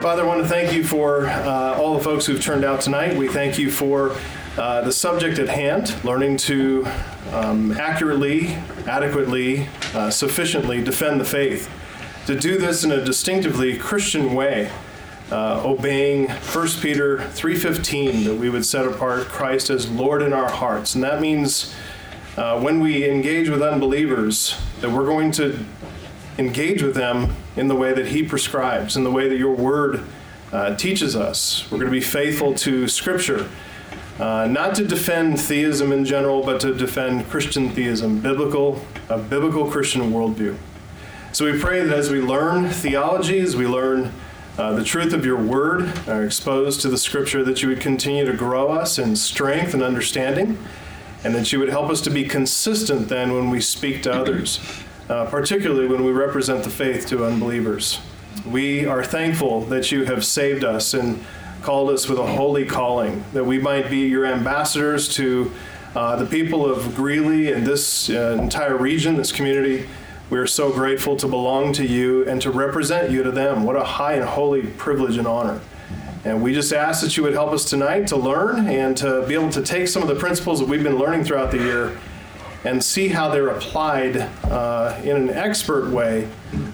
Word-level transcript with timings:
Father, 0.00 0.22
I 0.22 0.26
want 0.26 0.40
to 0.40 0.48
thank 0.48 0.72
you 0.72 0.82
for 0.82 1.26
uh, 1.26 1.76
all 1.78 1.94
the 1.94 2.02
folks 2.02 2.24
who've 2.24 2.40
turned 2.40 2.64
out 2.64 2.80
tonight. 2.80 3.14
We 3.18 3.28
thank 3.28 3.58
you 3.58 3.70
for 3.70 4.16
uh, 4.56 4.80
the 4.80 4.92
subject 4.92 5.38
at 5.38 5.50
hand, 5.50 5.94
learning 6.06 6.38
to 6.38 6.86
um, 7.32 7.72
accurately, 7.72 8.54
adequately, 8.86 9.68
uh, 9.92 10.08
sufficiently 10.08 10.82
defend 10.82 11.20
the 11.20 11.26
faith. 11.26 11.68
To 12.28 12.34
do 12.34 12.56
this 12.56 12.82
in 12.82 12.92
a 12.92 13.04
distinctively 13.04 13.76
Christian 13.76 14.32
way, 14.32 14.70
uh, 15.30 15.60
obeying 15.66 16.30
1 16.30 16.68
Peter 16.80 17.18
3:15, 17.18 18.24
that 18.24 18.36
we 18.36 18.48
would 18.48 18.64
set 18.64 18.86
apart 18.86 19.28
Christ 19.28 19.68
as 19.68 19.90
Lord 19.90 20.22
in 20.22 20.32
our 20.32 20.50
hearts, 20.50 20.94
and 20.94 21.04
that 21.04 21.20
means 21.20 21.74
uh, 22.38 22.58
when 22.58 22.80
we 22.80 23.06
engage 23.06 23.50
with 23.50 23.60
unbelievers, 23.60 24.56
that 24.80 24.92
we're 24.92 25.04
going 25.04 25.30
to 25.32 25.58
engage 26.38 26.82
with 26.82 26.94
them 26.94 27.36
in 27.56 27.68
the 27.68 27.74
way 27.74 27.92
that 27.92 28.08
He 28.08 28.22
prescribes, 28.22 28.96
in 28.96 29.04
the 29.04 29.10
way 29.10 29.28
that 29.28 29.36
your 29.36 29.54
Word 29.54 30.04
uh, 30.52 30.74
teaches 30.76 31.16
us. 31.16 31.64
We're 31.70 31.78
going 31.78 31.90
to 31.90 31.92
be 31.92 32.00
faithful 32.00 32.54
to 32.54 32.88
Scripture, 32.88 33.48
uh, 34.18 34.46
not 34.46 34.74
to 34.76 34.84
defend 34.84 35.40
theism 35.40 35.92
in 35.92 36.04
general, 36.04 36.42
but 36.42 36.60
to 36.60 36.74
defend 36.74 37.28
Christian 37.28 37.70
theism, 37.70 38.20
biblical, 38.20 38.84
a 39.08 39.18
biblical 39.18 39.70
Christian 39.70 40.10
worldview. 40.10 40.56
So 41.32 41.50
we 41.50 41.58
pray 41.58 41.84
that 41.84 41.96
as 41.96 42.10
we 42.10 42.20
learn 42.20 42.68
theology, 42.68 43.38
as 43.38 43.56
we 43.56 43.66
learn 43.66 44.12
uh, 44.58 44.74
the 44.74 44.84
truth 44.84 45.12
of 45.12 45.24
your 45.24 45.40
word, 45.40 45.92
are 46.08 46.24
exposed 46.24 46.80
to 46.82 46.88
the 46.88 46.98
scripture, 46.98 47.44
that 47.44 47.62
you 47.62 47.68
would 47.68 47.80
continue 47.80 48.26
to 48.26 48.32
grow 48.32 48.72
us 48.72 48.98
in 48.98 49.14
strength 49.16 49.72
and 49.72 49.82
understanding, 49.82 50.58
and 51.22 51.34
that 51.34 51.52
you 51.52 51.60
would 51.60 51.68
help 51.68 51.88
us 51.88 52.00
to 52.02 52.10
be 52.10 52.24
consistent 52.24 53.08
then 53.08 53.32
when 53.32 53.48
we 53.48 53.60
speak 53.60 54.02
to 54.02 54.12
others 54.12 54.58
uh, 55.10 55.26
particularly 55.26 55.88
when 55.88 56.04
we 56.04 56.12
represent 56.12 56.62
the 56.62 56.70
faith 56.70 57.04
to 57.08 57.24
unbelievers. 57.24 58.00
We 58.46 58.86
are 58.86 59.02
thankful 59.02 59.62
that 59.62 59.90
you 59.90 60.04
have 60.04 60.24
saved 60.24 60.62
us 60.62 60.94
and 60.94 61.24
called 61.62 61.90
us 61.90 62.08
with 62.08 62.18
a 62.18 62.26
holy 62.26 62.64
calling, 62.64 63.24
that 63.32 63.44
we 63.44 63.58
might 63.58 63.90
be 63.90 64.06
your 64.06 64.24
ambassadors 64.24 65.08
to 65.16 65.50
uh, 65.96 66.14
the 66.14 66.26
people 66.26 66.64
of 66.64 66.94
Greeley 66.94 67.50
and 67.52 67.66
this 67.66 68.08
uh, 68.08 68.38
entire 68.40 68.76
region, 68.76 69.16
this 69.16 69.32
community. 69.32 69.88
We 70.30 70.38
are 70.38 70.46
so 70.46 70.72
grateful 70.72 71.16
to 71.16 71.26
belong 71.26 71.72
to 71.72 71.84
you 71.84 72.24
and 72.28 72.40
to 72.42 72.52
represent 72.52 73.10
you 73.10 73.24
to 73.24 73.32
them. 73.32 73.64
What 73.64 73.74
a 73.74 73.82
high 73.82 74.12
and 74.12 74.24
holy 74.24 74.62
privilege 74.62 75.16
and 75.16 75.26
honor. 75.26 75.60
And 76.24 76.40
we 76.40 76.54
just 76.54 76.72
ask 76.72 77.02
that 77.02 77.16
you 77.16 77.24
would 77.24 77.32
help 77.32 77.50
us 77.50 77.64
tonight 77.64 78.06
to 78.08 78.16
learn 78.16 78.68
and 78.68 78.96
to 78.98 79.26
be 79.26 79.34
able 79.34 79.50
to 79.50 79.62
take 79.62 79.88
some 79.88 80.02
of 80.02 80.08
the 80.08 80.14
principles 80.14 80.60
that 80.60 80.68
we've 80.68 80.84
been 80.84 80.98
learning 80.98 81.24
throughout 81.24 81.50
the 81.50 81.58
year 81.58 81.98
and 82.64 82.82
see 82.82 83.08
how 83.08 83.28
they're 83.30 83.48
applied 83.48 84.16
uh, 84.44 85.00
in 85.02 85.16
an 85.16 85.30
expert 85.30 85.90
way 85.90 86.28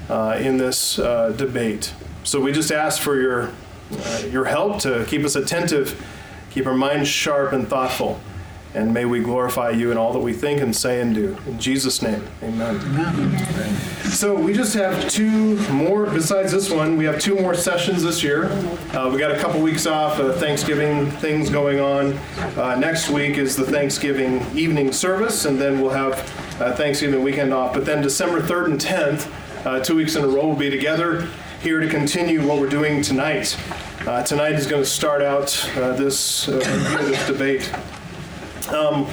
uh, 0.09 0.39
in 0.41 0.57
this 0.57 0.99
uh, 0.99 1.31
debate. 1.31 1.95
So 2.25 2.41
we 2.41 2.53
just 2.53 2.73
ask 2.73 3.01
for 3.01 3.21
your, 3.21 3.51
uh, 3.93 4.23
your 4.31 4.47
help 4.47 4.81
to 4.81 5.05
keep 5.07 5.25
us 5.25 5.37
attentive, 5.37 6.05
keep 6.51 6.67
our 6.67 6.75
minds 6.75 7.09
sharp 7.09 7.53
and 7.53 7.69
thoughtful 7.69 8.21
and 8.77 8.93
may 8.93 9.07
we 9.07 9.21
glorify 9.21 9.71
you 9.71 9.91
in 9.91 9.97
all 9.97 10.13
that 10.13 10.21
we 10.21 10.35
think 10.35 10.61
and 10.61 10.77
say 10.77 11.01
and 11.01 11.15
do. 11.15 11.35
In 11.47 11.59
Jesus' 11.59 12.03
name, 12.03 12.23
amen. 12.43 12.77
amen. 12.77 13.77
So 14.11 14.39
we 14.39 14.53
just 14.53 14.75
have 14.75 15.09
two 15.09 15.57
more, 15.71 16.05
besides 16.05 16.53
this 16.53 16.71
one, 16.71 16.99
we 16.99 17.07
have 17.07 17.19
two 17.19 17.37
more 17.37 17.55
sessions 17.55 18.03
this 18.03 18.23
year. 18.23 18.51
Uh, 18.93 19.11
we 19.11 19.19
got 19.19 19.31
a 19.31 19.39
couple 19.39 19.63
weeks 19.63 19.87
off, 19.87 20.21
uh, 20.21 20.35
Thanksgiving 20.35 21.11
things 21.13 21.49
going 21.49 21.81
on. 21.81 22.13
Uh, 22.59 22.77
next 22.79 23.09
week 23.09 23.39
is 23.39 23.57
the 23.57 23.65
Thanksgiving 23.65 24.45
evening 24.55 24.93
service, 24.93 25.47
and 25.47 25.59
then 25.59 25.81
we'll 25.81 25.91
have 25.91 26.13
uh, 26.61 26.77
Thanksgiving 26.77 27.23
weekend 27.23 27.55
off. 27.55 27.73
But 27.73 27.87
then 27.87 28.03
December 28.03 28.43
3rd 28.43 28.67
and 28.67 28.81
10th, 28.81 29.67
uh, 29.67 29.81
two 29.83 29.97
weeks 29.97 30.17
in 30.17 30.25
a 30.25 30.29
row, 30.29 30.49
we'll 30.49 30.57
be 30.57 30.69
together 30.69 31.27
here 31.63 31.81
to 31.81 31.89
continue 31.89 32.47
what 32.47 32.61
we're 32.61 32.69
doing 32.69 33.01
tonight. 33.01 33.59
Uh, 34.07 34.23
tonight 34.23 34.53
is 34.53 34.67
going 34.67 34.83
to 34.83 34.89
start 34.89 35.23
out 35.23 35.47
this, 35.75 36.45
this 36.45 37.27
debate. 37.27 37.73
Um, 38.69 39.07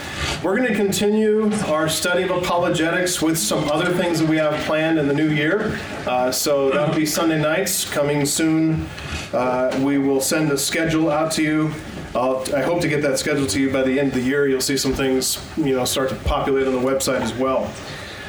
we're 0.44 0.58
going 0.58 0.68
to 0.68 0.76
continue 0.76 1.54
our 1.68 1.88
study 1.88 2.24
of 2.24 2.32
apologetics 2.32 3.22
with 3.22 3.38
some 3.38 3.70
other 3.70 3.94
things 3.94 4.20
that 4.20 4.28
we 4.28 4.38
have 4.38 4.54
planned 4.66 4.98
in 4.98 5.08
the 5.08 5.14
new 5.14 5.30
year. 5.30 5.80
Uh, 6.08 6.32
so 6.32 6.72
that'll 6.72 6.96
be 6.96 7.06
Sunday 7.06 7.40
nights 7.40 7.90
coming 7.90 8.26
soon. 8.26 8.88
Uh, 9.32 9.80
we 9.84 9.98
will 9.98 10.22
send 10.22 10.52
a 10.52 10.58
schedule 10.58 11.12
out 11.12 11.32
to 11.34 11.44
you. 11.44 11.74
I'll, 12.16 12.44
i 12.56 12.62
hope 12.62 12.82
to 12.82 12.88
get 12.88 13.02
that 13.04 13.18
schedule 13.18 13.48
to 13.48 13.60
you 13.60 13.72
by 13.72 13.82
the 13.84 14.00
end 14.00 14.10
of 14.10 14.16
the 14.16 14.22
year. 14.22 14.48
You'll 14.48 14.62
see 14.62 14.78
some 14.78 14.94
things, 14.94 15.44
you 15.58 15.76
know, 15.76 15.86
start 15.86 16.10
to 16.10 16.16
populate 16.16 16.68
on 16.68 16.74
the 16.74 16.80
website 16.80 17.22
as 17.22 17.34
well. 17.34 17.72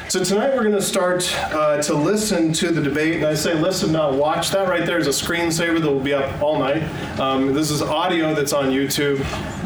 So 0.07 0.23
tonight 0.23 0.53
we're 0.53 0.61
going 0.61 0.75
to 0.75 0.83
start 0.83 1.35
uh, 1.51 1.81
to 1.81 1.95
listen 1.95 2.53
to 2.53 2.71
the 2.71 2.79
debate, 2.79 3.15
and 3.15 3.25
I 3.25 3.33
say 3.33 3.55
listen, 3.55 3.91
not 3.91 4.13
watch. 4.13 4.51
That 4.51 4.69
right 4.69 4.85
there 4.85 4.99
is 4.99 5.07
a 5.07 5.09
screensaver 5.09 5.81
that 5.81 5.91
will 5.91 5.99
be 5.99 6.13
up 6.13 6.41
all 6.43 6.59
night. 6.59 6.83
Um, 7.19 7.53
this 7.53 7.71
is 7.71 7.81
audio 7.81 8.35
that's 8.35 8.53
on 8.53 8.65
YouTube, 8.65 9.19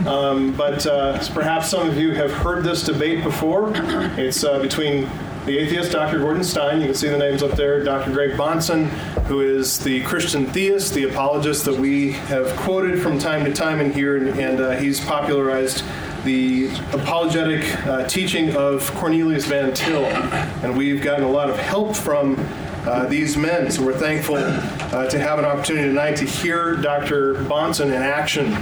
um, 0.07 0.53
but 0.53 0.87
uh, 0.87 1.19
perhaps 1.33 1.69
some 1.69 1.89
of 1.89 1.97
you 1.97 2.13
have 2.13 2.31
heard 2.31 2.63
this 2.63 2.83
debate 2.83 3.21
before. 3.21 3.73
It's 4.17 4.45
uh, 4.45 4.59
between 4.59 5.09
the 5.45 5.57
atheist 5.57 5.91
Dr. 5.91 6.19
Gordon 6.19 6.43
Stein, 6.43 6.79
you 6.79 6.85
can 6.85 6.95
see 6.95 7.09
the 7.09 7.17
names 7.17 7.43
up 7.43 7.51
there, 7.51 7.83
Dr. 7.83 8.11
Greg 8.11 8.31
Bahnsen, 8.31 8.87
who 9.25 9.41
is 9.41 9.77
the 9.79 10.01
Christian 10.03 10.45
theist, 10.45 10.93
the 10.93 11.03
apologist 11.03 11.65
that 11.65 11.75
we 11.75 12.13
have 12.13 12.55
quoted 12.57 13.01
from 13.01 13.19
time 13.19 13.43
to 13.43 13.53
time 13.53 13.81
in 13.81 13.91
here, 13.91 14.15
and, 14.15 14.39
and 14.39 14.61
uh, 14.61 14.71
he's 14.77 15.03
popularized 15.03 15.83
the 16.23 16.69
apologetic 16.93 17.63
uh, 17.85 18.07
teaching 18.07 18.55
of 18.55 18.89
Cornelius 18.95 19.45
Van 19.45 19.73
Til. 19.73 20.05
And 20.05 20.77
we've 20.77 21.01
gotten 21.01 21.23
a 21.23 21.29
lot 21.29 21.49
of 21.49 21.57
help 21.57 21.95
from 21.95 22.35
uh, 22.85 23.05
these 23.07 23.37
men. 23.37 23.71
So 23.71 23.85
we're 23.85 23.97
thankful 23.97 24.35
uh, 24.37 25.07
to 25.09 25.19
have 25.19 25.39
an 25.39 25.45
opportunity 25.45 25.87
tonight 25.87 26.15
to 26.17 26.25
hear 26.25 26.75
Dr. 26.75 27.35
Bahnsen 27.45 27.87
in 27.87 28.01
action. 28.01 28.55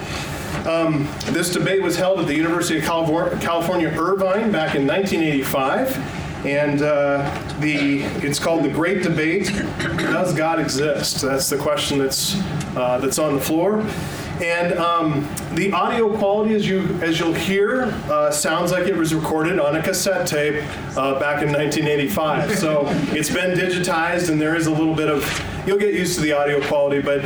Um, 0.68 1.08
this 1.28 1.52
debate 1.52 1.82
was 1.82 1.96
held 1.96 2.20
at 2.20 2.28
the 2.28 2.36
University 2.36 2.78
of 2.80 2.84
California, 2.84 3.90
Irvine 3.90 4.52
back 4.52 4.76
in 4.76 4.86
1985. 4.86 6.26
And 6.46 6.82
uh, 6.82 7.58
the 7.60 8.04
it's 8.26 8.38
called 8.38 8.64
the 8.64 8.70
Great 8.70 9.02
Debate: 9.02 9.48
Does 9.98 10.34
God 10.36 10.60
exist? 10.60 11.22
That's 11.22 11.50
the 11.50 11.58
question 11.58 11.98
that's 11.98 12.40
uh, 12.76 13.00
that's 13.00 13.18
on 13.18 13.36
the 13.36 13.42
floor. 13.42 13.84
And 14.42 14.78
um, 14.78 15.28
the 15.54 15.72
audio 15.72 16.16
quality, 16.18 16.54
as 16.54 16.68
you 16.68 17.00
as 17.02 17.20
you'll 17.20 17.34
hear, 17.34 17.86
uh, 18.10 18.30
sounds 18.30 18.72
like 18.72 18.88
it 18.88 18.96
was 18.96 19.14
recorded 19.14 19.60
on 19.60 19.76
a 19.76 19.82
cassette 19.82 20.28
tape 20.28 20.64
uh, 20.96 21.20
back 21.20 21.42
in 21.42 21.52
1985. 21.52 22.58
So 22.58 22.84
it's 23.16 23.30
been 23.32 23.58
digitized, 23.58 24.30
and 24.30 24.40
there 24.40 24.56
is 24.56 24.68
a 24.68 24.72
little 24.72 24.96
bit 24.96 25.10
of 25.10 25.24
you'll 25.66 25.80
get 25.80 25.94
used 25.94 26.16
to 26.16 26.22
the 26.22 26.34
audio 26.34 26.62
quality. 26.68 27.02
But 27.02 27.22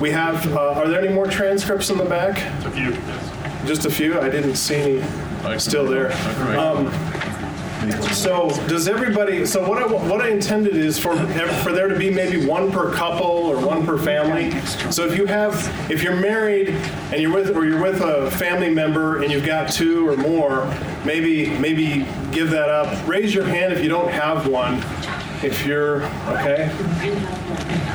we 0.00 0.10
have. 0.10 0.46
Uh, 0.54 0.72
are 0.72 0.88
there 0.88 1.00
any 1.00 1.12
more 1.12 1.26
transcripts 1.26 1.90
in 1.90 1.96
the 1.96 2.04
back? 2.04 2.38
A 2.66 2.70
few. 2.70 2.92
Just 3.66 3.86
a 3.86 3.90
few. 3.90 4.20
I 4.20 4.28
didn't 4.28 4.56
see 4.56 4.76
any. 4.76 5.58
Still 5.58 5.86
there. 5.86 6.12
Um, 6.58 6.86
so 8.12 8.50
does 8.68 8.88
everybody? 8.88 9.46
So 9.46 9.66
what 9.66 9.82
I 9.82 9.86
what 9.86 10.20
I 10.20 10.28
intended 10.28 10.76
is 10.76 10.98
for 10.98 11.16
for 11.62 11.72
there 11.72 11.88
to 11.88 11.98
be 11.98 12.10
maybe 12.10 12.46
one 12.46 12.70
per 12.70 12.92
couple 12.92 13.26
or 13.26 13.64
one 13.64 13.86
per 13.86 13.96
family. 13.96 14.50
So 14.90 15.06
if 15.06 15.16
you 15.16 15.26
have 15.26 15.54
if 15.90 16.02
you're 16.02 16.16
married 16.16 16.68
and 16.68 17.22
you're 17.22 17.32
with 17.32 17.56
or 17.56 17.64
you're 17.64 17.80
with 17.80 18.02
a 18.02 18.30
family 18.32 18.70
member 18.70 19.22
and 19.22 19.32
you've 19.32 19.46
got 19.46 19.72
two 19.72 20.06
or 20.08 20.16
more, 20.16 20.66
maybe 21.04 21.56
maybe 21.58 22.06
give 22.32 22.50
that 22.50 22.68
up. 22.68 23.08
Raise 23.08 23.34
your 23.34 23.44
hand 23.44 23.72
if 23.72 23.82
you 23.82 23.88
don't 23.88 24.10
have 24.10 24.46
one. 24.46 24.82
If 25.42 25.64
you're 25.64 26.02
okay. 26.36 26.70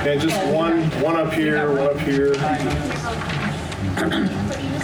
Okay, 0.02 0.18
just 0.20 0.48
one 0.52 0.90
one 1.02 1.16
up 1.16 1.32
here, 1.32 1.70
one 1.70 1.88
up 1.88 2.00
here. 2.00 2.34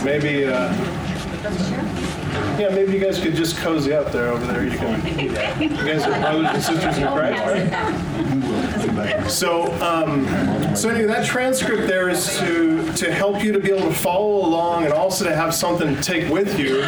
Maybe. 0.03 0.45
Uh, 0.45 2.20
yeah, 2.59 2.69
maybe 2.73 2.93
you 2.93 2.99
guys 2.99 3.19
could 3.19 3.35
just 3.35 3.57
cozy 3.57 3.93
up 3.93 4.11
there 4.11 4.29
over 4.29 4.45
there. 4.45 4.63
You 4.63 4.77
can. 4.77 5.19
You 5.19 5.69
guys 5.69 6.03
are 6.03 6.19
brothers 6.19 6.47
and 6.53 6.63
sisters 6.63 6.97
in 6.97 7.07
Christ, 7.07 7.43
right? 7.45 9.29
So, 9.29 9.71
um, 9.81 10.25
so 10.75 10.89
anyway, 10.89 11.07
that 11.07 11.25
transcript 11.25 11.87
there 11.87 12.09
is 12.09 12.37
to 12.39 12.91
to 12.93 13.11
help 13.11 13.43
you 13.43 13.51
to 13.53 13.59
be 13.59 13.71
able 13.71 13.87
to 13.87 13.95
follow 13.95 14.45
along 14.45 14.85
and 14.85 14.93
also 14.93 15.25
to 15.25 15.35
have 15.35 15.53
something 15.53 15.95
to 15.95 16.01
take 16.01 16.29
with 16.31 16.59
you. 16.59 16.81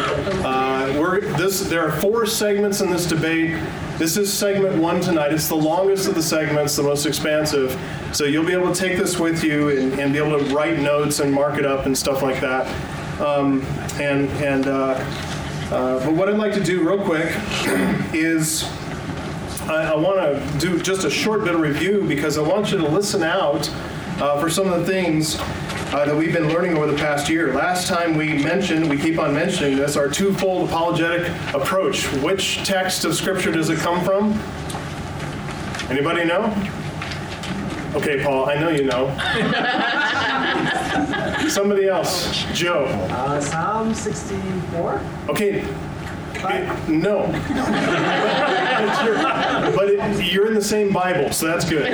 Uh, 0.43 0.93
we're 0.99 1.21
this. 1.37 1.61
There 1.61 1.87
are 1.87 1.91
four 2.01 2.25
segments 2.25 2.81
in 2.81 2.89
this 2.89 3.05
debate. 3.07 3.61
This 3.97 4.17
is 4.17 4.31
segment 4.31 4.77
one 4.81 5.01
tonight. 5.01 5.33
It's 5.33 5.47
the 5.47 5.55
longest 5.55 6.07
of 6.07 6.15
the 6.15 6.23
segments, 6.23 6.75
the 6.75 6.83
most 6.83 7.05
expansive. 7.05 7.79
So 8.11 8.25
you'll 8.25 8.45
be 8.45 8.53
able 8.53 8.73
to 8.73 8.79
take 8.79 8.97
this 8.97 9.19
with 9.19 9.43
you 9.43 9.69
and, 9.69 9.99
and 9.99 10.13
be 10.13 10.19
able 10.19 10.37
to 10.39 10.55
write 10.55 10.79
notes 10.79 11.19
and 11.19 11.31
mark 11.31 11.57
it 11.57 11.65
up 11.65 11.85
and 11.85 11.97
stuff 11.97 12.21
like 12.21 12.41
that. 12.41 12.67
Um, 13.21 13.61
and 13.99 14.29
and 14.43 14.67
uh, 14.67 14.95
uh, 15.71 16.03
but 16.05 16.13
what 16.13 16.29
I'd 16.29 16.37
like 16.37 16.53
to 16.53 16.63
do 16.63 16.87
real 16.87 17.03
quick 17.03 17.31
is 18.13 18.63
I, 19.69 19.93
I 19.93 19.95
want 19.95 20.19
to 20.19 20.59
do 20.59 20.81
just 20.81 21.05
a 21.05 21.09
short 21.09 21.43
bit 21.43 21.55
of 21.55 21.61
review 21.61 22.03
because 22.07 22.37
I 22.37 22.41
want 22.41 22.71
you 22.71 22.77
to 22.79 22.87
listen 22.87 23.23
out 23.23 23.69
uh, 24.19 24.39
for 24.39 24.49
some 24.49 24.71
of 24.71 24.81
the 24.81 24.85
things 24.85 25.37
uh, 25.39 26.05
that 26.05 26.15
we've 26.15 26.33
been 26.33 26.49
learning 26.49 26.75
over 26.75 26.87
the 26.87 26.97
past 26.97 27.29
year. 27.29 27.53
Last 27.53 27.87
time 27.87 28.15
we 28.15 28.33
mentioned, 28.43 28.89
we 28.89 28.97
keep 28.97 29.19
on 29.19 29.33
mentioning 29.33 29.77
this, 29.77 29.95
our 29.95 30.09
twofold 30.09 30.69
apologetic 30.69 31.31
approach. 31.53 32.05
Which 32.13 32.57
text 32.65 33.05
of 33.05 33.15
Scripture 33.15 33.51
does 33.51 33.69
it 33.69 33.77
come 33.79 34.03
from? 34.03 34.33
Anybody 35.89 36.25
know? 36.25 36.45
Okay, 37.95 38.23
Paul, 38.23 38.49
I 38.49 38.55
know 38.59 38.69
you 38.69 38.85
know. 38.85 39.07
Somebody 41.49 41.87
else. 41.87 42.43
Joe. 42.53 42.85
Uh, 43.09 43.39
Psalm 43.41 43.93
64. 43.93 45.01
Okay. 45.29 45.59
It- 45.59 46.89
no. 46.89 47.25
It's 48.83 49.01
your- 49.03 49.15
but 49.77 49.87
it, 49.89 50.25
you're 50.33 50.47
in 50.47 50.55
the 50.55 50.61
same 50.61 50.91
Bible, 50.91 51.31
so 51.31 51.45
that's 51.47 51.63
good. 51.69 51.87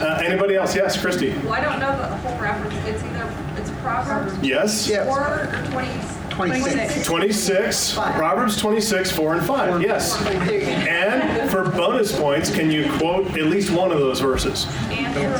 Uh, 0.00 0.20
anybody 0.24 0.54
else? 0.56 0.74
Yes, 0.76 1.00
Christy. 1.00 1.30
Well, 1.44 1.52
I 1.54 1.60
don't 1.60 1.78
know 1.80 1.96
the 1.96 2.06
whole 2.18 2.38
reference. 2.40 2.74
It's 2.86 3.02
either, 3.02 3.32
it's 3.56 3.70
Proverbs 3.82 4.34
Yes. 4.42 4.86
Yeah. 4.88 5.04
four 5.04 5.20
or 5.20 5.48
twenty. 5.70 5.90
26. 6.32 7.06
26, 7.06 7.94
Proverbs 7.94 8.56
26, 8.56 9.10
4 9.12 9.34
and 9.34 9.46
5. 9.46 9.82
Yes. 9.82 10.24
And 10.26 11.50
for 11.50 11.70
bonus 11.70 12.18
points, 12.18 12.54
can 12.54 12.70
you 12.70 12.90
quote 12.98 13.26
at 13.36 13.46
least 13.46 13.70
one 13.70 13.92
of 13.92 13.98
those 13.98 14.20
verses? 14.20 14.66
Answer 14.90 15.34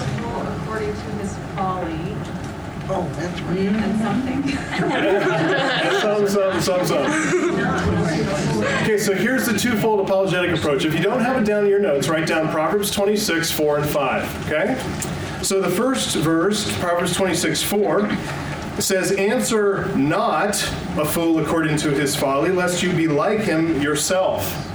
according 0.62 0.92
to 0.94 1.00
his 1.18 1.36
folly 1.54 2.16
Oh, 2.88 3.08
that's 3.16 3.40
right. 3.42 3.58
Mm-hmm. 3.58 3.76
and 3.76 4.00
something. 4.00 4.58
And 4.82 6.28
some, 6.28 6.60
some, 6.60 6.60
some, 6.60 6.86
some. 6.86 8.82
Okay, 8.82 8.98
so 8.98 9.14
here's 9.14 9.46
the 9.46 9.56
twofold 9.56 10.00
apologetic 10.00 10.56
approach. 10.56 10.84
If 10.84 10.92
you 10.94 11.00
don't 11.02 11.20
have 11.20 11.40
it 11.40 11.46
down 11.46 11.64
in 11.64 11.70
your 11.70 11.78
notes, 11.78 12.08
write 12.08 12.26
down 12.26 12.50
Proverbs 12.50 12.90
26, 12.90 13.50
4 13.52 13.78
and 13.78 13.88
5. 13.88 14.46
Okay? 14.52 15.42
So 15.42 15.60
the 15.60 15.70
first 15.70 16.16
verse, 16.16 16.76
Proverbs 16.80 17.14
26, 17.16 17.62
4, 17.62 18.08
says, 18.82 19.12
Answer 19.12 19.86
not 19.96 20.62
a 20.98 21.04
fool 21.04 21.38
according 21.38 21.76
to 21.78 21.90
his 21.90 22.16
folly, 22.16 22.50
lest 22.50 22.82
you 22.82 22.92
be 22.92 23.08
like 23.08 23.40
him 23.40 23.80
yourself. 23.80 24.68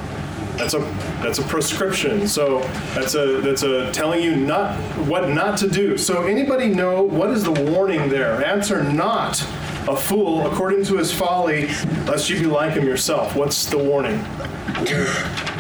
That's 0.58 0.74
a 0.74 0.80
that's 1.22 1.38
a 1.38 1.44
prescription. 1.44 2.28
So 2.28 2.62
that's 2.96 3.14
a 3.14 3.42
that's 3.42 3.62
a 3.62 3.92
telling 3.92 4.24
you 4.24 4.36
not 4.36 4.76
what 5.06 5.30
not 5.30 5.58
to 5.60 5.70
do. 5.70 5.98
So 5.98 6.24
anybody 6.24 6.70
know 6.70 7.04
what 7.04 7.30
is 7.30 7.44
the 7.44 7.52
warning 7.52 8.10
there? 8.10 8.44
Answer 8.44 8.82
not 8.82 9.40
a 9.88 9.96
fool 9.96 10.48
according 10.48 10.84
to 10.86 10.98
his 10.98 11.14
folly, 11.14 11.68
lest 12.08 12.30
you 12.30 12.40
be 12.40 12.48
like 12.48 12.74
him 12.74 12.86
yourself. 12.86 13.36
What's 13.36 13.68
the 13.68 13.78
warning? 13.78 14.20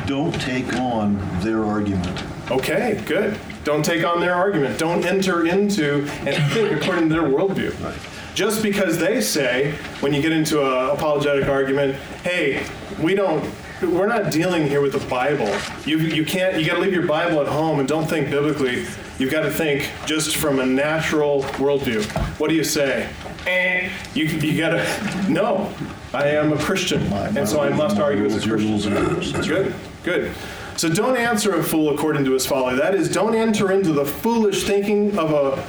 Don't 0.08 0.34
take 0.42 0.74
on 0.74 1.18
their 1.42 1.64
argument. 1.64 2.24
Okay, 2.50 3.02
good. 3.06 3.38
Don't 3.64 3.84
take 3.84 4.04
on 4.04 4.20
their 4.20 4.34
argument. 4.34 4.80
Don't 4.80 5.06
enter 5.06 5.46
into 5.46 6.08
and 6.26 6.54
think 6.54 6.82
according 6.82 7.10
to 7.10 7.16
their 7.16 7.30
worldview. 7.30 8.17
Just 8.38 8.62
because 8.62 9.00
they 9.00 9.19
say, 9.19 9.72
when 10.00 10.13
you 10.13 10.22
get 10.22 10.31
into 10.31 10.62
an 10.62 10.95
apologetic 10.95 11.50
argument, 11.50 11.95
hey, 12.22 12.63
we 13.01 13.16
don't, 13.16 13.44
we're 13.81 14.06
not 14.06 14.31
dealing 14.31 14.68
here 14.68 14.80
with 14.80 14.92
the 14.92 15.04
Bible. 15.10 15.51
You, 15.88 15.98
you 15.98 16.24
can't, 16.24 16.60
you 16.60 16.63
got 16.68 16.75
to 16.75 16.81
leave 16.81 16.94
your 16.94 17.07
Bible 17.07 17.42
at 17.42 17.48
home 17.48 17.80
and 17.80 17.89
don't 17.89 18.06
think 18.06 18.30
biblically. 18.30 18.86
You've 19.18 19.31
got 19.31 19.42
to 19.42 19.50
think 19.50 19.89
just 20.06 20.38
from 20.38 20.60
a 20.60 20.66
natural 20.68 21.42
worldview. 21.54 22.06
What 22.39 22.50
do 22.51 22.56
you 22.56 22.63
say? 22.63 23.10
Eh, 23.48 23.89
you, 24.13 24.25
you 24.25 24.56
got 24.56 24.69
to, 24.69 25.31
no, 25.31 25.74
I 26.13 26.28
am 26.28 26.54
a 26.54 26.60
Christian, 26.60 27.01
and 27.12 27.50
so 27.50 27.63
I 27.63 27.69
must 27.69 27.98
argue 27.98 28.24
as 28.25 28.36
a 28.36 28.48
Christian. 28.48 28.69
rules 28.69 28.86
and 28.86 28.95
yours. 29.00 29.34
That's 29.34 29.50
right. 29.50 29.63
Good, 29.63 29.75
good. 30.04 30.36
So 30.75 30.89
don't 30.89 31.18
answer 31.18 31.56
a 31.56 31.63
fool 31.63 31.92
according 31.92 32.24
to 32.25 32.34
his 32.34 32.45
folly. 32.45 32.75
That 32.75 32.94
is, 32.94 33.12
don't 33.12 33.34
enter 33.34 33.72
into 33.72 33.94
the 33.94 34.06
foolish 34.06 34.66
thinking 34.66 35.18
of 35.18 35.31
a, 35.31 35.63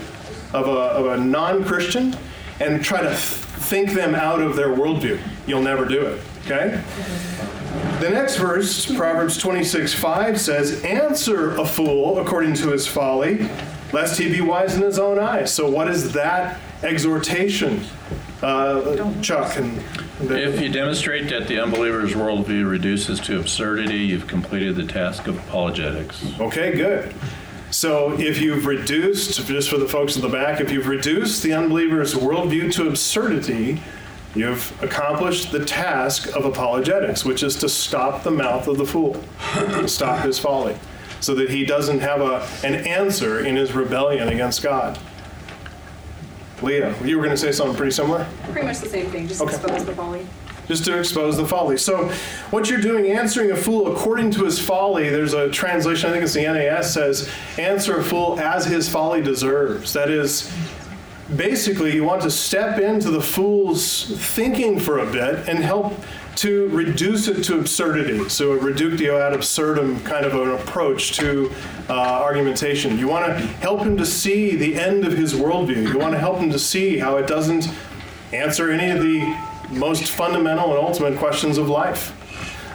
of 0.54 0.68
a, 0.68 0.70
of 0.70 1.06
a 1.06 1.16
non-Christian 1.16 2.14
and 2.60 2.84
try 2.84 3.00
to 3.00 3.08
th- 3.08 3.18
think 3.18 3.92
them 3.92 4.14
out 4.14 4.40
of 4.40 4.56
their 4.56 4.68
worldview. 4.68 5.20
You'll 5.46 5.62
never 5.62 5.84
do 5.84 6.00
it, 6.00 6.22
okay? 6.44 6.82
The 8.00 8.10
next 8.10 8.36
verse, 8.36 8.86
Proverbs 8.94 9.36
26, 9.38 9.94
5 9.94 10.40
says, 10.40 10.84
Answer 10.84 11.56
a 11.56 11.66
fool 11.66 12.18
according 12.18 12.54
to 12.54 12.70
his 12.70 12.86
folly, 12.86 13.48
lest 13.92 14.18
he 14.18 14.30
be 14.30 14.40
wise 14.40 14.76
in 14.76 14.82
his 14.82 14.98
own 14.98 15.18
eyes. 15.18 15.52
So 15.52 15.68
what 15.68 15.88
is 15.88 16.12
that 16.12 16.58
exhortation? 16.82 17.82
Uh, 18.42 19.12
Chuck 19.20 19.56
and... 19.56 19.82
If 20.20 20.60
you 20.60 20.68
demonstrate 20.68 21.28
that 21.30 21.46
the 21.46 21.60
unbeliever's 21.60 22.14
worldview 22.14 22.68
reduces 22.68 23.20
to 23.20 23.38
absurdity, 23.38 23.98
you've 23.98 24.26
completed 24.26 24.74
the 24.74 24.84
task 24.84 25.28
of 25.28 25.38
apologetics. 25.38 26.24
Okay, 26.40 26.74
good. 26.74 27.14
So 27.70 28.18
if 28.18 28.40
you've 28.40 28.66
reduced, 28.66 29.46
just 29.46 29.68
for 29.68 29.76
the 29.76 29.88
folks 29.88 30.16
in 30.16 30.22
the 30.22 30.28
back, 30.28 30.60
if 30.60 30.70
you've 30.70 30.86
reduced 30.88 31.42
the 31.42 31.52
unbeliever's 31.52 32.14
worldview 32.14 32.72
to 32.74 32.88
absurdity, 32.88 33.82
you've 34.34 34.72
accomplished 34.82 35.52
the 35.52 35.64
task 35.64 36.34
of 36.34 36.44
apologetics, 36.44 37.24
which 37.24 37.42
is 37.42 37.56
to 37.56 37.68
stop 37.68 38.22
the 38.22 38.30
mouth 38.30 38.68
of 38.68 38.78
the 38.78 38.86
fool, 38.86 39.22
stop 39.86 40.24
his 40.24 40.38
folly, 40.38 40.76
so 41.20 41.34
that 41.34 41.50
he 41.50 41.64
doesn't 41.64 42.00
have 42.00 42.20
a, 42.22 42.46
an 42.66 42.74
answer 42.86 43.44
in 43.44 43.56
his 43.56 43.72
rebellion 43.72 44.28
against 44.28 44.62
God. 44.62 44.98
Leah, 46.62 46.94
you 47.04 47.16
were 47.16 47.22
going 47.24 47.34
to 47.34 47.40
say 47.40 47.52
something 47.52 47.76
pretty 47.76 47.92
similar? 47.92 48.26
Pretty 48.50 48.66
much 48.66 48.78
the 48.78 48.88
same 48.88 49.10
thing, 49.10 49.28
just 49.28 49.40
Okay. 49.40 49.54
expose 49.54 49.84
the 49.84 49.92
folly. 49.94 50.26
Just 50.68 50.84
to 50.84 50.98
expose 50.98 51.36
the 51.36 51.46
folly. 51.46 51.78
So, 51.78 52.08
what 52.50 52.68
you're 52.68 52.80
doing, 52.80 53.10
answering 53.10 53.50
a 53.50 53.56
fool 53.56 53.92
according 53.92 54.30
to 54.32 54.44
his 54.44 54.60
folly, 54.60 55.08
there's 55.08 55.32
a 55.32 55.50
translation, 55.50 56.10
I 56.10 56.12
think 56.12 56.24
it's 56.24 56.34
the 56.34 56.42
NAS, 56.42 56.92
says, 56.92 57.28
answer 57.58 57.98
a 57.98 58.04
fool 58.04 58.38
as 58.38 58.66
his 58.66 58.88
folly 58.88 59.22
deserves. 59.22 59.94
That 59.94 60.10
is, 60.10 60.54
basically, 61.34 61.94
you 61.94 62.04
want 62.04 62.22
to 62.22 62.30
step 62.30 62.78
into 62.78 63.10
the 63.10 63.22
fool's 63.22 64.04
thinking 64.34 64.78
for 64.78 64.98
a 64.98 65.10
bit 65.10 65.48
and 65.48 65.58
help 65.58 65.94
to 66.36 66.68
reduce 66.68 67.26
it 67.26 67.42
to 67.44 67.58
absurdity. 67.58 68.28
So, 68.28 68.52
a 68.52 68.58
reductio 68.58 69.18
ad 69.18 69.32
absurdum 69.32 70.00
kind 70.00 70.26
of 70.26 70.34
an 70.34 70.50
approach 70.50 71.16
to 71.16 71.50
uh, 71.88 71.94
argumentation. 71.94 72.98
You 72.98 73.08
want 73.08 73.26
to 73.26 73.46
help 73.58 73.80
him 73.80 73.96
to 73.96 74.04
see 74.04 74.54
the 74.54 74.76
end 74.78 75.06
of 75.06 75.14
his 75.14 75.32
worldview. 75.32 75.90
You 75.90 75.98
want 75.98 76.12
to 76.12 76.20
help 76.20 76.38
him 76.38 76.50
to 76.50 76.58
see 76.58 76.98
how 76.98 77.16
it 77.16 77.26
doesn't 77.26 77.68
answer 78.32 78.70
any 78.70 78.90
of 78.90 79.00
the 79.00 79.47
most 79.70 80.04
fundamental 80.04 80.76
and 80.76 80.78
ultimate 80.78 81.18
questions 81.18 81.58
of 81.58 81.68
life. 81.68 82.14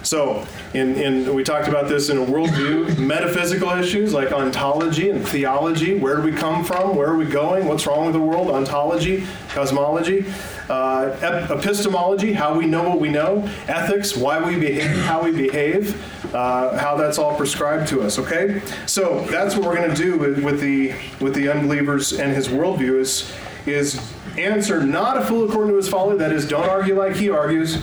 So, 0.04 0.46
in, 0.74 0.96
in 0.96 1.34
we 1.34 1.44
talked 1.44 1.70
about 1.70 1.88
this 1.88 2.10
in 2.10 2.18
a 2.18 2.26
worldview, 2.26 2.98
metaphysical 3.14 3.70
issues 3.70 4.14
like 4.14 4.34
ontology 4.34 5.10
and 5.10 5.26
theology. 5.26 5.98
Where 5.98 6.18
do 6.18 6.22
we 6.22 6.34
come 6.34 6.66
from? 6.66 6.96
Where 6.96 7.08
are 7.08 7.18
we 7.18 7.26
going? 7.26 7.68
What's 7.68 7.88
wrong 7.88 8.06
with 8.06 8.14
the 8.14 8.20
world? 8.20 8.50
Ontology, 8.50 9.26
cosmology, 9.50 10.26
uh, 10.70 11.16
ep- 11.22 11.50
epistemology, 11.52 12.34
how 12.34 12.58
we 12.58 12.66
know 12.66 12.84
what 12.84 13.00
we 13.00 13.10
know, 13.10 13.48
ethics, 13.68 14.16
why 14.16 14.46
we 14.46 14.60
behave, 14.60 14.92
how 15.06 15.24
we 15.24 15.32
behave, 15.32 15.96
uh, 16.36 16.78
how 16.78 16.98
that's 16.98 17.18
all 17.18 17.36
prescribed 17.38 17.88
to 17.88 18.02
us. 18.02 18.20
Okay, 18.20 18.62
so 18.86 19.22
that's 19.26 19.56
what 19.56 19.66
we're 19.66 19.76
going 19.78 19.90
to 19.90 19.96
do 19.96 20.18
with, 20.18 20.44
with 20.44 20.60
the 20.60 20.94
with 21.22 21.34
the 21.34 21.50
unbelievers 21.50 22.12
and 22.12 22.34
his 22.34 22.50
worldview 22.50 23.00
is 23.00 23.32
is 23.66 24.14
answer 24.38 24.84
not 24.84 25.18
a 25.18 25.26
fool 25.26 25.48
according 25.48 25.72
to 25.72 25.78
his 25.78 25.90
folly. 25.90 26.18
That 26.18 26.32
is, 26.32 26.48
don't 26.48 26.68
argue 26.70 26.98
like 26.98 27.16
he 27.16 27.30
argues 27.30 27.78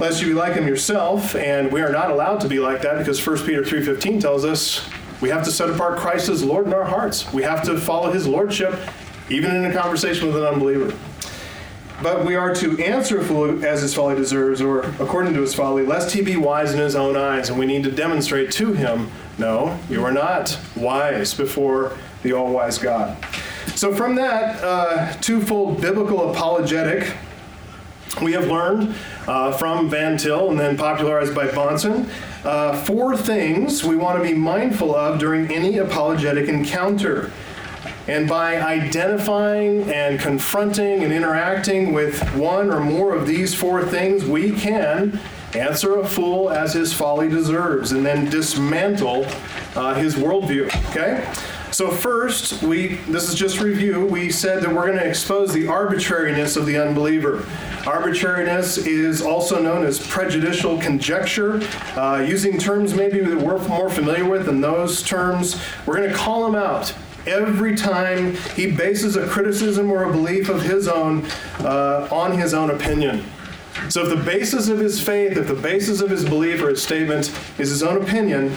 lest 0.00 0.22
you 0.22 0.28
be 0.28 0.34
like 0.34 0.54
him 0.54 0.66
yourself. 0.66 1.34
And 1.36 1.70
we 1.70 1.82
are 1.82 1.92
not 1.92 2.10
allowed 2.10 2.40
to 2.40 2.48
be 2.48 2.58
like 2.58 2.82
that 2.82 2.98
because 2.98 3.24
1 3.24 3.38
peter 3.38 3.62
3.15 3.62 4.20
tells 4.20 4.44
us 4.44 4.88
we 5.20 5.28
have 5.28 5.44
to 5.44 5.52
set 5.52 5.68
apart 5.68 5.98
christ 5.98 6.28
as 6.28 6.42
lord 6.42 6.66
in 6.66 6.74
our 6.74 6.84
hearts. 6.84 7.30
We 7.32 7.42
have 7.42 7.62
to 7.64 7.78
follow 7.78 8.10
his 8.10 8.26
lordship 8.26 8.78
even 9.28 9.54
in 9.54 9.64
a 9.64 9.72
conversation 9.72 10.26
with 10.26 10.36
an 10.36 10.44
unbeliever. 10.44 10.96
But 12.02 12.24
we 12.24 12.34
are 12.34 12.54
to 12.54 12.82
answer 12.82 13.20
a 13.20 13.24
fool 13.24 13.62
as 13.62 13.82
his 13.82 13.94
folly 13.94 14.16
deserves 14.16 14.62
or 14.62 14.80
according 14.98 15.34
to 15.34 15.42
his 15.42 15.54
folly 15.54 15.84
lest 15.84 16.12
he 16.12 16.22
be 16.22 16.36
wise 16.36 16.72
in 16.72 16.80
his 16.80 16.96
own 16.96 17.14
eyes. 17.16 17.50
And 17.50 17.58
we 17.58 17.66
need 17.66 17.84
to 17.84 17.90
demonstrate 17.90 18.50
to 18.52 18.72
him 18.72 19.10
no 19.38 19.78
you 19.88 20.02
are 20.04 20.12
not 20.12 20.58
wise 20.76 21.34
before 21.34 21.96
the 22.22 22.32
all-wise 22.32 22.78
god 22.78 23.16
so 23.80 23.94
from 23.94 24.14
that 24.14 24.62
uh, 24.62 25.10
twofold 25.22 25.80
biblical 25.80 26.30
apologetic 26.30 27.16
we 28.20 28.32
have 28.32 28.46
learned 28.46 28.94
uh, 29.26 29.52
from 29.52 29.88
Van 29.88 30.18
Til 30.18 30.50
and 30.50 30.60
then 30.60 30.76
popularized 30.76 31.34
by 31.34 31.46
Bahnsen 31.46 32.06
uh, 32.44 32.76
four 32.84 33.16
things 33.16 33.82
we 33.82 33.96
want 33.96 34.22
to 34.22 34.22
be 34.22 34.34
mindful 34.34 34.94
of 34.94 35.18
during 35.18 35.50
any 35.50 35.78
apologetic 35.78 36.46
encounter. 36.46 37.30
And 38.06 38.28
by 38.28 38.60
identifying 38.60 39.90
and 39.90 40.20
confronting 40.20 41.02
and 41.02 41.12
interacting 41.12 41.94
with 41.94 42.20
one 42.34 42.70
or 42.70 42.80
more 42.80 43.14
of 43.14 43.26
these 43.26 43.54
four 43.54 43.82
things, 43.84 44.26
we 44.26 44.52
can 44.52 45.18
answer 45.54 45.98
a 46.00 46.06
fool 46.06 46.50
as 46.50 46.74
his 46.74 46.92
folly 46.92 47.28
deserves 47.28 47.92
and 47.92 48.04
then 48.04 48.28
dismantle 48.28 49.24
uh, 49.74 49.94
his 49.94 50.16
worldview. 50.16 50.66
Okay? 50.90 51.26
So 51.80 51.90
first, 51.90 52.62
we 52.62 52.96
this 53.08 53.30
is 53.30 53.34
just 53.34 53.58
review. 53.58 54.04
We 54.04 54.28
said 54.28 54.62
that 54.62 54.68
we're 54.70 54.88
going 54.88 54.98
to 54.98 55.08
expose 55.08 55.50
the 55.50 55.66
arbitrariness 55.66 56.56
of 56.56 56.66
the 56.66 56.76
unbeliever. 56.76 57.48
Arbitrariness 57.86 58.76
is 58.76 59.22
also 59.22 59.62
known 59.62 59.86
as 59.86 59.98
prejudicial 59.98 60.78
conjecture. 60.78 61.62
Uh, 61.96 62.22
using 62.28 62.58
terms 62.58 62.92
maybe 62.92 63.20
that 63.20 63.38
we're 63.38 63.66
more 63.66 63.88
familiar 63.88 64.28
with 64.28 64.44
than 64.44 64.60
those 64.60 65.02
terms, 65.02 65.58
we're 65.86 65.96
going 65.96 66.10
to 66.10 66.14
call 66.14 66.46
him 66.46 66.54
out 66.54 66.94
every 67.26 67.74
time 67.74 68.34
he 68.54 68.70
bases 68.70 69.16
a 69.16 69.26
criticism 69.26 69.90
or 69.90 70.04
a 70.04 70.12
belief 70.12 70.50
of 70.50 70.60
his 70.60 70.86
own 70.86 71.24
uh, 71.60 72.06
on 72.12 72.38
his 72.38 72.52
own 72.52 72.68
opinion. 72.72 73.24
So 73.88 74.02
if 74.02 74.10
the 74.10 74.22
basis 74.22 74.68
of 74.68 74.78
his 74.78 75.00
faith, 75.00 75.38
if 75.38 75.48
the 75.48 75.54
basis 75.54 76.02
of 76.02 76.10
his 76.10 76.26
belief 76.26 76.62
or 76.62 76.68
his 76.68 76.82
statement 76.82 77.34
is 77.58 77.70
his 77.70 77.82
own 77.82 78.02
opinion, 78.02 78.54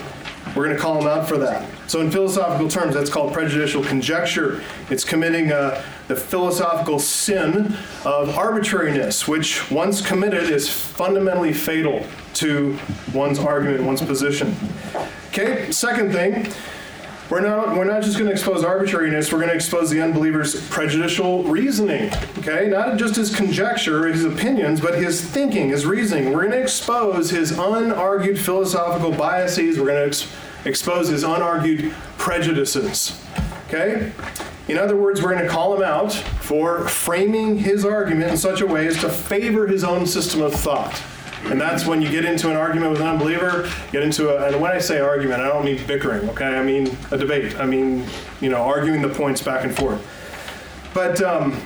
we're 0.56 0.66
going 0.66 0.76
to 0.76 0.82
call 0.82 1.02
him 1.02 1.08
out 1.08 1.28
for 1.28 1.38
that. 1.38 1.68
So 1.88 2.02
in 2.02 2.12
philosophical 2.12 2.70
terms, 2.70 2.94
that's 2.94 3.10
called 3.10 3.34
prejudicial 3.34 3.84
conjecture. 3.84 4.64
It's 4.90 5.04
committing 5.04 5.52
uh, 5.52 5.84
the 6.08 6.16
philosophical 6.16 7.00
sin 7.00 7.76
of 8.06 8.38
arbitrariness, 8.38 9.28
which 9.28 9.70
once 9.72 10.02
committed 10.02 10.50
is 10.50 10.70
fundamentally 10.70 11.54
fatal 11.54 12.06
to 12.36 12.78
one's 13.14 13.40
argument, 13.40 13.84
one's 13.84 14.02
position. 14.02 14.56
Okay, 15.30 15.72
second 15.72 16.12
thing, 16.12 16.52
we're 17.30 17.40
not, 17.40 17.76
we're 17.76 17.86
not 17.86 18.04
just 18.04 18.18
going 18.18 18.28
to 18.28 18.32
expose 18.32 18.64
arbitrariness, 18.64 19.32
we're 19.32 19.40
going 19.40 19.50
to 19.50 19.56
expose 19.56 19.90
the 19.90 20.02
unbeliever's 20.02 20.68
prejudicial 20.70 21.44
reasoning. 21.44 22.12
Okay? 22.38 22.68
Not 22.68 22.98
just 22.98 23.16
his 23.16 23.36
conjecture, 23.36 24.08
his 24.08 24.24
opinions, 24.24 24.82
but 24.82 24.96
his 24.96 25.22
thinking, 25.22 25.70
his 25.70 25.86
reasoning. 25.86 26.34
We're 26.34 26.42
going 26.42 26.52
to 26.52 26.62
expose 26.62 27.32
his 27.32 27.54
unargued 27.54 28.38
philosophical 28.38 29.12
biases. 29.12 29.80
We're 29.80 29.88
going 29.88 30.12
to 30.12 30.28
his 30.64 31.24
unargued 31.24 31.94
prejudices. 32.18 33.20
Okay? 33.68 34.12
In 34.68 34.78
other 34.78 34.96
words, 34.96 35.22
we're 35.22 35.32
going 35.32 35.44
to 35.44 35.50
call 35.50 35.76
him 35.76 35.84
out 35.84 36.14
for 36.14 36.88
framing 36.88 37.58
his 37.58 37.84
argument 37.84 38.32
in 38.32 38.38
such 38.38 38.62
a 38.62 38.66
way 38.66 38.88
as 38.88 39.00
to 39.02 39.10
favor 39.10 39.68
his 39.68 39.84
own 39.84 40.06
system 40.06 40.42
of 40.42 40.54
thought. 40.54 41.02
And 41.46 41.60
that's 41.60 41.86
when 41.86 42.02
you 42.02 42.10
get 42.10 42.24
into 42.24 42.50
an 42.50 42.56
argument 42.56 42.94
with 42.94 43.02
an 43.02 43.08
unbeliever, 43.08 43.70
get 43.92 44.02
into 44.02 44.30
a, 44.30 44.48
and 44.48 44.62
when 44.62 44.72
I 44.72 44.80
say 44.80 45.00
argument, 45.02 45.42
I 45.42 45.50
don't 45.50 45.66
mean 45.66 45.86
bickering, 45.86 46.30
okay? 46.30 46.58
I 46.58 46.64
mean 46.64 46.96
a 47.12 47.18
debate. 47.18 47.60
I 47.60 47.66
mean, 47.66 48.06
you 48.40 48.50
know, 48.50 48.62
arguing 48.62 49.02
the 49.02 49.10
points 49.10 49.42
back 49.42 49.66
and 49.66 49.76
forth. 49.76 50.02
But 50.94 51.22
um, 51.22 51.60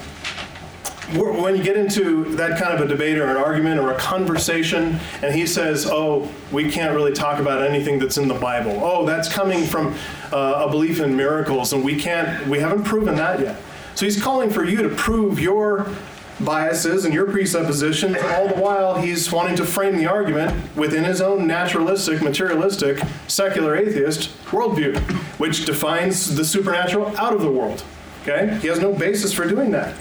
when 1.13 1.55
you 1.55 1.63
get 1.63 1.77
into 1.77 2.25
that 2.35 2.59
kind 2.59 2.73
of 2.73 2.81
a 2.81 2.87
debate 2.87 3.17
or 3.17 3.27
an 3.27 3.37
argument 3.37 3.79
or 3.79 3.91
a 3.91 3.97
conversation, 3.97 4.99
and 5.21 5.33
he 5.33 5.47
says, 5.47 5.87
oh, 5.89 6.29
we 6.51 6.69
can't 6.69 6.93
really 6.93 7.13
talk 7.13 7.39
about 7.39 7.63
anything 7.63 7.97
that's 7.97 8.17
in 8.17 8.27
the 8.27 8.33
Bible. 8.33 8.79
Oh, 8.83 9.05
that's 9.05 9.31
coming 9.31 9.63
from 9.63 9.95
uh, 10.33 10.65
a 10.67 10.69
belief 10.69 10.99
in 10.99 11.15
miracles, 11.15 11.71
and 11.71 11.83
we 11.83 11.97
can't, 11.99 12.45
we 12.47 12.59
haven't 12.59 12.83
proven 12.83 13.15
that 13.15 13.39
yet. 13.39 13.61
So 13.95 14.05
he's 14.05 14.21
calling 14.21 14.49
for 14.49 14.65
you 14.65 14.83
to 14.83 14.89
prove 14.89 15.39
your 15.39 15.87
biases 16.41 17.05
and 17.05 17.13
your 17.13 17.25
presuppositions. 17.25 18.17
All 18.35 18.47
the 18.49 18.61
while, 18.61 19.01
he's 19.01 19.31
wanting 19.31 19.55
to 19.55 19.65
frame 19.65 19.97
the 19.97 20.05
argument 20.05 20.75
within 20.75 21.03
his 21.03 21.21
own 21.21 21.47
naturalistic, 21.47 22.21
materialistic, 22.21 23.01
secular 23.27 23.75
atheist 23.75 24.29
worldview, 24.47 24.99
which 25.39 25.65
defines 25.65 26.35
the 26.35 26.45
supernatural 26.45 27.17
out 27.17 27.33
of 27.33 27.41
the 27.41 27.49
world. 27.49 27.83
Okay? 28.21 28.57
He 28.61 28.67
has 28.67 28.79
no 28.79 28.93
basis 28.93 29.33
for 29.33 29.47
doing 29.47 29.71
that. 29.71 29.95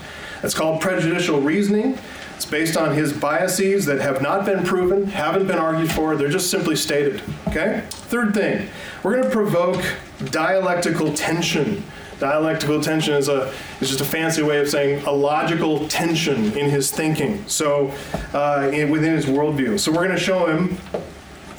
It's 0.47 0.55
called 0.55 0.81
prejudicial 0.81 1.41
reasoning. 1.41 1.99
It's 2.37 2.45
based 2.45 2.77
on 2.77 2.95
his 2.95 3.13
biases 3.13 3.85
that 3.87 4.01
have 4.01 4.23
not 4.23 4.47
been 4.47 4.63
proven, 4.63 5.09
haven't 5.09 5.49
been 5.49 5.59
argued 5.59 5.91
for, 5.91 6.15
they're 6.15 6.29
just 6.29 6.53
simply 6.53 6.77
stated. 6.77 7.21
Okay? 7.49 7.83
Third 7.89 8.33
thing, 8.33 8.69
we're 9.03 9.15
going 9.15 9.25
to 9.25 9.31
provoke 9.31 9.85
dialectical 10.27 11.13
tension. 11.15 11.83
Dialectical 12.21 12.81
tension 12.81 13.15
is 13.15 13.29
a 13.29 13.53
is 13.81 13.89
just 13.89 14.01
a 14.01 14.05
fancy 14.05 14.43
way 14.43 14.61
of 14.61 14.69
saying 14.69 15.05
a 15.05 15.11
logical 15.11 15.89
tension 15.89 16.57
in 16.57 16.71
his 16.71 16.93
thinking. 16.93 17.45
So 17.49 17.93
uh, 18.33 18.71
in, 18.73 18.89
within 18.91 19.17
his 19.17 19.27
worldview. 19.27 19.81
So 19.81 19.91
we're 19.91 20.07
going 20.07 20.11
to 20.11 20.17
show 20.17 20.47
him 20.47 20.79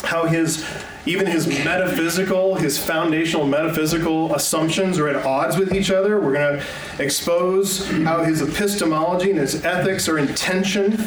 how 0.03 0.27
his 0.27 0.65
even 1.07 1.25
his 1.25 1.47
metaphysical, 1.47 2.55
his 2.55 2.77
foundational 2.77 3.47
metaphysical 3.47 4.35
assumptions 4.35 4.99
are 4.99 5.07
at 5.07 5.25
odds 5.25 5.57
with 5.57 5.73
each 5.73 5.89
other. 5.89 6.19
We're 6.19 6.33
going 6.33 6.59
to 6.59 7.03
expose 7.03 7.87
how 8.03 8.23
his 8.23 8.41
epistemology 8.41 9.31
and 9.31 9.39
his 9.39 9.63
ethics 9.63 10.09
are 10.09 10.17
in 10.17 10.27
tension 10.35 10.99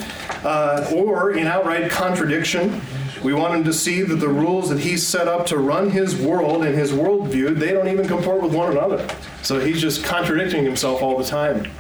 uh, 0.43 0.91
or 0.95 1.33
in 1.33 1.47
outright 1.47 1.91
contradiction. 1.91 2.81
We 3.23 3.35
want 3.35 3.55
him 3.55 3.65
to 3.65 3.73
see 3.75 4.01
that 4.01 4.17
the 4.17 4.29
rules 4.29 4.71
that 4.71 4.79
he's 4.79 5.07
set 5.07 5.29
up 5.29 5.45
to 5.47 5.59
run 5.59 5.91
his 5.91 6.17
world 6.17 6.65
and 6.65 6.75
his 6.75 6.93
worldview, 6.93 7.59
they 7.59 7.73
don't 7.73 7.89
even 7.89 8.09
comport 8.09 8.43
with 8.43 8.55
one 8.55 8.73
another. 8.73 9.07
So 9.43 9.61
he's 9.61 9.83
just 9.83 10.03
contradicting 10.03 10.65
himself 10.65 11.03
all 11.03 11.19
the 11.19 11.25
time. 11.25 11.71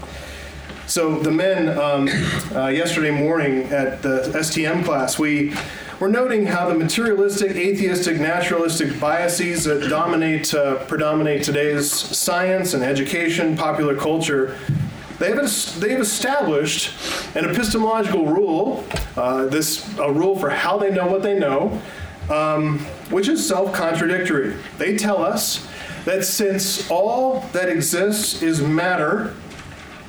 So 0.87 1.21
the 1.21 1.31
men, 1.31 1.79
um, 1.79 2.09
uh, 2.55 2.67
yesterday 2.67 3.13
morning 3.13 3.63
at 3.67 4.03
the 4.03 4.23
STM 4.35 4.85
class, 4.85 5.19
we 5.19 5.55
were 6.01 6.09
noting 6.09 6.47
how 6.47 6.67
the 6.67 6.75
materialistic, 6.75 7.53
atheistic, 7.53 8.19
naturalistic 8.19 8.99
biases 8.99 9.65
that 9.65 9.89
dominate, 9.91 10.53
uh, 10.55 10.77
predominate 10.87 11.45
today's 11.45 11.93
science 11.93 12.73
and 12.73 12.83
education, 12.83 13.55
popular 13.55 13.95
culture, 13.95 14.57
they've, 15.19 15.37
they've 15.79 16.01
established 16.01 17.37
an 17.37 17.45
epistemological 17.45 18.25
rule, 18.25 18.83
uh, 19.19 19.45
this 19.47 19.87
a 19.99 20.11
rule 20.11 20.39
for 20.39 20.49
how 20.49 20.79
they 20.79 20.91
know 20.91 21.07
what 21.07 21.23
they 21.23 21.39
know, 21.39 21.81
um, 22.31 22.79
which 23.11 23.29
is 23.29 23.47
self-contradictory. 23.47 24.57
They 24.79 24.97
tell 24.97 25.23
us 25.23 25.69
that 26.07 26.25
since 26.25 26.91
all 26.91 27.41
that 27.53 27.69
exists 27.69 28.43
is 28.43 28.63
matter, 28.63 29.35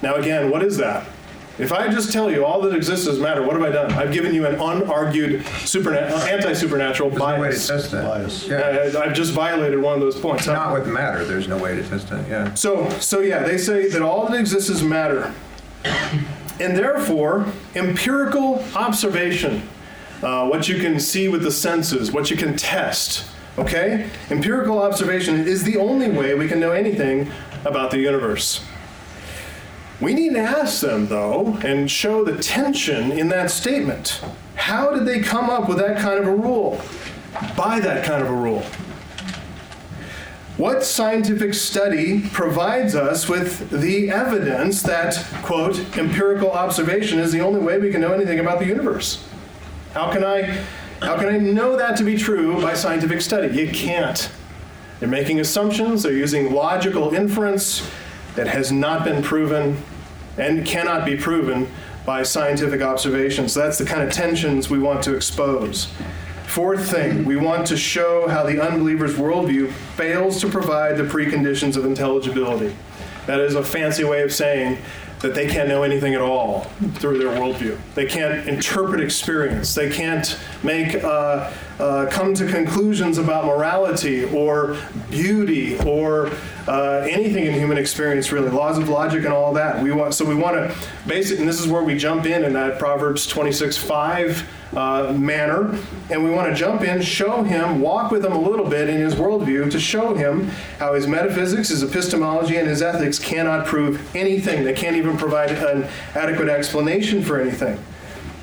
now, 0.01 0.15
again, 0.15 0.49
what 0.49 0.63
is 0.63 0.77
that? 0.77 1.05
If 1.61 1.71
I 1.71 1.87
just 1.89 2.11
tell 2.11 2.31
you 2.31 2.43
all 2.43 2.59
that 2.61 2.73
exists 2.75 3.05
is 3.07 3.19
matter, 3.19 3.43
what 3.43 3.53
have 3.55 3.63
I 3.63 3.69
done? 3.69 3.91
I've 3.93 4.11
given 4.11 4.33
you 4.33 4.45
an 4.47 4.55
unargued 4.55 5.41
superna- 5.63 6.09
uh, 6.09 6.15
anti-supernatural 6.25 7.09
There's 7.11 7.19
no 7.21 7.25
way 7.33 7.37
to 7.37 7.41
bias. 7.53 7.67
test 7.67 7.91
that. 7.91 8.03
Bias. 8.03 8.47
Yeah. 8.47 8.57
I- 8.99 9.03
I've 9.03 9.13
just 9.13 9.31
violated 9.33 9.79
one 9.79 9.93
of 9.93 9.99
those 10.01 10.19
points. 10.19 10.47
Not 10.47 10.73
with 10.73 10.87
matter, 10.87 11.23
there's 11.23 11.47
no 11.47 11.57
way 11.57 11.75
to 11.75 11.83
test 11.83 12.09
that, 12.09 12.27
yeah. 12.27 12.53
So, 12.55 12.89
so 12.99 13.19
yeah, 13.19 13.43
they 13.43 13.57
say 13.57 13.87
that 13.89 14.01
all 14.01 14.27
that 14.27 14.39
exists 14.39 14.69
is 14.69 14.81
matter. 14.83 15.31
And 16.59 16.77
therefore, 16.77 17.45
empirical 17.75 18.63
observation, 18.75 19.61
uh, 20.23 20.47
what 20.47 20.67
you 20.67 20.79
can 20.79 20.99
see 20.99 21.27
with 21.27 21.43
the 21.43 21.51
senses, 21.51 22.11
what 22.11 22.29
you 22.31 22.37
can 22.37 22.55
test, 22.55 23.25
okay? 23.57 24.07
Empirical 24.29 24.81
observation 24.81 25.47
is 25.47 25.63
the 25.63 25.77
only 25.77 26.09
way 26.09 26.33
we 26.35 26.47
can 26.47 26.59
know 26.59 26.71
anything 26.71 27.29
about 27.65 27.91
the 27.91 27.97
universe. 27.99 28.63
We 30.01 30.15
need 30.15 30.33
to 30.33 30.39
ask 30.39 30.81
them, 30.81 31.07
though, 31.07 31.59
and 31.63 31.89
show 31.89 32.25
the 32.25 32.41
tension 32.41 33.11
in 33.11 33.29
that 33.29 33.51
statement. 33.51 34.19
How 34.55 34.91
did 34.91 35.05
they 35.05 35.19
come 35.19 35.47
up 35.47 35.69
with 35.69 35.77
that 35.77 35.99
kind 35.99 36.19
of 36.19 36.27
a 36.27 36.35
rule? 36.35 36.81
By 37.55 37.79
that 37.79 38.03
kind 38.03 38.23
of 38.23 38.29
a 38.29 38.33
rule. 38.33 38.63
What 40.57 40.83
scientific 40.83 41.53
study 41.53 42.27
provides 42.29 42.95
us 42.95 43.29
with 43.29 43.69
the 43.69 44.09
evidence 44.09 44.81
that, 44.83 45.23
quote, 45.43 45.77
empirical 45.97 46.51
observation 46.51 47.19
is 47.19 47.31
the 47.31 47.41
only 47.41 47.59
way 47.59 47.77
we 47.77 47.91
can 47.91 48.01
know 48.01 48.11
anything 48.11 48.39
about 48.39 48.57
the 48.59 48.65
universe? 48.65 49.23
How 49.93 50.11
can 50.11 50.23
I, 50.23 50.63
how 51.01 51.15
can 51.17 51.29
I 51.29 51.37
know 51.37 51.77
that 51.77 51.95
to 51.97 52.03
be 52.03 52.17
true 52.17 52.59
by 52.59 52.73
scientific 52.73 53.21
study? 53.21 53.55
You 53.55 53.71
can't. 53.71 54.31
They're 54.99 55.09
making 55.09 55.39
assumptions, 55.39 56.03
they're 56.03 56.11
using 56.11 56.53
logical 56.53 57.13
inference 57.13 57.87
that 58.35 58.47
has 58.47 58.71
not 58.71 59.03
been 59.03 59.21
proven 59.21 59.81
and 60.37 60.65
cannot 60.65 61.05
be 61.05 61.15
proven 61.15 61.67
by 62.05 62.23
scientific 62.23 62.81
observations. 62.81 63.53
That's 63.53 63.77
the 63.77 63.85
kind 63.85 64.01
of 64.01 64.11
tensions 64.11 64.69
we 64.69 64.79
want 64.79 65.03
to 65.03 65.15
expose. 65.15 65.87
Fourth 66.47 66.91
thing, 66.91 67.23
we 67.23 67.37
want 67.37 67.65
to 67.67 67.77
show 67.77 68.27
how 68.27 68.43
the 68.43 68.61
unbeliever's 68.61 69.15
worldview 69.15 69.71
fails 69.95 70.41
to 70.41 70.49
provide 70.49 70.97
the 70.97 71.03
preconditions 71.03 71.77
of 71.77 71.85
intelligibility. 71.85 72.75
That 73.25 73.39
is 73.39 73.55
a 73.55 73.63
fancy 73.63 74.03
way 74.03 74.23
of 74.23 74.33
saying 74.33 74.79
that 75.21 75.35
they 75.35 75.47
can't 75.47 75.69
know 75.69 75.83
anything 75.83 76.13
at 76.13 76.21
all 76.21 76.61
through 76.95 77.19
their 77.19 77.29
worldview. 77.29 77.77
They 77.93 78.05
can't 78.05 78.49
interpret 78.49 78.99
experience. 78.99 79.73
They 79.75 79.89
can't 79.89 80.37
make 80.63 81.01
uh, 81.03 81.53
uh, 81.81 82.07
come 82.09 82.33
to 82.35 82.47
conclusions 82.47 83.17
about 83.17 83.45
morality 83.45 84.25
or 84.25 84.77
beauty 85.09 85.77
or 85.79 86.31
uh, 86.67 87.07
anything 87.09 87.45
in 87.45 87.53
human 87.53 87.77
experience 87.77 88.31
really. 88.31 88.49
Laws 88.49 88.77
of 88.77 88.87
logic 88.87 89.25
and 89.25 89.33
all 89.33 89.53
that. 89.53 89.81
We 89.81 89.91
want 89.91 90.13
so 90.13 90.23
we 90.23 90.35
want 90.35 90.55
to 90.55 90.75
basic, 91.07 91.39
and 91.39 91.47
this 91.47 91.59
is 91.59 91.67
where 91.67 91.83
we 91.83 91.97
jump 91.97 92.25
in 92.25 92.43
in 92.43 92.53
that 92.53 92.77
Proverbs 92.77 93.25
26 93.25 93.77
5 93.77 94.49
uh, 94.77 95.13
manner, 95.17 95.77
and 96.09 96.23
we 96.23 96.29
want 96.29 96.49
to 96.49 96.55
jump 96.55 96.81
in, 96.81 97.01
show 97.01 97.43
him, 97.43 97.81
walk 97.81 98.11
with 98.11 98.23
him 98.23 98.33
a 98.33 98.39
little 98.39 98.69
bit 98.69 98.87
in 98.87 98.97
his 98.97 99.15
worldview 99.15 99.69
to 99.71 99.79
show 99.79 100.13
him 100.13 100.47
how 100.79 100.93
his 100.93 101.07
metaphysics, 101.07 101.69
his 101.69 101.83
epistemology, 101.83 102.57
and 102.57 102.67
his 102.67 102.81
ethics 102.81 103.19
cannot 103.19 103.65
prove 103.65 104.15
anything. 104.15 104.63
They 104.63 104.73
can't 104.73 104.95
even 104.95 105.17
provide 105.17 105.51
an 105.51 105.89
adequate 106.15 106.47
explanation 106.47 107.23
for 107.23 107.41
anything. 107.41 107.83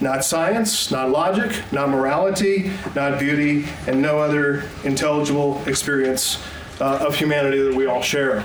Not 0.01 0.25
science, 0.25 0.91
not 0.91 1.11
logic, 1.11 1.61
not 1.73 1.89
morality, 1.89 2.71
not 2.95 3.19
beauty, 3.19 3.67
and 3.87 4.01
no 4.01 4.19
other 4.19 4.65
intelligible 4.85 5.61
experience 5.67 6.41
uh, 6.81 7.05
of 7.07 7.17
humanity 7.17 7.61
that 7.63 7.75
we 7.75 7.87
all 7.87 8.03
share. 8.03 8.45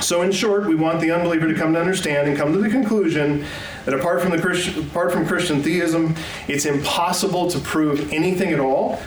So, 0.00 0.22
in 0.22 0.30
short, 0.30 0.66
we 0.66 0.74
want 0.74 1.00
the 1.00 1.10
unbeliever 1.10 1.48
to 1.48 1.54
come 1.54 1.72
to 1.72 1.80
understand 1.80 2.28
and 2.28 2.36
come 2.36 2.52
to 2.52 2.58
the 2.58 2.68
conclusion 2.68 3.44
that 3.86 3.94
apart 3.94 4.20
from, 4.20 4.30
the 4.30 4.38
Christ- 4.38 4.76
apart 4.76 5.10
from 5.10 5.26
Christian 5.26 5.62
theism, 5.62 6.14
it's 6.48 6.66
impossible 6.66 7.50
to 7.50 7.58
prove 7.58 8.12
anything 8.12 8.52
at 8.52 8.60
all. 8.60 9.00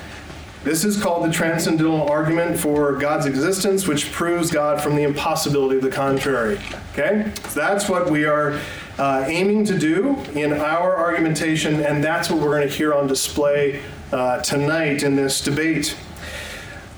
This 0.63 0.83
is 0.83 1.01
called 1.01 1.25
the 1.25 1.31
transcendental 1.31 2.09
argument 2.09 2.59
for 2.59 2.93
God's 2.93 3.25
existence, 3.25 3.87
which 3.87 4.11
proves 4.11 4.51
God 4.51 4.81
from 4.81 4.95
the 4.95 5.03
impossibility 5.03 5.77
of 5.77 5.83
the 5.83 5.89
contrary. 5.89 6.59
Okay? 6.91 7.31
So 7.47 7.59
that's 7.59 7.87
what 7.87 8.11
we 8.11 8.25
are 8.25 8.59
uh, 8.99 9.23
aiming 9.27 9.63
to 9.63 9.79
do 9.79 10.15
in 10.35 10.53
our 10.53 10.97
argumentation, 10.97 11.81
and 11.81 12.03
that's 12.03 12.29
what 12.29 12.39
we're 12.39 12.57
going 12.57 12.67
to 12.67 12.73
hear 12.73 12.93
on 12.93 13.07
display 13.07 13.81
uh, 14.11 14.41
tonight 14.41 15.03
in 15.03 15.15
this 15.15 15.41
debate. 15.41 15.95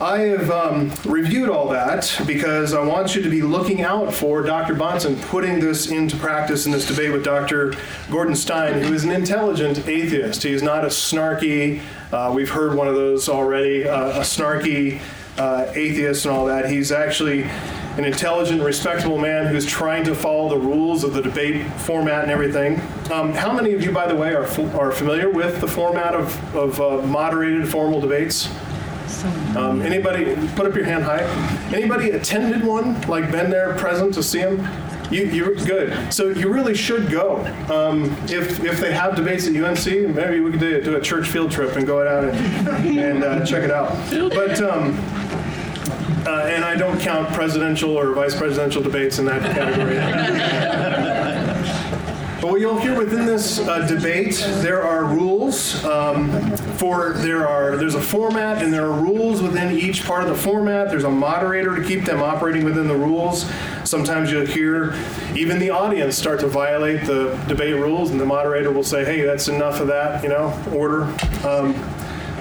I 0.02 0.22
have 0.22 0.50
um, 0.50 0.92
reviewed 1.06 1.48
all 1.48 1.70
that 1.70 2.20
because 2.26 2.74
I 2.74 2.84
want 2.84 3.16
you 3.16 3.22
to 3.22 3.30
be 3.30 3.44
looking 3.44 3.84
out 3.84 4.12
for 4.12 4.42
Dr. 4.42 4.74
Bahnsen 4.74 5.22
putting 5.28 5.60
this 5.60 5.92
into 5.92 6.18
practice 6.18 6.66
in 6.66 6.72
this 6.72 6.88
debate 6.88 7.12
with 7.12 7.24
Dr. 7.24 7.76
Gordon 8.10 8.36
Stein, 8.36 8.82
who 8.82 8.94
is 8.94 9.04
an 9.04 9.12
intelligent 9.12 9.88
atheist. 9.88 10.42
He 10.42 10.54
is 10.54 10.64
not 10.64 10.84
a 10.84 10.88
snarky, 10.88 11.82
uh, 12.12 12.32
we've 12.34 12.50
heard 12.50 12.74
one 12.74 12.88
of 12.88 12.96
those 12.96 13.30
already, 13.30 13.88
uh, 13.88 14.22
a 14.22 14.22
snarky 14.22 15.00
uh, 15.38 15.72
atheist 15.76 16.26
and 16.26 16.34
all 16.34 16.48
that. 16.48 16.68
He's 16.68 16.92
actually 16.92 17.44
an 17.98 18.06
intelligent, 18.06 18.62
respectable 18.62 19.18
man 19.18 19.48
who's 19.48 19.66
trying 19.66 20.04
to 20.06 20.16
follow 20.16 20.50
the 20.50 20.58
rules 20.58 21.04
of 21.04 21.14
the 21.14 21.22
debate 21.22 21.66
format 21.74 22.24
and 22.24 22.32
everything. 22.32 22.80
Um, 23.12 23.34
how 23.34 23.52
many 23.52 23.74
of 23.74 23.84
you, 23.84 23.92
by 23.92 24.08
the 24.08 24.16
way, 24.16 24.34
are, 24.34 24.46
are 24.78 24.92
familiar 24.92 25.30
with 25.30 25.60
the 25.60 25.68
format 25.68 26.14
of, 26.14 26.56
of 26.56 26.80
uh, 26.80 27.06
moderated 27.06 27.68
formal 27.68 28.00
debates? 28.00 28.50
Um, 29.56 29.82
anybody, 29.82 30.36
put 30.56 30.66
up 30.66 30.74
your 30.74 30.86
hand 30.86 31.04
high. 31.04 31.24
Anybody 31.74 32.12
attended 32.12 32.64
one, 32.64 33.00
like 33.02 33.30
been 33.30 33.50
there, 33.50 33.76
present 33.76 34.14
to 34.16 34.24
see 34.24 34.40
them? 34.40 34.66
You, 35.12 35.26
you're 35.26 35.56
good. 35.56 36.14
So 36.14 36.30
you 36.30 36.52
really 36.52 36.74
should 36.74 37.12
go. 37.12 37.40
Um, 37.70 38.06
if, 38.30 38.64
if 38.64 38.80
they 38.80 38.94
have 38.94 39.16
debates 39.18 39.46
at 39.46 39.56
UNC, 39.56 40.16
maybe 40.16 40.40
we 40.40 40.52
could 40.52 40.62
do, 40.62 40.82
do 40.82 40.96
a 40.96 41.02
church 41.02 41.28
field 41.28 41.52
trip 41.52 41.76
and 41.76 41.86
go 41.86 42.08
out 42.08 42.24
and, 42.24 42.98
and 42.98 43.24
uh, 43.24 43.46
check 43.46 43.66
it 43.66 43.72
out. 43.72 43.92
But 44.10 44.62
um, 44.62 44.98
uh, 46.26 46.46
and 46.48 46.64
I 46.64 46.76
don't 46.76 47.00
count 47.00 47.34
presidential 47.34 47.98
or 47.98 48.14
vice 48.14 48.36
presidential 48.36 48.82
debates 48.82 49.20
in 49.20 49.26
that 49.26 49.42
category. 49.42 49.98
But 52.42 52.50
what 52.50 52.60
you'll 52.60 52.80
hear 52.80 52.98
within 52.98 53.28
this 53.28 53.60
uh, 53.60 53.86
debate, 53.86 54.44
there 54.62 54.82
are 54.82 55.06
rules 55.06 55.86
um, 55.86 56.32
for 56.78 57.14
there 57.18 57.48
are 57.48 57.78
there's 57.78 57.94
a 57.94 58.02
format 58.02 58.64
and 58.64 58.74
there 58.74 58.88
are 58.88 59.00
rules 59.00 59.44
within 59.44 59.78
each 59.78 60.04
part 60.04 60.24
of 60.24 60.30
the 60.30 60.36
format. 60.36 60.90
There's 60.90 61.04
a 61.04 61.10
moderator 61.10 61.76
to 61.76 61.84
keep 61.88 62.04
them 62.04 62.20
operating 62.24 62.66
within 62.66 62.88
the 62.88 62.96
rules. 62.96 63.46
Sometimes 63.84 64.32
you'll 64.32 64.48
hear 64.48 64.96
even 65.36 65.60
the 65.60 65.70
audience 65.70 66.18
start 66.18 66.40
to 66.40 66.48
violate 66.48 67.06
the 67.06 67.40
debate 67.48 67.76
rules, 67.76 68.10
and 68.10 68.20
the 68.20 68.26
moderator 68.26 68.72
will 68.72 68.82
say, 68.84 69.06
"Hey, 69.06 69.22
that's 69.22 69.48
enough 69.48 69.80
of 69.80 69.86
that," 69.88 70.24
you 70.24 70.30
know, 70.30 70.52
order. 70.74 71.04
Um, 71.46 71.76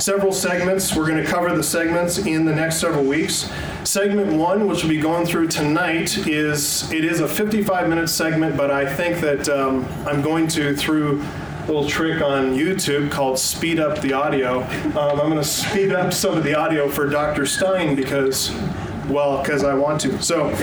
several 0.00 0.32
segments. 0.32 0.96
We're 0.96 1.06
going 1.06 1.22
to 1.22 1.30
cover 1.30 1.54
the 1.54 1.62
segments 1.62 2.18
in 2.18 2.46
the 2.46 2.54
next 2.54 2.80
several 2.80 3.04
weeks. 3.04 3.50
Segment 3.84 4.32
one, 4.32 4.66
which 4.66 4.82
we'll 4.82 4.92
be 4.92 5.00
going 5.00 5.26
through 5.26 5.48
tonight, 5.48 6.26
is 6.26 6.90
it 6.90 7.04
is 7.04 7.20
a 7.20 7.28
55 7.28 7.88
minute 7.88 8.08
segment, 8.08 8.56
but 8.56 8.70
I 8.70 8.90
think 8.92 9.20
that 9.20 9.48
um, 9.48 9.86
I'm 10.06 10.22
going 10.22 10.48
to 10.48 10.74
through 10.74 11.22
a 11.22 11.66
little 11.66 11.88
trick 11.88 12.22
on 12.22 12.54
YouTube 12.54 13.10
called 13.10 13.38
speed 13.38 13.78
up 13.78 14.00
the 14.00 14.14
audio. 14.14 14.62
Um, 14.62 15.20
I'm 15.20 15.28
going 15.28 15.34
to 15.36 15.44
speed 15.44 15.92
up 15.92 16.12
some 16.12 16.36
of 16.36 16.44
the 16.44 16.54
audio 16.54 16.88
for 16.88 17.08
Dr. 17.08 17.46
Stein 17.46 17.94
because. 17.94 18.52
Well, 19.08 19.42
because 19.42 19.64
I 19.64 19.74
want 19.74 20.00
to. 20.02 20.22
So, 20.22 20.44
um, 20.44 20.54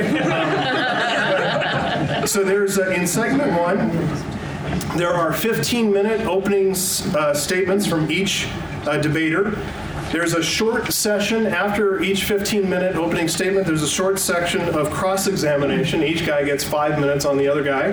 so 2.25 2.45
there's 2.45 2.77
in 2.77 3.05
segment 3.05 3.51
one, 3.59 3.89
there 4.97 5.13
are 5.13 5.33
15 5.33 5.91
minute 5.91 6.21
opening 6.21 6.71
uh, 6.71 7.33
statements 7.33 7.85
from 7.85 8.09
each 8.09 8.47
uh, 8.87 8.97
debater. 8.97 9.51
There's 10.11 10.33
a 10.33 10.41
short 10.41 10.93
session 10.93 11.47
after 11.47 12.01
each 12.01 12.23
15 12.23 12.69
minute 12.69 12.95
opening 12.95 13.27
statement. 13.27 13.67
There's 13.67 13.83
a 13.83 13.89
short 13.89 14.19
section 14.19 14.61
of 14.69 14.89
cross 14.89 15.27
examination. 15.27 16.01
Each 16.01 16.25
guy 16.25 16.45
gets 16.45 16.63
five 16.63 16.97
minutes 16.97 17.25
on 17.25 17.37
the 17.37 17.47
other 17.47 17.61
guy. 17.61 17.89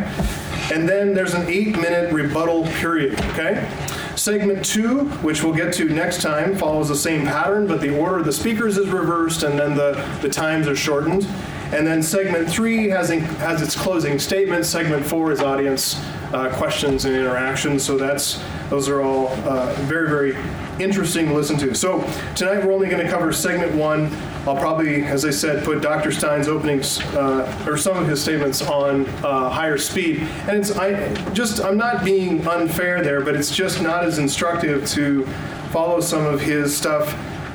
And 0.73 0.89
then 0.89 1.13
there's 1.13 1.35
an 1.35 1.47
eight 1.49 1.77
minute 1.77 2.13
rebuttal 2.13 2.65
period, 2.79 3.21
okay? 3.33 3.69
Segment 4.15 4.65
two, 4.65 5.07
which 5.23 5.43
we'll 5.43 5.55
get 5.55 5.75
to 5.75 5.87
next 5.87 6.23
time, 6.23 6.57
follows 6.57 6.89
the 6.89 6.97
same 6.97 7.27
pattern, 7.27 7.67
but 7.67 7.81
the 7.81 7.99
order 7.99 8.19
of 8.19 8.25
the 8.25 8.33
speakers 8.33 8.79
is 8.79 8.89
reversed 8.89 9.43
and 9.43 9.59
then 9.59 9.75
the, 9.75 9.93
the 10.23 10.29
times 10.29 10.69
are 10.69 10.77
shortened. 10.77 11.27
And 11.73 11.85
then 11.85 12.01
segment 12.01 12.49
three 12.49 12.89
has, 12.91 13.11
in, 13.11 13.21
has 13.21 13.61
its 13.61 13.75
closing 13.75 14.21
statement. 14.21 14.65
Segment 14.65 15.05
four 15.05 15.33
is 15.33 15.41
audience 15.41 16.01
uh, 16.33 16.55
questions 16.57 17.05
and 17.05 17.17
interactions. 17.17 17.85
So 17.85 17.99
that's 17.99 18.41
those 18.71 18.89
are 18.89 19.03
all 19.03 19.29
uh, 19.49 19.75
very, 19.83 20.09
very 20.09 20.37
interesting 20.81 21.27
to 21.27 21.35
listen 21.35 21.57
to. 21.59 21.75
So 21.75 22.01
tonight 22.35 22.65
we're 22.65 22.73
only 22.73 22.89
going 22.89 23.05
to 23.05 23.11
cover 23.11 23.33
segment 23.33 23.75
one. 23.75 24.13
I'll 24.47 24.57
probably, 24.57 25.05
as 25.05 25.25
I 25.25 25.31
said, 25.31 25.65
put 25.65 25.81
Dr. 25.81 26.13
Stein's 26.13 26.49
openings 26.49 27.01
uh, 27.15 27.65
or 27.67 27.77
some 27.77 27.97
of 27.97 28.09
his 28.09 28.23
statements 28.23 28.63
on 28.63 29.07
uh, 29.25 29.49
higher 29.49 29.79
speed. 29.79 30.21
And 30.49 30.59
it's 30.59 30.73
I 30.73 31.13
just 31.33 31.63
I'm 31.65 31.77
not 31.77 32.05
being 32.05 32.47
unfair 32.47 33.03
there, 33.03 33.23
but 33.23 33.37
it's 33.37 33.55
just 33.55 33.83
not 33.83 34.05
as 34.05 34.19
instructive 34.19 34.87
to 34.91 35.27
follow 35.71 36.01
some 36.01 36.25
of 36.27 36.41
his 36.41 36.77
stuff. 36.77 37.15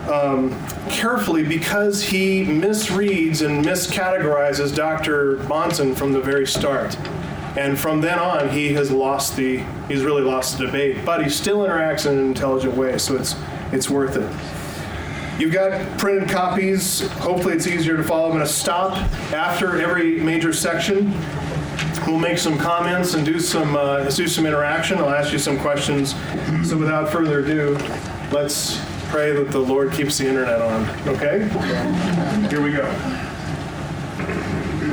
Um, 0.10 0.58
carefully 0.90 1.44
because 1.44 2.02
he 2.02 2.44
misreads 2.44 3.46
and 3.46 3.64
miscategorizes 3.64 4.74
Dr. 4.76 5.36
Bahnsen 5.42 5.96
from 5.96 6.14
the 6.14 6.20
very 6.20 6.48
start. 6.48 6.98
And 7.60 7.78
from 7.78 8.00
then 8.00 8.18
on, 8.18 8.48
he 8.48 8.72
has 8.76 8.90
lost 8.90 9.36
the, 9.36 9.58
he's 9.90 10.06
really 10.06 10.22
lost 10.22 10.58
the 10.58 10.66
debate, 10.66 11.04
but 11.04 11.22
he 11.22 11.30
still 11.30 11.58
interacts 11.58 12.10
in 12.10 12.18
an 12.18 12.26
intelligent 12.26 12.74
way, 12.78 12.98
so 12.98 13.18
it's, 13.18 13.36
it's 13.74 13.90
worth 13.90 14.16
it. 14.16 15.42
You've 15.42 15.52
got 15.52 15.98
printed 15.98 16.30
copies. 16.30 17.02
Hopefully, 17.18 17.56
it's 17.56 17.68
easier 17.68 17.98
to 17.98 18.04
follow. 18.04 18.28
I'm 18.28 18.32
going 18.32 18.46
to 18.46 18.52
stop 18.52 18.94
after 19.34 19.82
every 19.82 20.22
major 20.22 20.54
section. 20.54 21.14
We'll 22.08 22.18
make 22.18 22.38
some 22.38 22.58
comments 22.58 23.14
and 23.14 23.26
do 23.26 23.42
some 23.42 23.76
uh, 23.76 24.10
do 24.10 24.28
some 24.28 24.46
interaction. 24.46 24.98
I'll 24.98 25.10
ask 25.10 25.34
you 25.34 25.40
some 25.40 25.60
questions. 25.60 26.16
So, 26.68 26.78
without 26.78 27.10
further 27.10 27.40
ado, 27.40 27.78
let's 28.32 28.82
pray 29.10 29.34
that 29.34 29.52
the 29.52 29.60
Lord 29.60 29.92
keeps 29.92 30.18
the 30.18 30.28
internet 30.28 30.62
on. 30.62 30.90
Okay? 31.08 31.40
Here 32.50 32.62
we 32.62 32.72
go. 32.72 33.29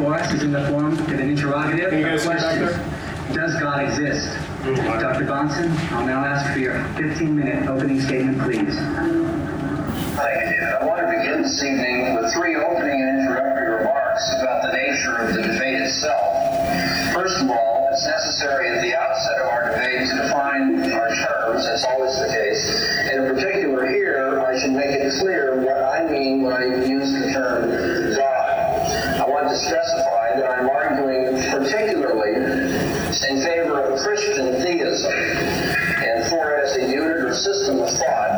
For 0.07 0.15
us 0.15 0.33
is 0.35 0.45
in 0.45 0.53
the 0.53 0.65
form 0.69 0.93
of 0.93 1.09
an 1.09 1.19
interrogative. 1.19 1.91
Can 1.91 1.99
you 1.99 2.07
guys 2.07 2.23
hear 2.23 2.39
question. 2.39 3.35
Does 3.35 3.59
God 3.59 3.91
exist? 3.91 4.31
Dr. 5.03 5.27
Bahnsen, 5.27 5.75
I'll 5.91 6.07
now 6.07 6.25
ask 6.25 6.53
for 6.53 6.61
your 6.61 6.75
15-minute 6.95 7.67
opening 7.67 8.01
statement, 8.01 8.39
please. 8.39 8.79
Thank 10.15 10.55
you. 10.55 10.63
I 10.63 10.85
want 10.87 11.01
to 11.03 11.11
begin 11.11 11.43
this 11.43 11.61
evening 11.61 12.15
with 12.15 12.33
three 12.35 12.55
opening 12.55 13.03
and 13.03 13.19
introductory 13.19 13.83
remarks 13.83 14.23
about 14.39 14.71
the 14.71 14.79
nature 14.79 15.17
of 15.27 15.35
the 15.35 15.43
debate 15.43 15.83
itself. 15.83 16.23
First 17.13 17.43
of 17.43 17.51
all, 17.51 17.91
it's 17.91 18.07
necessary 18.07 18.79
at 18.79 18.83
the 18.83 18.95
outset 18.95 19.41
of 19.43 19.49
our 19.49 19.71
debate 19.75 20.07
to 20.07 20.23
define 20.23 20.93
our 20.93 21.11
terms, 21.19 21.67
as 21.67 21.83
always 21.83 22.15
the 22.15 22.31
case. 22.31 22.63
And 23.11 23.27
in 23.27 23.35
particular 23.35 23.89
here, 23.89 24.39
I 24.39 24.57
should 24.57 24.71
make 24.71 24.87
it 24.87 25.13
clear 25.19 25.59
what 25.59 25.83
I 25.83 26.07
mean 26.09 26.43
when 26.43 26.53
I 26.53 26.87
use 26.87 27.11
the 27.11 27.33
term 27.33 27.47
God. 27.57 27.67
I 27.67 27.71
want 27.71 27.86
to 29.57 29.65
specify 29.65 30.37
that 30.37 30.51
I'm 30.51 30.69
arguing 30.69 31.41
particularly 31.51 32.35
in 32.37 33.43
favor 33.43 33.81
of 33.81 33.99
Christian 34.01 34.61
theism 34.61 35.13
and 35.13 36.27
for 36.29 36.57
as 36.61 36.77
a 36.77 36.81
unit 36.81 37.25
or 37.25 37.35
system 37.35 37.81
of 37.81 37.91
thought, 37.91 38.31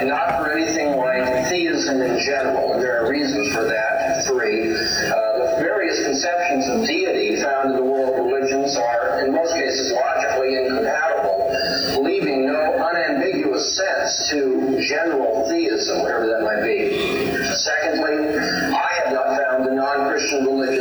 and 0.00 0.08
not 0.08 0.38
for 0.38 0.50
anything 0.52 0.96
like 0.96 1.46
theism 1.48 2.02
in 2.02 2.18
general. 2.18 2.72
And 2.72 2.82
there 2.82 3.04
are 3.04 3.10
reasons 3.10 3.54
for 3.54 3.64
that. 3.64 4.24
Three, 4.26 4.72
uh, 4.72 5.38
the 5.38 5.62
various 5.62 6.02
conceptions 6.02 6.66
of 6.68 6.86
deity 6.86 7.40
found 7.42 7.70
in 7.70 7.76
the 7.76 7.82
world 7.82 8.18
of 8.18 8.24
religions 8.24 8.76
are, 8.76 9.24
in 9.24 9.32
most 9.32 9.54
cases, 9.54 9.92
logically 9.92 10.56
incompatible, 10.56 12.02
leaving 12.02 12.46
no 12.46 12.74
unambiguous 12.82 13.76
sense 13.76 14.28
to 14.30 14.80
general 14.80 15.46
theism, 15.48 16.02
whatever 16.02 16.26
that 16.26 16.42
might 16.42 16.62
be. 16.62 17.44
Secondly, 17.54 18.03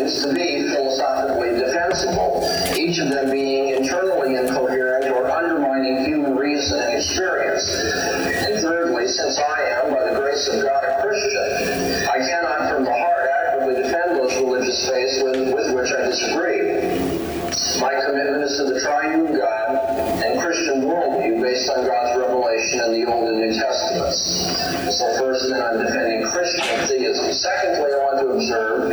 to 0.09 0.33
be 0.33 0.67
philosophically 0.67 1.55
defensible, 1.55 2.43
each 2.75 2.99
of 2.99 3.09
them 3.09 3.31
being 3.31 3.75
internally 3.75 4.35
incoherent 4.35 5.05
or 5.11 5.29
undermining 5.29 6.05
human 6.05 6.35
reason 6.35 6.79
and 6.79 6.95
experience. 6.95 7.67
And 7.69 8.59
thirdly, 8.61 9.07
since 9.07 9.39
I 9.39 9.61
am, 9.79 9.93
by 9.93 10.11
the 10.11 10.19
grace 10.19 10.47
of 10.47 10.63
God, 10.63 10.83
a 10.83 11.01
Christian, 11.01 12.09
I 12.09 12.17
cannot 12.19 12.73
from 12.73 12.83
the 12.83 12.93
heart 12.93 13.29
adequately 13.47 13.83
defend 13.83 14.17
those 14.17 14.35
religious 14.35 14.87
faiths 14.89 15.23
with, 15.23 15.53
with 15.53 15.73
which 15.73 15.91
I 15.93 16.01
disagree. 16.07 17.23
My 17.79 17.93
commitment 18.05 18.43
is 18.43 18.57
to 18.57 18.65
the 18.65 18.79
triune 18.81 19.35
God 19.37 19.75
and 20.23 20.39
Christian 20.39 20.83
worldview 20.83 21.41
based 21.41 21.69
on 21.69 21.85
God's 21.85 22.19
revelation 22.19 22.79
in 22.81 22.91
the 23.01 23.11
Old 23.11 23.29
and 23.29 23.39
New 23.39 23.53
Testaments. 23.53 24.19
So 24.97 25.17
first, 25.17 25.49
then, 25.49 25.61
I'm 25.61 25.77
defending 25.83 26.23
Christian 26.29 26.87
theism. 26.87 27.33
Secondly, 27.33 27.91
I 27.93 27.97
want 27.97 28.19
to 28.19 28.27
observe, 28.31 28.91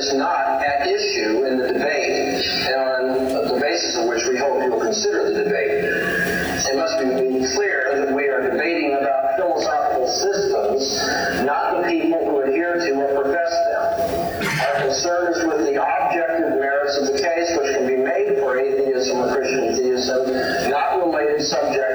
is 0.00 0.14
not 0.14 0.64
at 0.64 0.86
issue 0.86 1.44
in 1.44 1.58
the 1.58 1.68
debate 1.76 2.40
and 2.40 2.74
on 2.74 3.52
the 3.52 3.58
basis 3.60 3.96
of 4.00 4.08
which 4.08 4.24
we 4.24 4.38
hope 4.38 4.64
you'll 4.64 4.80
consider 4.80 5.28
the 5.28 5.44
debate. 5.44 5.84
It 6.72 6.76
must 6.76 6.96
be 7.04 7.44
clear 7.52 8.00
that 8.00 8.14
we 8.14 8.24
are 8.28 8.48
debating 8.48 8.96
about 8.96 9.36
philosophical 9.36 10.08
systems, 10.08 10.96
not 11.44 11.76
the 11.76 11.88
people 11.92 12.24
who 12.24 12.40
adhere 12.40 12.80
to 12.80 12.92
or 12.96 13.24
profess 13.24 13.52
them. 13.68 14.40
Our 14.40 14.88
concern 14.88 15.34
is 15.36 15.44
with 15.44 15.68
the 15.68 15.76
objective 15.76 16.56
merits 16.56 16.96
of 16.96 17.12
the 17.12 17.20
case 17.20 17.52
which 17.60 17.76
can 17.76 17.84
be 17.86 18.00
made 18.00 18.40
for 18.40 18.56
atheism 18.56 19.18
or 19.20 19.36
Christian 19.36 19.76
theism, 19.76 20.32
not 20.72 20.96
related 20.96 21.44
subjects. 21.44 21.89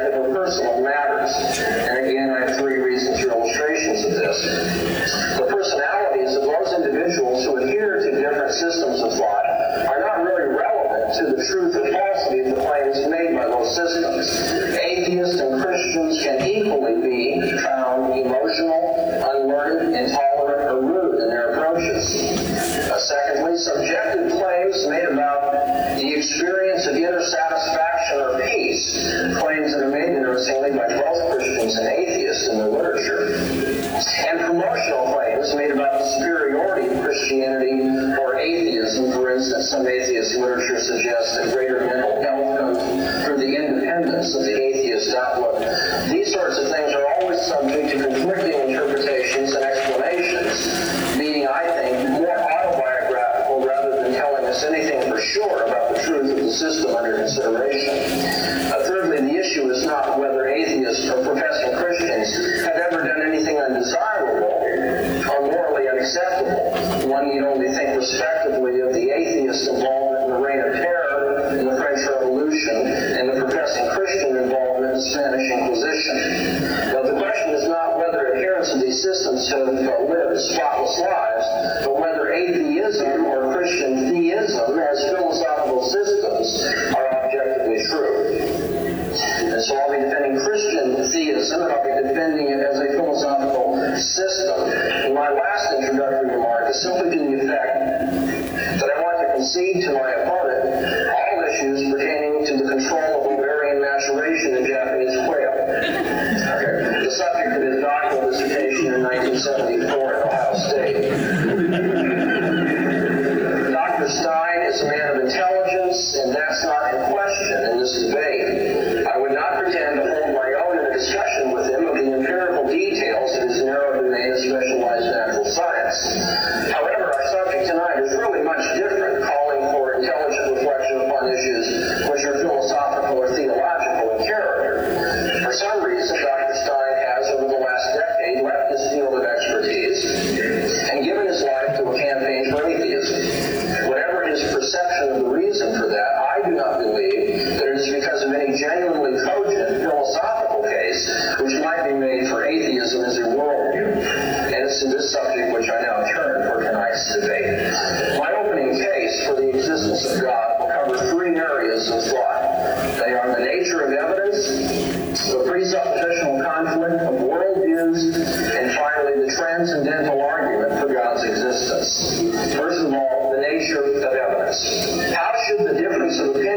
God's 171.05 171.23
existence. 171.23 172.55
First 172.55 172.81
of 172.81 172.91
all, 172.91 173.31
the 173.35 173.41
nature 173.41 173.77
of 173.77 174.01
evidence. 174.01 175.13
How 175.13 175.33
should 175.45 175.67
the 175.67 175.77
difference 175.77 176.17
of 176.17 176.29
opinion 176.31 176.54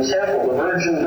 the 0.00 0.12
temple, 0.12 0.48
the 0.48 0.62
virgin 0.62 1.04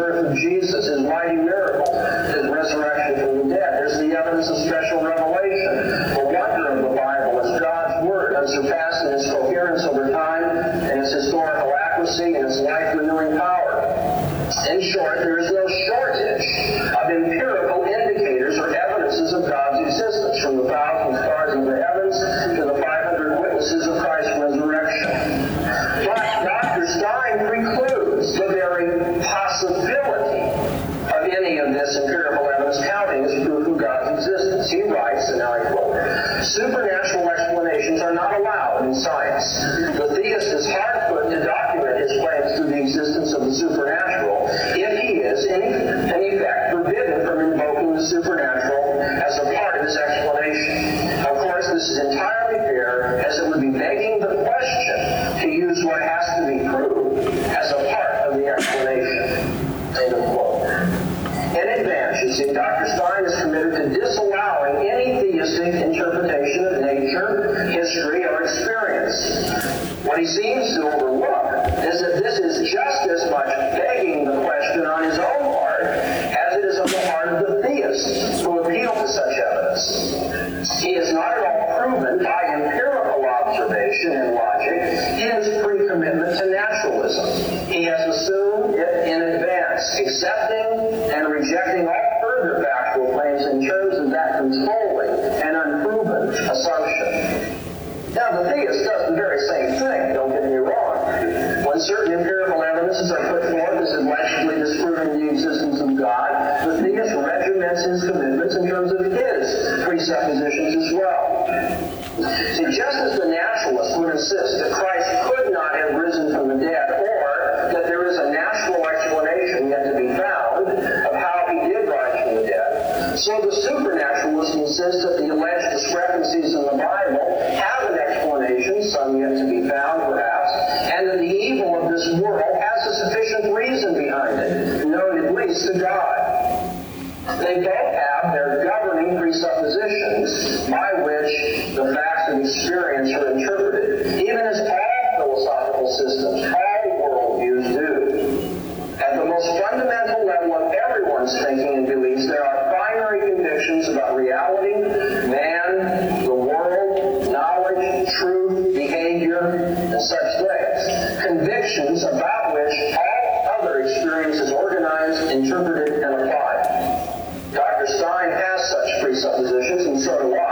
and 169.86 170.42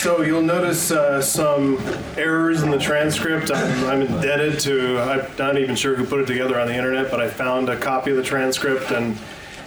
so 0.00 0.22
you'll 0.22 0.40
notice 0.40 0.90
uh, 0.90 1.20
some 1.20 1.76
errors 2.16 2.62
in 2.62 2.70
the 2.70 2.78
transcript. 2.78 3.50
I'm, 3.50 3.84
I'm 3.84 4.00
indebted 4.00 4.58
to, 4.60 4.98
I'm 4.98 5.26
not 5.38 5.58
even 5.58 5.76
sure 5.76 5.94
who 5.94 6.06
put 6.06 6.20
it 6.20 6.26
together 6.26 6.58
on 6.58 6.68
the 6.68 6.74
internet, 6.74 7.10
but 7.10 7.20
I 7.20 7.28
found 7.28 7.68
a 7.68 7.76
copy 7.76 8.10
of 8.10 8.16
the 8.16 8.22
transcript 8.22 8.90
and, 8.92 9.18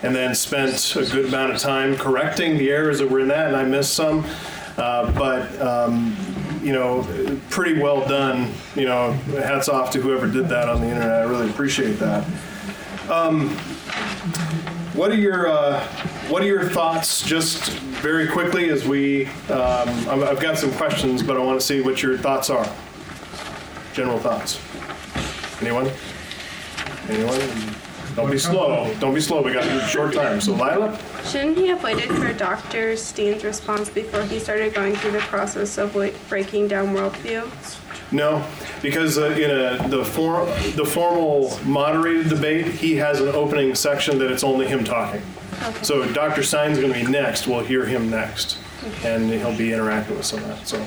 and 0.02 0.15
then 0.15 0.34
spent 0.34 0.96
a 0.96 1.06
good 1.06 1.26
amount 1.26 1.54
of 1.54 1.60
time 1.60 1.96
correcting 1.96 2.58
the 2.58 2.72
errors 2.72 2.98
that 2.98 3.12
were 3.12 3.19
in 3.19 3.28
that, 3.28 3.48
and 3.48 3.56
I 3.56 3.63
missed 3.63 3.93
some. 3.93 4.26
Uh, 4.76 5.12
but, 5.12 5.62
um, 5.62 6.18
you 6.64 6.74
know, 6.74 7.08
pretty 7.51 7.80
well 7.80 8.03
done. 8.08 8.51
You 8.76 8.86
know, 8.86 9.12
hats 9.12 9.70
off 9.70 9.91
to 9.91 10.01
whoever 10.01 10.28
did 10.28 10.49
that 10.49 10.68
on 10.68 10.82
the 10.82 10.88
internet. 10.88 11.12
I 11.12 11.24
really 11.24 11.47
appreciate 11.47 11.99
that. 11.99 12.24
What 14.95 15.12
are 15.12 15.16
your 15.16 15.47
uh, 15.47 15.80
What 16.28 16.41
are 16.41 16.47
your 16.47 16.70
thoughts, 16.70 17.22
just 17.22 17.83
very 18.04 18.28
quickly, 18.28 18.70
as 18.70 18.86
we? 18.86 19.28
Um, 19.49 19.88
I've 20.10 20.24
I've 20.24 20.39
got 20.41 20.58
some 20.58 20.74
questions, 20.74 21.24
but 21.24 21.38
I 21.38 21.39
want 21.39 21.60
to 21.60 21.66
see 21.66 21.80
what 21.80 22.04
your 22.04 22.18
thoughts 22.18 22.49
are. 22.49 22.70
General 23.93 24.20
thoughts. 24.20 24.60
Anyone? 25.62 25.89
Anyone? 27.08 27.39
Don't 28.16 28.30
be 28.30 28.38
slow. 28.38 28.93
Don't 28.99 29.16
be 29.16 29.22
slow. 29.22 29.41
We 29.41 29.54
got 29.54 29.66
a 29.66 29.88
short 29.88 30.14
time. 30.14 30.41
So, 30.41 30.51
Lila. 30.51 30.99
Shouldn't 31.24 31.58
he 31.58 31.68
have 31.68 31.82
waited 31.82 32.10
for 32.10 32.34
Dr. 32.34 32.97
Steen's 32.97 33.45
response 33.45 33.89
before 33.89 34.24
he 34.24 34.38
started 34.38 34.74
going 34.74 34.95
through 34.95 35.12
the 35.12 35.20
process 35.20 35.78
of 35.78 35.95
like, 35.95 36.14
breaking 36.28 36.68
down 36.68 36.93
worldview? 36.93 37.49
No, 38.12 38.45
because 38.82 39.18
uh, 39.18 39.28
in 39.30 39.49
a, 39.49 39.88
the 39.88 40.04
for, 40.04 40.45
the 40.76 40.86
formal 40.86 41.58
moderated 41.64 42.30
debate, 42.30 42.68
he 42.68 42.97
has 42.97 43.22
an 43.22 43.30
opening 43.30 43.74
section 43.74 44.20
that 44.20 44.30
it's 44.30 44.43
only 44.43 44.68
him 44.68 44.84
talking. 44.84 45.22
So 45.82 46.11
Dr. 46.14 46.43
Stein's 46.43 46.80
going 46.80 46.93
to 46.93 47.05
be 47.05 47.09
next. 47.09 47.47
We'll 47.47 47.64
hear 47.64 47.86
him 47.86 48.09
next, 48.09 48.57
and 49.03 49.30
he'll 49.30 49.57
be 49.57 49.74
interacting 49.74 50.16
with 50.18 50.26
some 50.26 50.39
of 50.39 50.47
that. 50.47 50.68
So, 50.68 50.78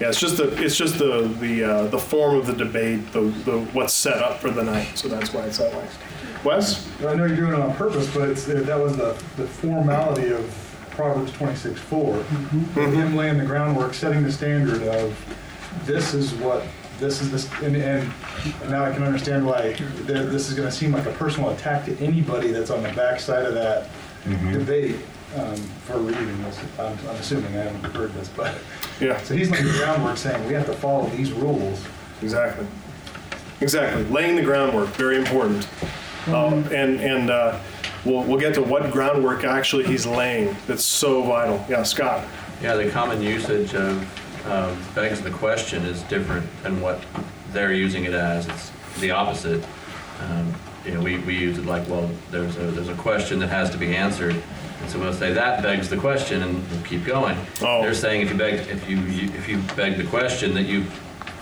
yeah, 0.00 0.08
it's 0.08 0.20
just 0.20 0.36
the 0.36 0.62
it's 0.62 0.76
just 0.76 0.98
the 0.98 1.34
the 1.40 1.64
uh, 1.64 1.86
the 1.86 1.98
form 1.98 2.36
of 2.36 2.46
the 2.46 2.54
debate, 2.54 3.12
the, 3.12 3.20
the 3.20 3.60
what's 3.72 3.94
set 3.94 4.18
up 4.18 4.40
for 4.40 4.50
the 4.50 4.62
night. 4.62 4.98
So 4.98 5.08
that's 5.08 5.32
why 5.32 5.42
it's 5.42 5.58
that 5.58 5.74
way. 5.74 5.86
Wes, 6.44 6.88
I 7.02 7.14
know 7.14 7.24
you're 7.24 7.36
doing 7.36 7.52
it 7.52 7.60
on 7.60 7.74
purpose, 7.76 8.12
but 8.12 8.28
it's, 8.28 8.46
that 8.46 8.80
was 8.80 8.96
the, 8.96 9.12
the 9.36 9.46
formality 9.46 10.30
of 10.30 10.44
Proverbs 10.90 11.30
26:4. 11.32 12.24
Him 12.92 13.16
laying 13.16 13.38
the 13.38 13.44
groundwork, 13.44 13.94
setting 13.94 14.24
the 14.24 14.32
standard 14.32 14.82
of 14.82 15.16
this 15.86 16.14
is 16.14 16.34
what 16.34 16.64
this 16.98 17.20
is 17.20 17.30
this, 17.30 17.50
and, 17.62 17.76
and 17.76 18.12
now 18.68 18.84
I 18.84 18.92
can 18.92 19.02
understand 19.02 19.46
why 19.46 19.72
th- 19.72 20.06
this 20.06 20.48
is 20.50 20.54
going 20.54 20.68
to 20.68 20.74
seem 20.74 20.92
like 20.92 21.06
a 21.06 21.12
personal 21.12 21.50
attack 21.50 21.84
to 21.86 21.96
anybody 21.98 22.50
that's 22.50 22.70
on 22.70 22.82
the 22.82 22.92
backside 22.92 23.44
of 23.44 23.54
that 23.54 23.88
debate 24.24 24.96
um, 25.36 25.56
for 25.56 25.98
reading 25.98 26.42
this. 26.42 26.58
I'm, 26.78 26.98
I'm 27.08 27.16
assuming 27.16 27.56
I 27.56 27.62
haven't 27.64 27.94
heard 27.94 28.12
this, 28.14 28.28
but 28.28 28.54
Yeah. 29.00 29.16
so 29.22 29.34
he's 29.34 29.50
laying 29.50 29.66
the 29.66 29.72
groundwork 29.72 30.16
saying 30.16 30.46
we 30.46 30.54
have 30.54 30.66
to 30.66 30.74
follow 30.74 31.06
these 31.10 31.32
rules. 31.32 31.84
Exactly. 32.22 32.66
Exactly. 33.60 34.04
Laying 34.04 34.36
the 34.36 34.42
groundwork, 34.42 34.88
very 34.90 35.16
important. 35.16 35.68
Um, 36.26 36.64
and 36.72 37.00
and 37.00 37.30
uh, 37.30 37.58
we'll, 38.04 38.22
we'll 38.24 38.38
get 38.38 38.54
to 38.54 38.62
what 38.62 38.90
groundwork 38.92 39.44
actually 39.44 39.84
he's 39.84 40.06
laying 40.06 40.56
that's 40.66 40.84
so 40.84 41.22
vital. 41.22 41.64
Yeah, 41.68 41.82
Scott. 41.82 42.26
Yeah, 42.60 42.76
the 42.76 42.90
common 42.90 43.20
usage 43.20 43.74
of 43.74 44.46
um, 44.46 44.78
begs 44.94 45.20
the 45.20 45.30
question 45.30 45.84
is 45.84 46.02
different 46.04 46.46
than 46.62 46.80
what 46.80 47.02
they're 47.52 47.72
using 47.72 48.04
it 48.04 48.14
as. 48.14 48.46
It's 48.48 48.70
the 49.00 49.10
opposite. 49.10 49.64
Um, 50.20 50.54
you 50.84 50.92
know, 50.92 51.00
we, 51.00 51.18
we 51.18 51.36
use 51.36 51.58
it 51.58 51.66
like, 51.66 51.86
well, 51.88 52.10
there's 52.30 52.56
a 52.56 52.70
there's 52.70 52.88
a 52.88 52.94
question 52.94 53.38
that 53.40 53.48
has 53.48 53.70
to 53.70 53.78
be 53.78 53.94
answered, 53.94 54.34
and 54.80 54.90
so 54.90 54.98
we'll 54.98 55.12
say 55.12 55.32
that 55.32 55.62
begs 55.62 55.88
the 55.88 55.96
question, 55.96 56.42
and 56.42 56.70
we'll 56.70 56.82
keep 56.82 57.04
going. 57.04 57.36
Oh. 57.60 57.82
They're 57.82 57.94
saying 57.94 58.22
if 58.22 58.30
you 58.30 58.38
beg 58.38 58.54
if 58.68 58.88
you, 58.88 58.98
you 58.98 59.32
if 59.34 59.48
you 59.48 59.62
beg 59.76 59.96
the 59.96 60.04
question 60.04 60.54
that 60.54 60.64
you've 60.64 60.88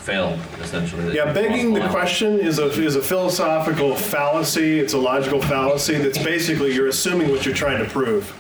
failed 0.01 0.39
essentially. 0.61 1.05
that 1.05 1.15
Yeah, 1.15 1.33
begging 1.33 1.73
the 1.75 1.81
lost 1.81 1.93
question 1.93 2.39
is 2.39 2.59
a 2.59 2.67
is 2.67 2.97
a 2.97 3.03
philosophical 3.03 3.95
fallacy. 3.95 4.79
It's 4.79 4.93
a 4.93 4.99
logical 4.99 5.41
fallacy. 5.41 5.97
That's 5.97 6.19
basically 6.19 6.75
you're 6.75 6.89
assuming 6.89 7.31
what 7.31 7.45
you're 7.47 7.55
trying 7.55 7.83
to 7.85 7.91
prove. 7.91 8.37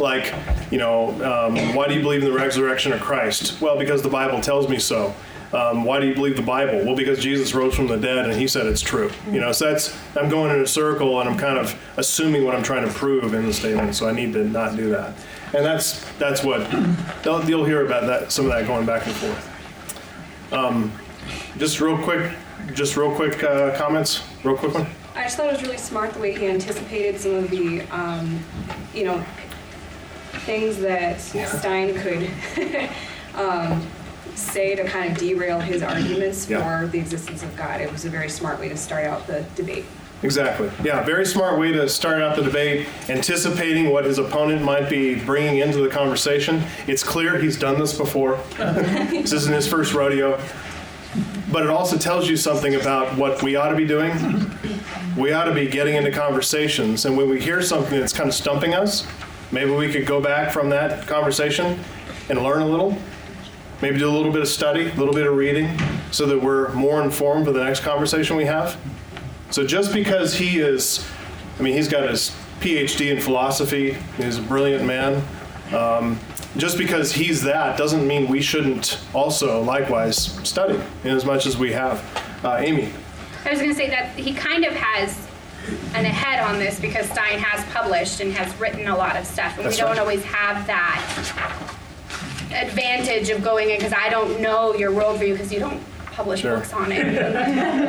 Like, 0.00 0.34
you 0.72 0.78
know, 0.78 1.10
um, 1.22 1.74
why 1.74 1.86
do 1.86 1.94
you 1.94 2.02
believe 2.02 2.24
in 2.24 2.28
the 2.28 2.36
resurrection 2.36 2.92
of 2.92 3.00
Christ? 3.00 3.60
Well, 3.60 3.78
because 3.78 4.02
the 4.02 4.08
Bible 4.08 4.40
tells 4.40 4.68
me 4.68 4.78
so. 4.78 5.14
Um, 5.54 5.84
why 5.84 6.00
do 6.00 6.08
you 6.08 6.14
believe 6.14 6.34
the 6.34 6.42
Bible? 6.42 6.84
Well, 6.84 6.96
because 6.96 7.20
Jesus 7.20 7.54
rose 7.54 7.76
from 7.76 7.86
the 7.86 7.96
dead 7.96 8.28
and 8.28 8.34
he 8.34 8.48
said 8.48 8.66
it's 8.66 8.80
true. 8.80 9.08
You 9.30 9.40
know, 9.40 9.52
so 9.52 9.70
that's 9.70 9.96
I'm 10.16 10.28
going 10.28 10.50
in 10.50 10.60
a 10.60 10.66
circle 10.66 11.20
and 11.20 11.28
I'm 11.28 11.38
kind 11.38 11.58
of 11.58 11.80
assuming 11.96 12.44
what 12.44 12.56
I'm 12.56 12.62
trying 12.64 12.84
to 12.84 12.92
prove 12.92 13.32
in 13.34 13.46
the 13.46 13.52
statement. 13.52 13.94
So 13.94 14.08
I 14.08 14.12
need 14.12 14.32
to 14.32 14.44
not 14.44 14.76
do 14.76 14.90
that. 14.90 15.14
And 15.54 15.64
that's 15.64 16.04
that's 16.18 16.42
what 16.42 16.68
you'll 17.24 17.64
hear 17.64 17.86
about 17.86 18.06
that 18.08 18.32
some 18.32 18.46
of 18.46 18.50
that 18.50 18.66
going 18.66 18.84
back 18.84 19.06
and 19.06 19.14
forth. 19.14 20.52
Um, 20.52 20.92
just 21.56 21.80
real 21.80 21.98
quick, 21.98 22.32
just 22.72 22.96
real 22.96 23.14
quick 23.14 23.44
uh, 23.44 23.76
comments. 23.76 24.24
Real 24.42 24.56
quick 24.56 24.74
one. 24.74 24.88
I 25.14 25.22
just 25.22 25.36
thought 25.36 25.46
it 25.46 25.52
was 25.52 25.62
really 25.62 25.78
smart 25.78 26.12
the 26.12 26.18
way 26.18 26.36
he 26.36 26.48
anticipated 26.48 27.20
some 27.20 27.34
of 27.36 27.50
the, 27.50 27.82
um, 27.92 28.40
you 28.92 29.04
know, 29.04 29.24
things 30.40 30.78
that 30.78 31.20
Stein 31.20 31.94
could 31.94 32.28
um, 33.36 33.86
say 34.34 34.74
to 34.74 34.84
kind 34.84 35.10
of 35.12 35.18
derail 35.18 35.60
his 35.60 35.82
arguments 35.82 36.48
Yeah. 36.48 36.80
for 36.80 36.86
the 36.88 36.98
existence 36.98 37.42
of 37.42 37.54
God. 37.56 37.80
It 37.80 37.90
was 37.92 38.04
a 38.04 38.10
very 38.10 38.28
smart 38.28 38.58
way 38.60 38.68
to 38.68 38.76
start 38.76 39.04
out 39.04 39.26
the 39.26 39.44
debate. 39.54 39.84
Exactly. 40.22 40.70
Yeah, 40.82 41.02
very 41.02 41.26
smart 41.26 41.58
way 41.58 41.72
to 41.72 41.86
start 41.88 42.22
out 42.22 42.34
the 42.34 42.42
debate, 42.42 42.86
anticipating 43.10 43.90
what 43.90 44.06
his 44.06 44.18
opponent 44.18 44.62
might 44.62 44.88
be 44.88 45.16
bringing 45.16 45.58
into 45.58 45.78
the 45.78 45.88
conversation. 45.88 46.62
It's 46.86 47.02
clear 47.02 47.36
he's 47.38 47.58
done 47.58 47.78
this 47.78 47.96
before. 47.96 48.38
this 48.56 49.32
isn't 49.32 49.52
his 49.52 49.68
first 49.68 49.92
rodeo. 49.92 50.40
But 51.52 51.64
it 51.64 51.68
also 51.70 51.98
tells 51.98 52.28
you 52.28 52.36
something 52.36 52.74
about 52.74 53.16
what 53.18 53.42
we 53.42 53.54
ought 53.56 53.68
to 53.68 53.76
be 53.76 53.86
doing. 53.86 54.12
We 55.16 55.32
ought 55.32 55.44
to 55.44 55.54
be 55.54 55.68
getting 55.68 55.94
into 55.94 56.10
conversations, 56.10 57.04
and 57.04 57.16
when 57.16 57.28
we 57.28 57.38
hear 57.40 57.60
something 57.62 58.00
that's 58.00 58.12
kind 58.12 58.28
of 58.28 58.34
stumping 58.34 58.74
us, 58.74 59.06
maybe 59.52 59.70
we 59.72 59.92
could 59.92 60.06
go 60.06 60.20
back 60.20 60.52
from 60.52 60.70
that 60.70 61.06
conversation 61.06 61.78
and 62.30 62.42
learn 62.42 62.62
a 62.62 62.66
little. 62.66 62.96
Maybe 63.82 63.98
do 63.98 64.08
a 64.08 64.10
little 64.10 64.32
bit 64.32 64.40
of 64.40 64.48
study, 64.48 64.88
a 64.88 64.94
little 64.94 65.14
bit 65.14 65.26
of 65.26 65.34
reading, 65.34 65.78
so 66.10 66.26
that 66.26 66.40
we're 66.40 66.72
more 66.72 67.02
informed 67.02 67.44
for 67.44 67.52
the 67.52 67.62
next 67.62 67.80
conversation 67.80 68.36
we 68.36 68.44
have. 68.44 68.78
So 69.50 69.66
just 69.66 69.92
because 69.92 70.34
he 70.34 70.58
is, 70.58 71.06
I 71.58 71.62
mean, 71.62 71.74
he's 71.74 71.88
got 71.88 72.08
his 72.08 72.34
PhD 72.60 73.10
in 73.10 73.20
philosophy, 73.20 73.96
he's 74.16 74.38
a 74.38 74.42
brilliant 74.42 74.84
man. 74.84 75.22
Um, 75.74 76.18
just 76.56 76.78
because 76.78 77.12
he's 77.12 77.42
that 77.42 77.76
doesn't 77.76 78.06
mean 78.06 78.28
we 78.28 78.40
shouldn't 78.40 79.00
also 79.12 79.60
likewise 79.62 80.16
study 80.48 80.80
in 81.02 81.10
as 81.10 81.24
much 81.24 81.46
as 81.46 81.56
we 81.56 81.72
have. 81.72 82.02
Uh, 82.44 82.56
Amy. 82.58 82.92
I 83.44 83.50
was 83.50 83.58
going 83.58 83.70
to 83.70 83.76
say 83.76 83.90
that 83.90 84.10
he 84.16 84.32
kind 84.32 84.64
of 84.64 84.72
has 84.72 85.18
an 85.94 86.04
ahead 86.04 86.40
on 86.40 86.58
this 86.58 86.78
because 86.78 87.06
Stein 87.10 87.38
has 87.38 87.64
published 87.72 88.20
and 88.20 88.32
has 88.32 88.58
written 88.60 88.86
a 88.86 88.96
lot 88.96 89.16
of 89.16 89.26
stuff, 89.26 89.56
and 89.56 89.66
That's 89.66 89.76
we 89.76 89.80
don't 89.80 89.90
right. 89.90 89.98
always 89.98 90.22
have 90.24 90.66
that 90.66 91.74
advantage 92.54 93.28
of 93.30 93.42
going 93.42 93.70
in 93.70 93.78
because 93.78 93.92
I 93.92 94.08
don't 94.08 94.40
know 94.40 94.74
your 94.74 94.92
worldview 94.92 95.32
because 95.32 95.52
you 95.52 95.60
don't 95.60 95.80
publish 96.06 96.42
Sure. 96.42 96.56
books 96.56 96.72
on 96.72 96.92
it. 96.92 97.04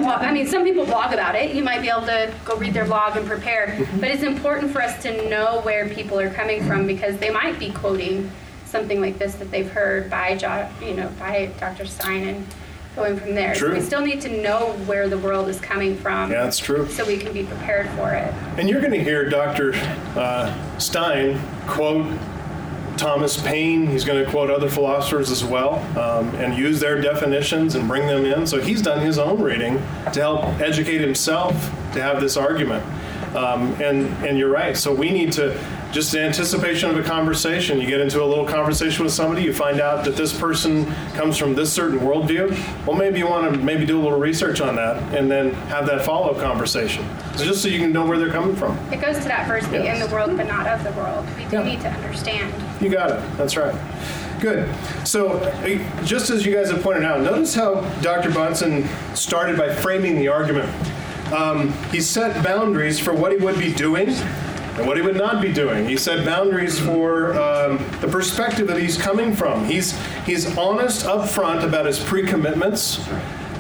well, 0.02 0.18
I 0.20 0.32
mean, 0.32 0.48
some 0.48 0.64
people 0.64 0.86
blog 0.86 1.14
about 1.14 1.36
it. 1.36 1.54
You 1.56 1.64
might 1.64 1.82
be 1.82 1.90
able 1.90 2.08
to 2.08 2.34
go 2.44 2.56
read 2.58 2.74
their 2.74 2.86
blog 2.86 3.16
and 3.18 3.28
prepare, 3.28 3.68
Mm-hmm. 3.68 4.00
but 4.00 4.10
it's 4.10 4.24
important 4.24 4.72
for 4.72 4.82
us 4.82 5.02
to 5.04 5.30
know 5.30 5.62
where 5.62 5.88
people 5.90 6.20
are 6.20 6.30
coming 6.32 6.66
from 6.66 6.88
because 6.88 7.18
they 7.18 7.30
might 7.30 7.60
be 7.60 7.72
quoting 7.72 8.32
something 8.66 9.00
like 9.00 9.20
this 9.20 9.36
that 9.36 9.52
they've 9.52 9.70
heard 9.72 10.10
by, 10.10 10.36
jo- 10.36 10.68
you 10.82 10.96
know, 10.96 11.08
by 11.20 11.52
Dr. 11.60 11.86
Stein 11.86 12.28
and 12.28 12.46
going 12.96 13.18
from 13.20 13.36
there. 13.36 13.54
So 13.54 13.68
True. 13.68 13.76
we 13.76 13.82
still 13.82 14.02
need 14.04 14.22
to 14.22 14.42
know 14.42 14.72
where 14.86 15.08
the 15.08 15.18
world 15.20 15.48
is 15.48 15.60
coming 15.62 15.96
from 15.96 16.32
Yeah, 16.32 16.44
that's 16.44 16.58
true. 16.58 16.88
so 16.90 17.06
we 17.06 17.18
can 17.18 17.32
be 17.32 17.44
prepared 17.44 17.88
for 17.92 18.12
it. 18.12 18.34
And 18.58 18.68
you're 18.70 18.80
going 18.82 18.94
to 18.94 19.04
hear 19.04 19.30
Dr. 19.30 19.74
Uh, 20.16 20.52
Stein 20.80 21.40
quote 21.68 22.08
Thomas 22.98 23.42
Paine. 23.42 23.88
He's 23.88 24.06
going 24.06 24.24
to 24.24 24.30
quote 24.30 24.50
other 24.50 24.70
philosophers 24.70 25.32
as 25.32 25.44
well 25.44 25.76
um, 26.00 26.34
and 26.36 26.58
use 26.58 26.80
their 26.80 27.02
definitions 27.02 27.76
and 27.76 27.88
bring 27.88 28.08
them 28.08 28.26
in. 28.26 28.48
So 28.48 28.60
he's 28.60 28.82
done 28.82 29.00
his 29.02 29.18
own 29.18 29.42
reading 29.42 29.78
to 30.14 30.20
help 30.20 30.44
educate 30.62 31.02
himself 31.02 31.54
to 31.94 32.02
have 32.02 32.22
this 32.22 32.38
argument. 32.38 32.86
Um, 33.36 33.74
and, 33.82 34.08
and 34.26 34.38
you're 34.38 34.50
right. 34.52 34.78
So 34.78 34.94
we 34.94 35.12
need 35.12 35.34
to, 35.34 35.60
just 35.96 36.14
in 36.14 36.20
anticipation 36.24 36.90
of 36.90 36.98
a 36.98 37.04
conversation, 37.04 37.80
you 37.80 37.88
get 37.88 38.02
into 38.02 38.22
a 38.22 38.26
little 38.26 38.44
conversation 38.46 39.06
with 39.06 39.14
somebody, 39.14 39.42
you 39.42 39.54
find 39.54 39.80
out 39.80 40.04
that 40.04 40.18
this 40.18 40.38
person 40.38 40.86
comes 41.14 41.38
from 41.38 41.56
this 41.56 41.72
certain 41.72 42.00
worldview. 42.00 42.52
Well, 42.86 42.98
maybe 42.98 43.20
you 43.20 43.28
want 43.28 43.54
to 43.54 43.58
maybe 43.62 43.86
do 43.86 43.98
a 43.98 44.04
little 44.04 44.20
research 44.20 44.60
on 44.60 44.76
that 44.76 45.02
and 45.16 45.32
then 45.32 45.54
have 45.70 45.86
that 45.88 46.04
follow 46.04 46.32
up 46.32 46.38
conversation. 46.42 47.08
So 47.38 47.46
just 47.46 47.62
so 47.62 47.70
you 47.70 47.80
can 47.80 47.94
know 47.94 48.06
where 48.06 48.20
they're 48.20 48.30
coming 48.30 48.58
from. 48.58 48.78
It 48.92 49.00
goes 49.00 49.20
to 49.20 49.24
that 49.30 49.48
verse, 49.48 49.66
be 49.70 49.88
in 49.88 50.02
the 50.02 50.08
world 50.08 50.36
but 50.36 50.48
not 50.48 50.68
of 50.68 50.84
the 50.84 50.92
world. 51.00 51.26
We 51.38 51.46
do 51.46 51.56
Yeah. 51.60 51.64
need 51.64 51.80
to 51.80 51.90
understand. 51.90 52.54
You 52.82 52.90
got 52.90 53.12
it. 53.12 53.22
That's 53.38 53.56
right. 53.56 53.74
Good. 54.42 54.68
So, 55.06 55.30
uh, 55.30 55.78
just 56.04 56.30
as 56.30 56.46
you 56.46 56.54
guys 56.54 56.70
have 56.72 56.84
pointed 56.84 57.06
out, 57.06 57.22
notice 57.22 57.56
how 57.56 57.76
Dr. 58.02 58.32
Bahnsen 58.32 58.86
started 59.16 59.58
by 59.58 59.74
framing 59.74 60.18
the 60.18 60.28
argument. 60.28 60.70
Um, 61.34 61.72
he 61.90 62.02
set 62.02 62.44
boundaries 62.44 63.00
for 63.00 63.14
what 63.14 63.32
he 63.32 63.38
would 63.38 63.58
be 63.58 63.72
doing 63.74 64.14
and 64.78 64.86
what 64.86 64.98
he 64.98 65.04
would 65.04 65.16
not 65.16 65.42
be 65.42 65.52
doing. 65.52 65.88
He 65.88 65.98
set 65.98 66.26
boundaries 66.26 66.80
for 66.80 67.34
um, 67.34 67.78
the 68.02 68.08
perspective 68.08 68.68
that 68.68 68.78
he's 68.78 68.98
coming 68.98 69.34
from. 69.34 69.66
He's 69.66 69.98
he's 70.26 70.58
honest 70.58 71.06
up 71.06 71.30
front 71.30 71.64
about 71.64 71.86
his 71.86 72.04
pre-commitments. 72.04 73.06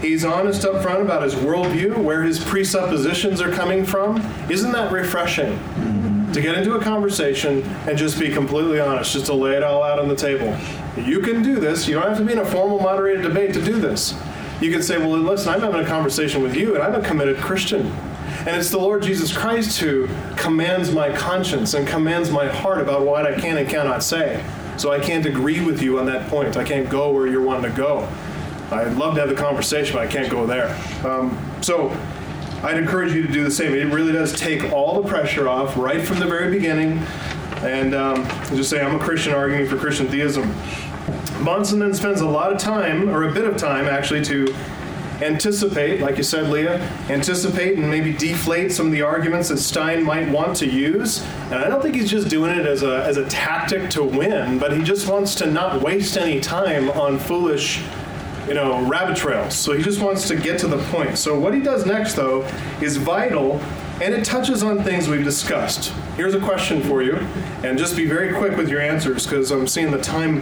He's 0.02 0.26
honest 0.26 0.66
up 0.66 0.84
front 0.84 1.02
about 1.02 1.24
his 1.24 1.36
worldview, 1.36 1.98
where 1.98 2.22
his 2.24 2.44
presuppositions 2.44 3.42
are 3.42 3.52
coming 3.52 3.86
from. 3.86 4.18
Isn't 4.50 4.72
that 4.74 4.92
refreshing? 4.92 5.58
to 6.36 6.42
get 6.42 6.58
into 6.58 6.76
a 6.76 6.82
conversation 6.82 7.64
and 7.88 7.98
just 7.98 8.20
be 8.20 8.30
completely 8.30 8.78
honest, 8.80 9.14
just 9.14 9.26
to 9.28 9.34
lay 9.34 9.56
it 9.56 9.64
all 9.64 9.82
out 9.82 10.00
on 10.00 10.10
the 10.10 10.16
table. 10.16 10.56
You 11.02 11.22
can 11.22 11.42
do 11.42 11.62
this. 11.62 11.88
You 11.88 11.96
don't 11.96 12.10
have 12.10 12.18
to 12.18 12.26
be 12.26 12.34
in 12.34 12.40
a 12.40 12.46
formal 12.46 12.80
moderated 12.80 13.24
debate 13.24 13.54
to 13.54 13.64
do 13.64 13.80
this. 13.80 14.14
You 14.60 14.70
can 14.70 14.84
say, 14.84 14.98
well, 14.98 15.18
listen, 15.18 15.54
I'm 15.54 15.62
having 15.62 15.80
a 15.80 15.86
conversation 15.86 16.44
with 16.44 16.54
you, 16.54 16.76
and 16.76 16.84
I'm 16.84 16.94
a 16.94 17.02
committed 17.02 17.38
Christian. 17.38 17.92
And 18.40 18.56
it's 18.56 18.70
the 18.70 18.78
Lord 18.78 19.04
Jesus 19.04 19.36
Christ 19.36 19.80
who 19.80 20.08
commands 20.36 20.92
my 20.92 21.12
conscience 21.16 21.74
and 21.74 21.88
commands 21.88 22.30
my 22.30 22.48
heart 22.48 22.80
about 22.80 23.06
what 23.06 23.26
I 23.26 23.40
can 23.40 23.58
and 23.58 23.68
cannot 23.68 24.04
say. 24.04 24.44
So 24.78 24.92
I 24.92 25.00
can't 25.00 25.26
agree 25.26 25.64
with 25.64 25.82
you 25.82 26.00
on 26.00 26.06
that 26.08 26.30
point. 26.30 26.58
I 26.58 26.64
can't 26.64 26.90
go 26.90 27.12
where 27.12 27.28
you're 27.28 27.42
wanting 27.42 27.72
to 27.72 27.78
go. 27.78 28.08
I'd 28.72 28.96
love 28.98 29.16
to 29.16 29.22
have 29.22 29.30
the 29.30 29.36
conversation, 29.36 29.96
but 29.96 30.08
I 30.08 30.12
can't 30.12 30.30
go 30.30 30.46
there. 30.46 30.76
Um, 31.06 31.40
so 31.62 31.90
I'd 32.64 32.78
encourage 32.78 33.14
you 33.14 33.22
to 33.22 33.32
do 33.32 33.44
the 33.44 33.52
same. 33.52 33.74
It 33.74 33.94
really 33.94 34.12
does 34.12 34.34
take 34.34 34.72
all 34.72 35.02
the 35.02 35.08
pressure 35.08 35.48
off 35.48 35.78
right 35.78 36.06
from 36.06 36.20
the 36.20 36.26
very 36.26 36.52
beginning 36.52 37.00
and 37.62 37.96
um, 37.96 38.28
just 38.50 38.70
say, 38.70 38.82
I'm 38.82 38.96
a 38.96 39.00
Christian 39.00 39.34
arguing 39.34 39.68
for 39.68 39.78
Christian 39.78 40.08
theism. 40.08 40.52
Bahnsen 41.44 41.80
then 41.80 41.94
spends 41.94 42.22
a 42.22 42.28
lot 42.28 42.52
of 42.52 42.58
time, 42.60 43.10
or 43.10 43.30
a 43.30 43.32
bit 43.32 43.46
of 43.46 43.56
time 43.56 43.86
actually, 43.86 44.24
to 44.26 44.56
anticipate, 45.22 46.02
like 46.02 46.18
you 46.18 46.24
said, 46.24 46.50
Leah, 46.50 46.80
anticipate 47.10 47.78
and 47.78 47.90
maybe 47.90 48.14
deflate 48.14 48.72
some 48.72 48.88
of 48.88 48.92
the 48.92 49.02
arguments 49.02 49.50
that 49.50 49.58
Stein 49.58 50.04
might 50.04 50.30
want 50.30 50.58
to 50.58 50.68
use. 50.68 51.24
And 51.46 51.56
I 51.56 51.68
don't 51.70 51.82
think 51.82 51.96
he's 51.96 52.10
just 52.10 52.30
doing 52.30 52.52
it 52.52 52.66
as 52.66 52.84
a, 52.84 53.04
as 53.04 53.18
a 53.18 53.26
tactic 53.26 53.90
to 53.92 54.04
win, 54.04 54.60
but 54.60 54.76
he 54.76 54.84
just 54.84 55.08
wants 55.08 55.36
to 55.36 55.46
not 55.46 55.82
waste 55.82 56.18
any 56.18 56.40
time 56.40 56.90
on 56.92 57.20
foolish 57.20 57.84
you 58.48 58.54
know, 58.54 58.88
rabbit 58.88 59.18
trails. 59.18 59.56
So 59.56 59.74
he 59.74 59.82
just 59.82 60.00
wants 60.00 60.28
to 60.28 60.36
get 60.36 60.60
to 60.60 60.68
the 60.68 60.78
point. 60.78 61.18
So 61.18 61.40
what 61.40 61.54
he 61.54 61.62
does 61.62 61.86
next, 61.86 62.14
though, 62.14 62.44
is 62.82 62.98
vital, 62.98 63.60
and 64.02 64.14
it 64.14 64.24
touches 64.24 64.62
on 64.62 64.84
things 64.84 65.08
we've 65.08 65.24
discussed. 65.24 65.92
Here's 66.16 66.36
a 66.36 66.40
question 66.40 66.82
for 66.84 67.02
you, 67.02 67.16
and 67.64 67.78
just 67.78 67.96
be 67.96 68.06
very 68.06 68.34
quick 68.34 68.56
with 68.56 68.70
your 68.70 68.82
answers 68.82 69.26
because 69.26 69.52
I'm 69.52 69.68
seeing 69.68 69.92
the 69.92 70.02
time 70.02 70.42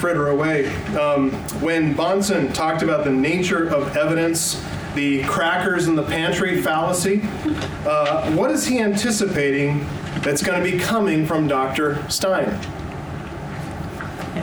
fritter 0.00 0.28
away. 0.28 0.66
Um, 0.96 1.30
when 1.60 1.94
Bahnsen 1.94 2.52
talked 2.54 2.82
about 2.82 3.04
the 3.04 3.12
nature 3.12 3.68
of 3.68 3.96
evidence, 3.96 4.64
the 4.94 5.22
crackers 5.24 5.86
in 5.86 5.94
the 5.94 6.02
pantry 6.02 6.60
fallacy, 6.62 7.20
uh, 7.86 8.32
what 8.32 8.50
is 8.50 8.66
he 8.66 8.80
anticipating 8.80 9.86
that's 10.22 10.42
going 10.42 10.62
to 10.62 10.70
be 10.70 10.78
coming 10.78 11.26
from 11.26 11.46
Dr. 11.46 12.02
Stein? 12.10 12.58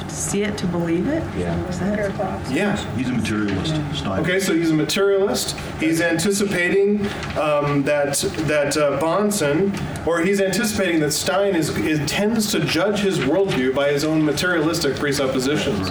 You 0.07 0.13
have 0.13 0.23
to 0.23 0.29
see 0.29 0.43
it 0.43 0.57
to 0.59 0.67
believe 0.67 1.07
it? 1.07 1.21
Yeah. 1.37 1.67
Is 1.67 1.79
that? 1.79 2.49
Yeah. 2.49 2.77
He's 2.95 3.09
a 3.09 3.11
materialist, 3.11 3.75
Stein. 3.93 4.21
Okay, 4.21 4.39
so 4.39 4.53
he's 4.53 4.71
a 4.71 4.73
materialist. 4.73 5.59
He's 5.81 5.99
anticipating 5.99 7.01
um, 7.37 7.83
that 7.83 8.15
that 8.47 8.77
uh, 8.77 8.99
Bahnsen, 9.01 10.07
or 10.07 10.21
he's 10.21 10.39
anticipating 10.39 11.01
that 11.01 11.11
Stein 11.11 11.55
is, 11.57 11.75
is 11.79 11.99
tends 12.09 12.51
to 12.53 12.61
judge 12.61 12.99
his 12.99 13.19
worldview 13.19 13.75
by 13.75 13.91
his 13.91 14.05
own 14.05 14.23
materialistic 14.23 14.95
presuppositions. 14.95 15.89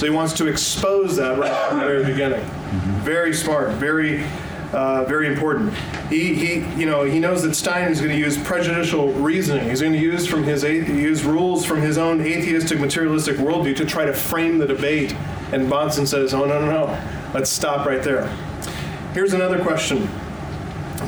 So 0.00 0.06
he 0.06 0.10
wants 0.10 0.32
to 0.34 0.46
expose 0.46 1.16
that 1.16 1.38
right 1.38 1.68
from 1.68 1.80
the 1.80 1.84
very 1.84 2.04
beginning. 2.06 2.44
Very 3.02 3.34
smart. 3.34 3.72
Very. 3.72 4.24
Uh, 4.72 5.02
very 5.04 5.26
important. 5.26 5.72
He, 6.10 6.34
he, 6.34 6.54
you 6.78 6.84
know, 6.84 7.04
he 7.04 7.18
knows 7.18 7.42
that 7.42 7.54
Stein 7.54 7.90
is 7.90 8.00
going 8.00 8.12
to 8.12 8.18
use 8.18 8.36
prejudicial 8.36 9.12
reasoning. 9.14 9.68
He's 9.68 9.80
going 9.80 9.94
to 9.94 9.98
use 9.98 10.26
from 10.26 10.42
his 10.42 10.62
use 10.62 11.24
rules 11.24 11.64
from 11.64 11.80
his 11.80 11.96
own 11.96 12.20
atheistic 12.20 12.78
materialistic 12.78 13.36
worldview 13.36 13.76
to 13.76 13.86
try 13.86 14.04
to 14.04 14.12
frame 14.12 14.58
the 14.58 14.66
debate. 14.66 15.14
And 15.52 15.70
Bahnsen 15.70 16.06
says, 16.06 16.34
"Oh 16.34 16.44
no, 16.44 16.60
no, 16.60 16.66
no! 16.66 17.30
Let's 17.32 17.48
stop 17.48 17.86
right 17.86 18.02
there." 18.02 18.26
Here's 19.14 19.32
another 19.32 19.58
question. 19.58 20.06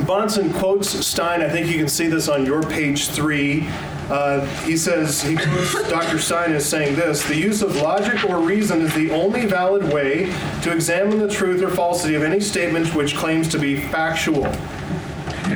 Bahnsen 0.05 0.51
quotes 0.55 0.89
Stein. 1.05 1.43
I 1.43 1.49
think 1.49 1.67
you 1.67 1.77
can 1.77 1.87
see 1.87 2.07
this 2.07 2.27
on 2.27 2.45
your 2.45 2.63
page 2.63 3.09
three. 3.09 3.69
Uh, 4.11 4.45
he 4.65 4.75
says, 4.75 5.21
he 5.21 5.37
quotes 5.37 5.89
Dr. 5.89 6.19
Stein 6.19 6.51
as 6.51 6.65
saying 6.65 6.97
this 6.97 7.23
The 7.23 7.37
use 7.37 7.61
of 7.61 7.77
logic 7.77 8.29
or 8.29 8.41
reason 8.41 8.81
is 8.81 8.93
the 8.93 9.09
only 9.11 9.45
valid 9.45 9.93
way 9.93 10.25
to 10.63 10.73
examine 10.73 11.17
the 11.17 11.29
truth 11.29 11.61
or 11.61 11.69
falsity 11.69 12.15
of 12.15 12.21
any 12.21 12.41
statement 12.41 12.93
which 12.93 13.15
claims 13.15 13.47
to 13.47 13.57
be 13.57 13.77
factual. 13.77 14.43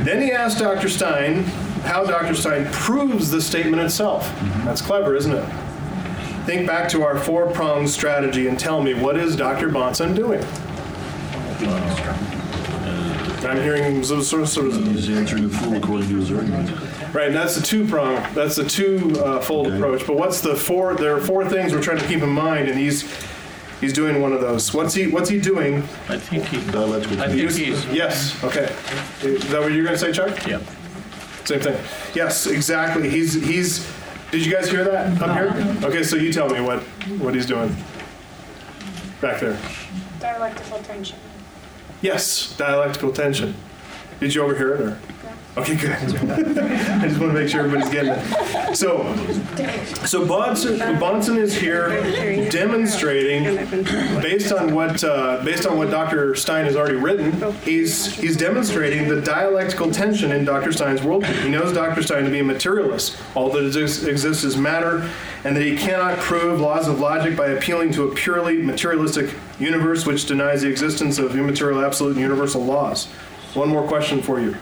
Then 0.06 0.22
he 0.22 0.32
asked 0.32 0.60
Dr. 0.60 0.88
Stein 0.88 1.43
how 1.84 2.06
Dr. 2.06 2.34
Stein 2.34 2.66
proves 2.72 3.30
the 3.30 3.41
statement 3.41 3.82
itself. 3.82 4.34
That's 4.64 4.82
clever, 4.82 5.18
isn't 5.18 5.34
it? 5.34 5.45
Think 6.45 6.66
back 6.66 6.88
to 6.89 7.03
our 7.03 7.20
four 7.20 7.51
pronged 7.51 7.89
strategy 7.89 8.47
and 8.47 8.58
tell 8.58 8.82
me 8.82 8.93
what 8.93 9.18
is 9.18 9.36
Dr. 9.36 9.68
Bahnsen 9.68 10.16
doing? 10.16 10.39
I'm 13.46 13.62
hearing 13.62 14.04
some 14.04 14.24
sort 14.24 14.43
of, 14.58 14.74
He's 14.88 15.10
answering 15.10 15.48
the 15.50 15.58
fool 15.58 15.76
according 15.76 16.10
to 16.10 16.16
his 16.18 16.32
argument. 16.32 16.70
Right, 17.14 17.28
and 17.28 17.36
that's 17.36 17.56
the 17.56 17.62
two 17.62 17.88
prong. 17.88 18.16
That's 18.34 18.56
the 18.58 18.66
two 18.68 19.14
uh, 19.24 19.39
fold 19.41 19.68
Okay. 19.68 19.76
approach. 19.78 20.06
But 20.06 20.18
what's 20.18 20.41
the 20.41 20.56
four? 20.56 20.96
There 20.96 21.16
are 21.16 21.22
four 21.22 21.48
things 21.48 21.74
we're 21.74 21.82
trying 21.82 22.00
to 22.00 22.08
keep 22.08 22.22
in 22.22 22.30
mind, 22.30 22.68
and 22.68 22.78
he's 22.78 23.04
he's 23.82 23.93
doing 23.93 24.22
one 24.22 24.34
of 24.34 24.41
those. 24.41 24.74
What's 24.74 24.93
he 24.93 25.08
What's 25.08 25.30
he 25.30 25.39
doing? 25.39 25.78
I 26.10 26.18
think 26.18 26.43
he, 26.46 26.58
Dialectical 26.72 27.22
I 27.22 27.28
think 27.28 27.41
tension. 27.41 27.66
he's, 27.66 27.86
Yes. 27.88 28.43
Okay. 28.43 28.74
Is 29.22 29.48
that 29.50 29.62
what 29.62 29.72
you're 29.72 29.84
going 29.84 29.98
to 29.98 30.00
say, 30.00 30.12
Chuck? 30.12 30.46
yeah. 30.48 30.60
Same 31.46 31.60
thing. 31.62 31.78
Yes, 32.16 32.48
exactly. 32.48 33.10
He's 33.10 33.34
he's. 33.34 33.88
Did 34.32 34.46
you 34.46 34.52
guys 34.52 34.70
hear 34.70 34.84
that 34.84 35.22
up 35.22 35.38
here? 35.38 35.88
Okay, 35.88 36.04
so 36.04 36.16
you 36.18 36.34
tell 36.34 36.50
me 36.50 36.60
what 36.60 36.80
what 37.20 37.34
he's 37.36 37.46
doing 37.46 37.74
back 39.22 39.39
there. 39.39 39.58
Dialectical 40.20 40.80
tension. 40.80 41.18
Yes, 42.06 42.56
dialectical 42.56 43.12
tension. 43.12 43.56
Did 44.20 44.36
you 44.36 44.43
overhear 44.43 44.76
it 44.76 44.82
or? 44.82 44.99
Okay, 45.58 45.76
good. 45.78 45.91
I 45.93 47.08
just 47.08 47.18
want 47.18 47.32
to 47.32 47.34
make 47.34 47.47
sure 47.47 47.62
everybody's 47.62 47.89
getting 47.89 48.12
it. 48.12 48.76
So, 48.76 49.03
so 50.06 50.26
Bahnsen, 50.28 50.78
Bahnsen 50.99 51.38
is 51.38 51.56
here 51.56 51.89
demonstrating, 52.49 53.56
based 54.22 54.51
on 54.51 54.76
what 54.76 55.01
uh, 55.01 55.41
based 55.45 55.66
on 55.66 55.78
what 55.78 55.91
Dr. 55.91 56.36
Stein 56.36 56.66
has 56.66 56.76
already 56.76 56.97
written, 56.97 57.53
he's 57.62 58.14
he's 58.18 58.36
demonstrating 58.36 59.08
the 59.08 59.22
dialectical 59.22 59.89
tension 59.91 60.34
in 60.34 60.43
Dr. 60.43 60.74
Stein's 60.74 60.99
worldview. 60.99 61.43
He 61.43 61.49
knows 61.49 61.72
Dr. 61.72 62.03
Stein 62.03 62.26
to 62.26 62.30
be 62.30 62.39
a 62.39 62.43
materialist. 62.43 63.18
All 63.34 63.49
that 63.51 63.66
exists, 63.66 64.03
exists 64.03 64.43
is 64.43 64.58
matter, 64.58 65.10
and 65.45 65.56
that 65.56 65.64
he 65.64 65.78
cannot 65.78 66.18
prove 66.20 66.60
laws 66.60 66.89
of 66.89 66.99
logic 66.99 67.38
by 67.38 67.47
appealing 67.47 67.93
to 67.93 68.10
a 68.10 68.14
purely 68.14 68.62
materialistic 68.62 69.34
universe 69.58 70.06
which 70.06 70.26
denies 70.26 70.64
the 70.64 70.70
existence 70.70 71.18
of 71.18 71.34
immaterial, 71.34 71.86
absolute, 71.86 72.12
and 72.12 72.20
universal 72.20 72.62
laws. 72.62 73.06
One 73.53 73.70
more 73.70 73.88
question 73.88 74.22
for 74.22 74.41
you. 74.41 74.58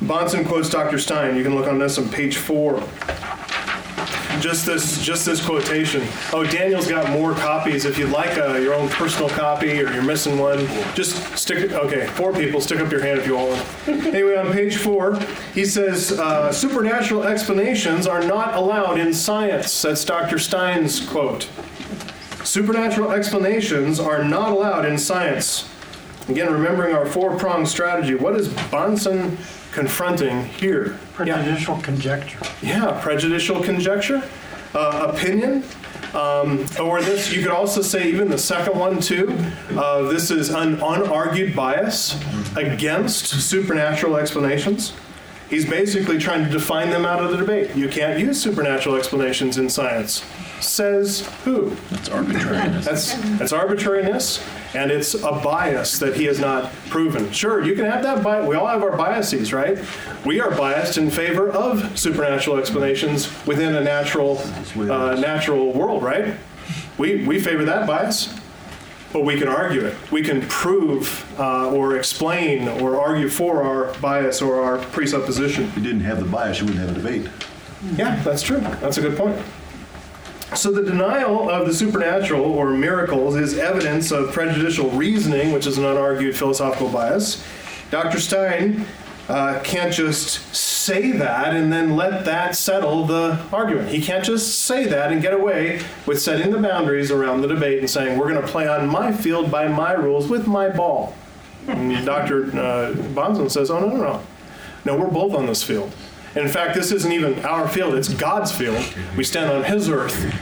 Bahnsen 0.00 0.46
quotes 0.46 0.70
Dr. 0.70 0.98
Stein. 0.98 1.36
You 1.36 1.42
can 1.42 1.54
look 1.54 1.66
on 1.66 1.78
this 1.78 1.98
on 1.98 2.08
page 2.08 2.36
four. 2.36 2.80
Just 4.40 4.64
this, 4.64 5.04
just 5.04 5.26
this 5.26 5.44
quotation. 5.44 6.06
Oh, 6.32 6.44
Daniel's 6.44 6.86
got 6.86 7.10
more 7.10 7.34
copies. 7.34 7.84
If 7.84 7.98
you'd 7.98 8.10
like 8.10 8.38
uh, 8.38 8.54
your 8.54 8.72
own 8.74 8.88
personal 8.90 9.28
copy 9.28 9.72
or 9.82 9.92
you're 9.92 10.02
missing 10.02 10.38
one, 10.38 10.58
just 10.94 11.36
stick 11.36 11.58
it. 11.58 11.72
Okay, 11.72 12.06
four 12.06 12.32
people, 12.32 12.60
stick 12.60 12.78
up 12.78 12.92
your 12.92 13.02
hand 13.02 13.18
if 13.18 13.26
you 13.26 13.34
want 13.34 13.50
one. 13.50 14.06
Anyway, 14.06 14.36
on 14.36 14.52
page 14.52 14.76
four, 14.76 15.18
he 15.54 15.64
says 15.64 16.12
uh, 16.12 16.52
supernatural 16.52 17.24
explanations 17.24 18.06
are 18.06 18.22
not 18.22 18.54
allowed 18.54 19.00
in 19.00 19.12
science. 19.12 19.82
That's 19.82 20.04
Dr. 20.04 20.38
Stein's 20.38 21.04
quote. 21.04 21.48
Supernatural 22.44 23.10
explanations 23.10 23.98
are 23.98 24.22
not 24.22 24.52
allowed 24.52 24.84
in 24.84 24.96
science. 24.98 25.68
Again, 26.28 26.52
remembering 26.52 26.94
our 26.94 27.06
four 27.06 27.36
pronged 27.36 27.68
strategy, 27.68 28.14
what 28.14 28.36
is 28.36 28.48
Bonson 28.48 29.36
confronting 29.78 30.44
here? 30.44 30.98
Prejudicial 31.14 31.76
conjecture. 31.82 32.40
Yeah, 32.62 32.98
prejudicial 33.00 33.62
conjecture, 33.62 34.22
uh, 34.74 35.12
opinion, 35.12 35.62
um, 36.14 36.66
or 36.80 37.00
this, 37.00 37.32
you 37.32 37.42
could 37.42 37.52
also 37.52 37.80
say, 37.82 38.08
even 38.08 38.28
the 38.28 38.38
second 38.38 38.76
one 38.78 39.00
too, 39.00 39.36
uh, 39.76 40.02
this 40.02 40.30
is 40.30 40.50
an 40.50 40.78
unargued 40.78 41.54
bias 41.54 42.20
against 42.56 43.26
supernatural 43.26 44.16
explanations. 44.16 44.94
He's 45.48 45.64
basically 45.64 46.18
trying 46.18 46.44
to 46.44 46.50
define 46.50 46.90
them 46.90 47.06
out 47.06 47.22
of 47.22 47.30
the 47.30 47.36
debate. 47.38 47.74
You 47.74 47.88
can't 47.88 48.18
use 48.18 48.40
supernatural 48.40 48.96
explanations 48.96 49.58
in 49.58 49.70
science. 49.70 50.24
Says 50.60 51.26
who? 51.44 51.74
That's 51.90 52.08
arbitrariness. 52.08 52.84
That's 52.84 53.14
that's 53.38 53.52
arbitrariness, 53.52 54.44
and 54.74 54.90
it's 54.90 55.14
a 55.14 55.32
bias 55.32 55.98
that 55.98 56.16
he 56.16 56.24
has 56.24 56.38
not 56.38 56.72
proven. 56.90 57.30
Sure, 57.32 57.64
you 57.64 57.74
can 57.74 57.84
have 57.84 58.02
that 58.02 58.22
bias. 58.22 58.46
We 58.46 58.56
all 58.56 58.66
have 58.66 58.82
our 58.82 58.96
biases, 58.96 59.52
right? 59.52 59.78
We 60.24 60.40
are 60.40 60.50
biased 60.50 60.98
in 60.98 61.10
favor 61.10 61.50
of 61.50 61.98
supernatural 61.98 62.56
explanations 62.58 63.28
within 63.46 63.74
a 63.74 63.80
natural 63.82 64.38
uh, 64.76 65.14
natural 65.18 65.72
world, 65.72 66.02
right? 66.02 66.34
We 66.98 67.24
we 67.24 67.40
favor 67.40 67.64
that 67.64 67.86
bias, 67.86 68.34
but 69.12 69.24
we 69.24 69.38
can 69.38 69.48
argue 69.48 69.84
it. 69.86 69.96
We 70.12 70.22
can 70.22 70.42
prove 70.42 71.24
uh, 71.38 71.70
or 71.70 71.96
explain 71.96 72.68
or 72.68 73.00
argue 73.00 73.28
for 73.28 73.62
our 73.62 73.94
bias 74.00 74.42
or 74.42 74.60
our 74.62 74.78
presupposition. 74.78 75.64
If 75.64 75.76
you 75.76 75.82
didn't 75.82 76.02
have 76.02 76.18
the 76.18 76.26
bias, 76.28 76.60
you 76.60 76.66
wouldn't 76.66 76.86
have 76.86 76.96
a 76.96 77.00
debate. 77.00 77.30
Yeah, 77.96 78.20
that's 78.22 78.42
true. 78.42 78.58
That's 78.58 78.98
a 78.98 79.00
good 79.00 79.16
point. 79.16 79.40
So 80.54 80.72
the 80.72 80.82
denial 80.82 81.50
of 81.50 81.66
the 81.66 81.74
supernatural 81.74 82.42
or 82.42 82.70
miracles 82.70 83.36
is 83.36 83.58
evidence 83.58 84.10
of 84.10 84.32
prejudicial 84.32 84.90
reasoning, 84.90 85.52
which 85.52 85.66
is 85.66 85.76
an 85.76 85.84
unargued 85.84 86.34
philosophical 86.34 86.88
bias. 86.88 87.44
Dr. 87.90 88.18
Stein 88.18 88.86
uh, 89.28 89.60
can't 89.62 89.92
just 89.92 90.54
say 90.54 91.12
that 91.12 91.54
and 91.54 91.70
then 91.70 91.96
let 91.96 92.24
that 92.24 92.56
settle 92.56 93.06
the 93.06 93.38
argument. 93.52 93.90
He 93.90 94.00
can't 94.00 94.24
just 94.24 94.60
say 94.60 94.86
that 94.86 95.12
and 95.12 95.20
get 95.20 95.34
away 95.34 95.82
with 96.06 96.20
setting 96.20 96.50
the 96.50 96.58
boundaries 96.58 97.10
around 97.10 97.42
the 97.42 97.48
debate 97.48 97.80
and 97.80 97.90
saying, 97.90 98.18
we're 98.18 98.30
going 98.32 98.40
to 98.40 98.48
play 98.48 98.66
on 98.66 98.88
my 98.88 99.12
field 99.12 99.50
by 99.50 99.68
my 99.68 99.92
rules 99.92 100.28
with 100.28 100.46
my 100.46 100.70
ball. 100.70 101.14
And 101.66 102.06
Dr. 102.06 102.46
Uh, 102.46 102.94
Bahnsen 103.12 103.50
says, 103.50 103.70
oh, 103.70 103.80
no, 103.80 103.88
no, 103.88 103.96
no. 103.96 104.22
No, 104.86 104.96
we're 104.96 105.10
both 105.10 105.34
on 105.34 105.44
this 105.44 105.62
field. 105.62 105.92
And 106.34 106.44
in 106.44 106.48
fact, 106.48 106.74
this 106.74 106.92
isn't 106.92 107.10
even 107.10 107.44
our 107.44 107.68
field, 107.68 107.94
it's 107.94 108.08
God's 108.08 108.52
field. 108.52 108.84
We 109.16 109.24
stand 109.24 109.50
on 109.50 109.64
His 109.64 109.88
earth, 109.88 110.34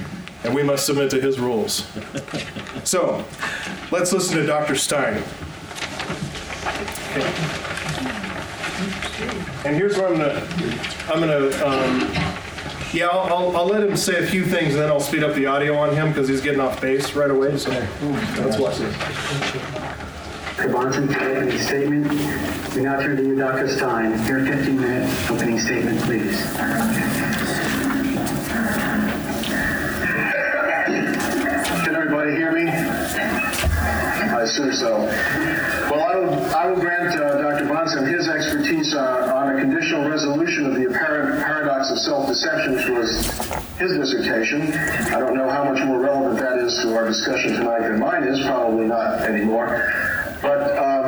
and 0.44 0.54
we 0.54 0.62
must 0.62 0.84
submit 0.86 1.10
to 1.10 1.20
His 1.20 1.38
rules. 1.38 1.86
So, 2.84 3.24
let's 3.90 4.12
listen 4.12 4.36
to 4.36 4.46
Dr. 4.46 4.76
Stein. 4.76 5.22
And 9.64 9.74
here's 9.74 9.96
what 9.96 10.12
I'm 10.12 10.18
gonna, 10.18 10.46
I'm 11.08 11.20
gonna, 11.20 11.66
um, 11.66 12.00
yeah, 12.92 13.08
I'll, 13.08 13.32
I'll, 13.32 13.56
I'll 13.56 13.66
let 13.66 13.82
him 13.82 13.96
say 13.96 14.22
a 14.22 14.26
few 14.26 14.44
things, 14.44 14.74
and 14.74 14.82
then 14.82 14.90
I'll 14.90 15.00
speed 15.00 15.24
up 15.24 15.34
the 15.34 15.46
audio 15.46 15.76
on 15.76 15.92
him 15.94 16.08
because 16.08 16.28
he's 16.28 16.40
getting 16.40 16.60
off 16.60 16.80
base 16.80 17.14
right 17.14 17.30
away. 17.30 17.56
So 17.58 17.70
let's 18.38 18.58
watch 18.58 18.78
this. 18.78 19.75
Dr. 20.56 20.70
Bahnsen, 20.70 21.08
opening 21.14 21.58
statement. 21.58 22.08
We 22.74 22.80
now 22.80 22.98
turn 22.98 23.18
to 23.18 23.22
you, 23.22 23.36
Dr. 23.36 23.68
Stein. 23.68 24.12
Your 24.26 24.40
15-minute 24.40 25.30
opening 25.30 25.60
statement, 25.60 26.00
please. 26.00 26.42
Can 31.84 31.94
everybody 31.94 32.30
hear 32.30 32.52
me? 32.52 32.70
I 32.70 34.40
assume 34.44 34.72
so. 34.72 34.96
Well, 35.90 36.00
I 36.00 36.16
will, 36.16 36.32
I 36.54 36.66
will 36.70 36.80
grant 36.80 37.20
uh, 37.20 37.42
Dr. 37.42 37.66
Bahnsen 37.66 38.10
his 38.10 38.26
expertise 38.26 38.94
uh, 38.94 39.34
on 39.36 39.56
a 39.56 39.60
conditional 39.60 40.08
resolution 40.08 40.64
of 40.64 40.74
the 40.74 40.86
apparent 40.86 41.38
paradox 41.44 41.90
of 41.90 41.98
self-deception, 41.98 42.76
which 42.76 42.88
was 42.88 43.26
his 43.76 43.92
dissertation. 43.92 44.72
I 44.72 45.20
don't 45.20 45.34
know 45.34 45.50
how 45.50 45.64
much 45.70 45.84
more 45.84 46.00
relevant 46.00 46.38
that 46.38 46.56
is 46.60 46.78
to 46.80 46.96
our 46.96 47.06
discussion 47.06 47.52
tonight 47.56 47.80
than 47.82 47.98
mine 47.98 48.24
is, 48.24 48.40
probably 48.40 48.86
not 48.86 49.20
anymore. 49.20 50.15
But 50.42 50.76
um, 50.78 51.04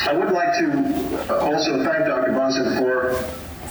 I 0.00 0.12
would 0.12 0.32
like 0.32 0.52
to 0.58 1.40
also 1.40 1.82
thank 1.84 2.06
Dr. 2.06 2.32
Bahnsen 2.32 2.78
for 2.78 3.14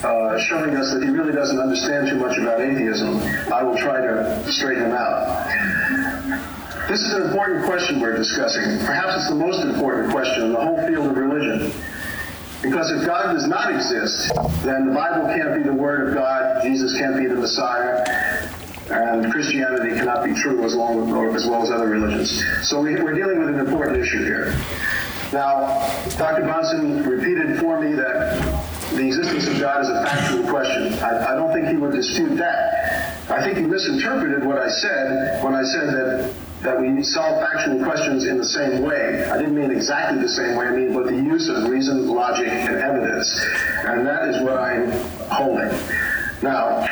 uh, 0.05 0.39
showing 0.39 0.75
us 0.75 0.93
that 0.93 1.03
he 1.03 1.09
really 1.09 1.31
doesn't 1.31 1.59
understand 1.59 2.09
too 2.09 2.17
much 2.17 2.37
about 2.37 2.59
atheism. 2.61 3.17
I 3.53 3.63
will 3.63 3.77
try 3.77 4.01
to 4.01 4.51
straighten 4.51 4.85
him 4.85 4.91
out. 4.91 5.47
This 6.89 7.01
is 7.01 7.13
an 7.13 7.23
important 7.23 7.65
question 7.65 8.01
we're 8.01 8.17
discussing. 8.17 8.63
Perhaps 8.85 9.15
it's 9.21 9.29
the 9.29 9.35
most 9.35 9.63
important 9.63 10.11
question 10.11 10.43
in 10.43 10.51
the 10.51 10.59
whole 10.59 10.85
field 10.85 11.07
of 11.07 11.15
religion. 11.17 11.71
Because 12.61 12.91
if 12.91 13.05
God 13.05 13.33
does 13.33 13.47
not 13.47 13.73
exist, 13.73 14.31
then 14.63 14.87
the 14.87 14.93
Bible 14.93 15.27
can't 15.27 15.55
be 15.55 15.63
the 15.63 15.73
Word 15.73 16.09
of 16.09 16.13
God, 16.13 16.63
Jesus 16.63 16.97
can't 16.97 17.17
be 17.17 17.25
the 17.27 17.35
Messiah, 17.35 18.03
and 18.89 19.31
Christianity 19.31 19.95
cannot 19.95 20.25
be 20.25 20.33
true 20.33 20.63
as, 20.63 20.75
long, 20.75 21.11
or 21.11 21.35
as 21.35 21.47
well 21.47 21.63
as 21.63 21.71
other 21.71 21.87
religions. 21.87 22.43
So 22.67 22.81
we, 22.81 22.95
we're 22.95 23.13
dealing 23.13 23.39
with 23.39 23.49
an 23.49 23.59
important 23.59 23.99
issue 23.99 24.23
here. 24.23 24.55
Now, 25.31 25.89
Dr. 26.17 26.43
Bahnsen 26.43 27.05
repeated 27.05 27.59
for 27.59 27.79
me 27.79 27.93
that 27.93 28.39
the 28.91 29.07
existence 29.07 29.47
of 29.47 29.59
God 29.59 29.81
is 29.81 29.89
a 29.89 30.03
factual 30.03 30.47
question. 30.49 30.93
I, 30.99 31.33
I 31.33 31.35
don't 31.35 31.51
think 31.53 31.67
he 31.67 31.77
would 31.77 31.93
dispute 31.93 32.35
that. 32.35 33.31
I 33.31 33.41
think 33.41 33.57
he 33.57 33.63
misinterpreted 33.63 34.45
what 34.45 34.59
I 34.59 34.69
said 34.69 35.43
when 35.43 35.55
I 35.55 35.63
said 35.63 35.87
that 35.87 36.33
that 36.63 36.79
we 36.79 37.03
solve 37.03 37.41
factual 37.41 37.83
questions 37.83 38.25
in 38.25 38.37
the 38.37 38.45
same 38.45 38.83
way. 38.83 39.25
I 39.25 39.37
didn't 39.37 39.55
mean 39.55 39.69
exactly 39.69 40.21
the 40.21 40.29
same 40.29 40.55
way. 40.55 40.67
I 40.67 40.71
mean, 40.71 40.93
but 40.93 41.07
the 41.07 41.15
use 41.15 41.49
of 41.49 41.69
reason, 41.69 42.07
logic, 42.07 42.47
and 42.47 42.75
evidence, 42.75 43.37
and 43.83 44.07
that 44.07 44.29
is 44.29 44.41
what 44.41 44.57
I'm 44.57 44.89
holding. 45.29 45.77
Now, 46.41 46.87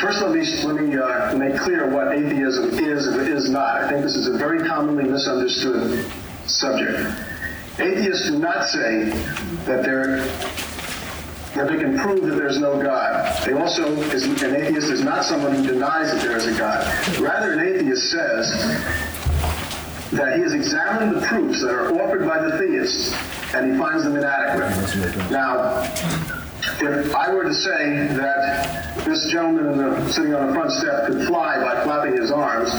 first, 0.00 0.20
let 0.20 0.32
me 0.32 0.44
let 0.64 0.76
me 0.76 0.96
uh, 0.96 1.36
make 1.36 1.56
clear 1.60 1.88
what 1.88 2.16
atheism 2.16 2.78
is 2.78 3.06
and 3.06 3.28
is 3.28 3.50
not. 3.50 3.82
I 3.82 3.90
think 3.90 4.02
this 4.02 4.16
is 4.16 4.26
a 4.28 4.36
very 4.36 4.66
commonly 4.66 5.04
misunderstood 5.04 6.04
subject. 6.46 6.98
Atheists 7.78 8.28
do 8.28 8.38
not 8.38 8.68
say 8.68 9.10
that 9.66 9.82
there 9.82 10.26
that 11.56 11.68
they 11.68 11.78
can 11.78 11.98
prove 11.98 12.22
that 12.22 12.36
there's 12.36 12.58
no 12.58 12.80
God. 12.80 13.42
They 13.44 13.52
also, 13.52 13.90
an 13.90 14.56
atheist 14.56 14.90
is 14.90 15.02
not 15.02 15.24
someone 15.24 15.54
who 15.54 15.66
denies 15.66 16.12
that 16.12 16.20
there 16.20 16.36
is 16.36 16.46
a 16.46 16.58
God. 16.58 16.86
Rather, 17.18 17.52
an 17.52 17.60
atheist 17.60 18.10
says 18.10 18.50
that 20.12 20.36
he 20.36 20.42
has 20.42 20.52
examined 20.52 21.16
the 21.16 21.26
proofs 21.26 21.62
that 21.62 21.70
are 21.70 21.92
offered 22.00 22.26
by 22.26 22.38
the 22.42 22.58
theists 22.58 23.14
and 23.54 23.72
he 23.72 23.78
finds 23.78 24.04
them 24.04 24.16
inadequate. 24.16 25.30
Now, 25.30 25.82
if 26.80 27.14
I 27.14 27.32
were 27.32 27.44
to 27.44 27.54
say 27.54 28.06
that 28.16 29.04
this 29.04 29.30
gentleman 29.30 29.78
the, 29.78 30.12
sitting 30.12 30.34
on 30.34 30.48
the 30.48 30.54
front 30.54 30.72
step 30.72 31.06
could 31.06 31.26
fly 31.26 31.58
by 31.58 31.84
flapping 31.84 32.16
his 32.16 32.30
arms, 32.30 32.70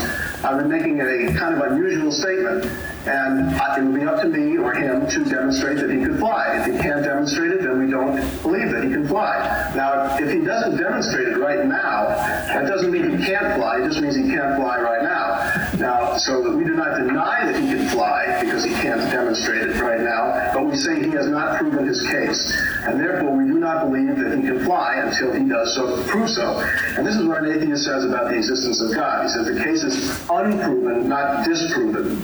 I've 0.43 0.57
been 0.57 0.69
making 0.69 1.01
a 1.01 1.33
kind 1.37 1.55
of 1.55 1.71
unusual 1.71 2.11
statement, 2.11 2.65
and 3.07 3.55
it 3.77 3.83
would 3.83 3.95
be 3.95 4.05
up 4.05 4.21
to 4.21 4.27
me 4.27 4.57
or 4.57 4.73
him 4.73 5.07
to 5.07 5.23
demonstrate 5.25 5.77
that 5.77 5.89
he 5.89 6.03
could 6.03 6.19
fly. 6.19 6.57
If 6.57 6.73
he 6.73 6.79
can't 6.79 7.03
demonstrate 7.03 7.51
it, 7.51 7.61
then 7.61 7.79
we 7.83 7.89
don't 7.89 8.15
believe 8.41 8.71
that 8.71 8.83
he 8.83 8.89
can 8.91 9.07
fly. 9.07 9.71
Now, 9.75 10.17
if 10.17 10.31
he 10.31 10.43
doesn't 10.43 10.77
demonstrate 10.77 11.29
it 11.29 11.37
right 11.37 11.65
now, 11.65 12.07
that 12.53 12.67
doesn't 12.67 12.91
mean 12.91 13.17
he 13.17 13.25
can't 13.25 13.55
fly. 13.55 13.77
It 13.81 13.87
just 13.87 14.01
means 14.01 14.15
he 14.15 14.23
can't 14.23 14.57
fly 14.57 14.79
right 14.79 15.03
now. 15.03 15.66
Now, 15.79 16.17
so 16.17 16.55
we 16.55 16.63
do 16.63 16.73
not 16.73 16.97
deny 16.97 17.45
that 17.45 17.61
he 17.61 17.67
can 17.67 17.87
fly 17.89 18.41
because 18.41 18.63
he 18.63 18.71
can't 18.71 18.99
demonstrate 19.11 19.61
it 19.61 19.79
right 19.79 20.01
now, 20.01 20.51
but 20.53 20.65
we 20.65 20.75
say 20.75 21.03
he 21.03 21.11
has 21.11 21.27
not 21.27 21.59
proven 21.59 21.87
his 21.87 22.01
case, 22.01 22.51
and 22.81 22.99
therefore 22.99 23.37
we 23.37 23.45
do 23.45 23.59
not 23.59 23.85
believe 23.85 24.17
that 24.17 24.37
he 24.37 24.41
can 24.41 24.65
fly 24.65 24.95
until 24.95 25.33
he 25.33 25.47
does 25.47 25.75
so 25.75 26.01
prove 26.05 26.29
so. 26.29 26.59
And 26.97 27.05
this 27.05 27.15
is 27.15 27.25
what 27.25 27.43
an 27.43 27.53
atheist 27.53 27.85
says 27.85 28.05
about 28.05 28.29
the 28.29 28.37
existence 28.37 28.81
of 28.81 28.93
God. 28.95 29.25
He 29.25 29.29
says 29.29 29.45
the 29.45 29.63
case 29.63 29.83
is 29.83 30.09
unproven, 30.29 31.07
not 31.07 31.45
disproven. 31.45 32.21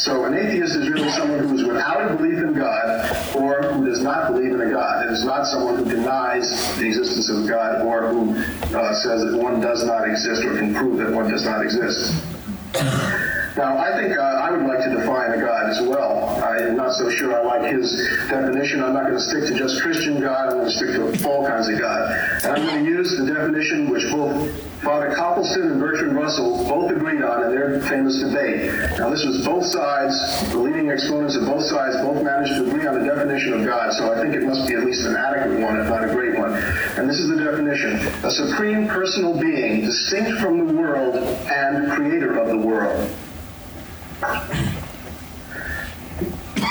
So 0.00 0.24
an 0.24 0.32
atheist 0.32 0.76
is 0.76 0.88
really 0.88 1.10
someone 1.10 1.40
who 1.40 1.56
is 1.56 1.62
without 1.62 2.10
a 2.10 2.14
belief 2.14 2.38
in 2.38 2.54
God 2.54 3.36
or 3.36 3.70
who 3.70 3.84
does 3.84 4.00
not 4.00 4.32
believe 4.32 4.54
in 4.54 4.62
a 4.62 4.70
God. 4.70 5.04
It 5.04 5.12
is 5.12 5.26
not 5.26 5.46
someone 5.46 5.76
who 5.76 5.90
denies 5.90 6.74
the 6.78 6.86
existence 6.86 7.28
of 7.28 7.46
God 7.46 7.82
or 7.82 8.08
who 8.08 8.34
uh, 8.74 8.94
says 8.94 9.22
that 9.26 9.36
one 9.36 9.60
does 9.60 9.84
not 9.84 10.08
exist 10.08 10.42
or 10.42 10.56
can 10.56 10.74
prove 10.74 10.96
that 11.00 11.10
one 11.10 11.30
does 11.30 11.44
not 11.44 11.62
exist. 11.62 12.14
Now, 13.56 13.78
I 13.78 13.96
think 13.98 14.16
uh, 14.16 14.20
I 14.20 14.50
would 14.52 14.66
like 14.66 14.84
to 14.84 14.90
define 14.94 15.32
a 15.32 15.40
God 15.40 15.70
as 15.70 15.80
well. 15.82 16.40
I'm 16.42 16.76
not 16.76 16.94
so 16.94 17.10
sure 17.10 17.34
I 17.34 17.42
like 17.42 17.72
his 17.72 17.90
definition. 18.28 18.82
I'm 18.82 18.94
not 18.94 19.06
going 19.06 19.14
to 19.14 19.20
stick 19.20 19.46
to 19.48 19.54
just 19.54 19.82
Christian 19.82 20.20
God. 20.20 20.50
I'm 20.50 20.58
going 20.58 20.66
to 20.66 20.72
stick 20.72 20.90
to 20.94 21.28
all 21.28 21.46
kinds 21.46 21.68
of 21.68 21.78
God. 21.78 22.12
And 22.44 22.52
I'm 22.52 22.66
going 22.66 22.84
to 22.84 22.90
use 22.90 23.16
the 23.18 23.26
definition 23.26 23.90
which 23.90 24.10
both 24.12 24.70
Father 24.82 25.14
Copleston 25.14 25.72
and 25.72 25.80
Bertrand 25.80 26.16
Russell 26.16 26.64
both 26.66 26.90
agreed 26.90 27.22
on 27.22 27.44
in 27.44 27.50
their 27.50 27.82
famous 27.82 28.20
debate. 28.20 28.72
Now, 28.98 29.10
this 29.10 29.24
was 29.26 29.44
both 29.44 29.66
sides, 29.66 30.48
the 30.50 30.58
leading 30.58 30.88
exponents 30.90 31.36
of 31.36 31.44
both 31.44 31.64
sides 31.64 31.96
both 31.96 32.22
managed 32.22 32.54
to 32.54 32.66
agree 32.66 32.86
on 32.86 32.98
the 32.98 33.04
definition 33.04 33.52
of 33.52 33.66
God, 33.66 33.92
so 33.92 34.12
I 34.12 34.22
think 34.22 34.34
it 34.34 34.42
must 34.42 34.66
be 34.66 34.74
at 34.74 34.84
least 34.84 35.04
an 35.04 35.16
adequate 35.16 35.60
one, 35.60 35.78
if 35.80 35.88
not 35.88 36.08
a 36.08 36.14
great 36.14 36.38
one. 36.38 36.54
And 36.96 37.10
this 37.10 37.18
is 37.18 37.28
the 37.28 37.44
definition 37.44 37.96
a 38.24 38.30
supreme 38.30 38.88
personal 38.88 39.38
being, 39.38 39.84
distinct 39.84 40.40
from 40.40 40.66
the 40.66 40.72
world 40.72 41.16
and 41.16 41.92
creator 41.92 42.38
of 42.38 42.48
the 42.48 42.56
world. 42.56 43.10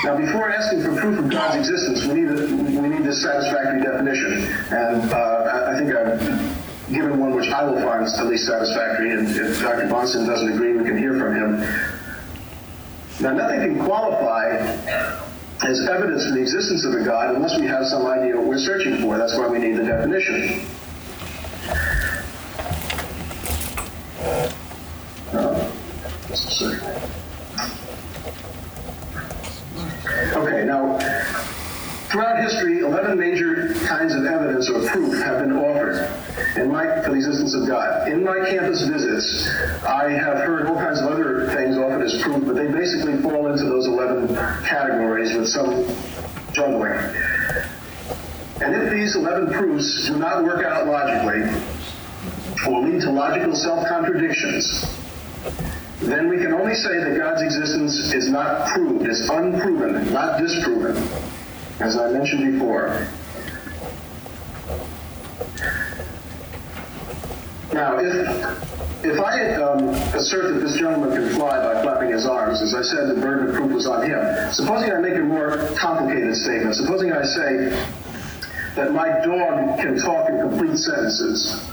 Now, 0.04 0.16
before 0.16 0.50
asking 0.50 0.82
for 0.82 0.94
proof 0.96 1.18
of 1.18 1.28
God's 1.28 1.56
existence, 1.56 2.06
we 2.06 2.20
need 2.20 2.30
a, 2.30 2.46
we 2.80 2.88
need 2.88 3.02
this 3.02 3.22
satisfactory 3.22 3.82
definition, 3.82 4.44
and 4.70 5.12
uh, 5.12 5.66
I 5.66 5.78
think 5.78 5.92
I've 5.94 6.20
given 6.92 7.18
one 7.18 7.34
which 7.34 7.48
I 7.48 7.64
will 7.64 7.82
find 7.82 8.06
at 8.06 8.26
least 8.26 8.46
satisfactory. 8.46 9.12
And 9.12 9.28
if 9.28 9.60
Dr. 9.60 9.88
Bahnsen 9.88 10.26
doesn't 10.26 10.52
agree, 10.52 10.74
we 10.74 10.84
can 10.84 10.96
hear 10.96 11.18
from 11.18 11.34
him. 11.34 11.60
Now, 13.20 13.32
nothing 13.32 13.60
can 13.60 13.84
qualify 13.84 14.56
as 15.62 15.86
evidence 15.88 16.26
for 16.26 16.32
the 16.32 16.40
existence 16.40 16.84
of 16.84 16.94
a 16.94 17.04
God 17.04 17.34
unless 17.34 17.58
we 17.58 17.66
have 17.66 17.84
some 17.86 18.06
idea 18.06 18.36
what 18.36 18.46
we're 18.46 18.58
searching 18.58 19.02
for. 19.02 19.18
That's 19.18 19.36
why 19.36 19.48
we 19.48 19.58
need 19.58 19.76
the 19.76 19.84
definition. 19.84 20.66
Uh, 25.32 25.70
just 26.28 26.48
a 26.48 26.50
second. 26.52 27.19
Okay, 30.34 30.64
now, 30.64 30.98
throughout 32.10 32.42
history, 32.42 32.80
11 32.80 33.18
major 33.18 33.74
kinds 33.86 34.14
of 34.14 34.24
evidence 34.24 34.68
or 34.68 34.86
proof 34.88 35.22
have 35.22 35.40
been 35.40 35.52
offered 35.52 36.10
in 36.56 36.70
my, 36.70 36.84
for 37.02 37.10
the 37.10 37.16
existence 37.16 37.54
of 37.54 37.66
God. 37.68 38.08
In 38.08 38.24
my 38.24 38.38
campus 38.50 38.82
visits, 38.82 39.48
I 39.84 40.10
have 40.10 40.38
heard 40.38 40.66
all 40.66 40.76
kinds 40.76 41.00
of 41.00 41.10
other 41.10 41.46
things 41.54 41.76
offered 41.76 42.02
as 42.02 42.20
proof, 42.22 42.44
but 42.46 42.54
they 42.54 42.66
basically 42.66 43.20
fall 43.22 43.46
into 43.46 43.64
those 43.64 43.86
11 43.86 44.34
categories 44.64 45.34
with 45.34 45.48
some 45.48 45.86
juggling. 46.52 46.92
And 48.62 48.74
if 48.74 48.92
these 48.92 49.16
11 49.16 49.52
proofs 49.52 50.06
do 50.06 50.18
not 50.18 50.44
work 50.44 50.64
out 50.64 50.86
logically, 50.86 51.42
or 52.66 52.82
lead 52.82 53.00
to 53.02 53.10
logical 53.10 53.54
self-contradictions, 53.54 54.84
then 56.00 56.28
we 56.28 56.38
can 56.38 56.52
only 56.54 56.74
say 56.74 56.98
that 56.98 57.16
God's 57.18 57.42
existence 57.42 58.12
is 58.14 58.30
not 58.30 58.68
proved, 58.68 59.06
is 59.06 59.28
unproven, 59.28 60.12
not 60.12 60.40
disproven, 60.40 60.96
as 61.80 61.96
I 61.96 62.10
mentioned 62.10 62.52
before. 62.52 63.06
Now, 67.72 67.98
if, 67.98 69.04
if 69.04 69.20
I 69.20 69.54
um, 69.54 69.90
assert 70.14 70.54
that 70.54 70.60
this 70.60 70.76
gentleman 70.76 71.12
can 71.12 71.28
fly 71.36 71.62
by 71.62 71.82
flapping 71.82 72.10
his 72.10 72.26
arms, 72.26 72.62
as 72.62 72.74
I 72.74 72.82
said, 72.82 73.14
the 73.14 73.20
burden 73.20 73.50
of 73.50 73.54
proof 73.54 73.70
was 73.70 73.86
on 73.86 74.04
him. 74.04 74.52
Supposing 74.52 74.92
I 74.92 74.98
make 74.98 75.14
a 75.14 75.20
more 75.20 75.68
complicated 75.78 76.34
statement, 76.34 76.74
supposing 76.74 77.12
I 77.12 77.22
say 77.22 77.68
that 78.74 78.92
my 78.92 79.08
dog 79.24 79.78
can 79.78 79.98
talk 79.98 80.28
in 80.30 80.40
complete 80.40 80.78
sentences, 80.78 81.69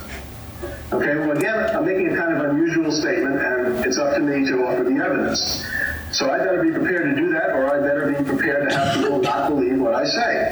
Okay, 0.90 1.18
well, 1.18 1.32
again, 1.32 1.76
I'm 1.76 1.86
making 1.86 2.14
a 2.14 2.16
kind 2.16 2.34
of 2.34 2.50
unusual 2.50 2.94
statement, 2.94 3.42
and 3.42 3.86
it's 3.86 3.98
up 3.98 4.16
to 4.16 4.22
me 4.22 4.46
to 4.46 4.66
offer 4.68 4.86
the 4.86 5.04
evidence. 5.04 5.68
So 6.14 6.32
I 6.32 6.38
better 6.38 6.64
be 6.64 6.72
prepared 6.72 7.14
to 7.14 7.22
do 7.22 7.30
that, 7.34 7.50
or 7.50 7.70
I 7.70 7.82
better 7.82 8.08
be 8.08 8.24
prepared 8.24 8.70
to 8.70 8.76
have 8.78 8.96
people 8.96 9.20
not 9.20 9.50
believe 9.50 9.82
what 9.82 9.94
I 9.94 10.06
say. 10.06 10.48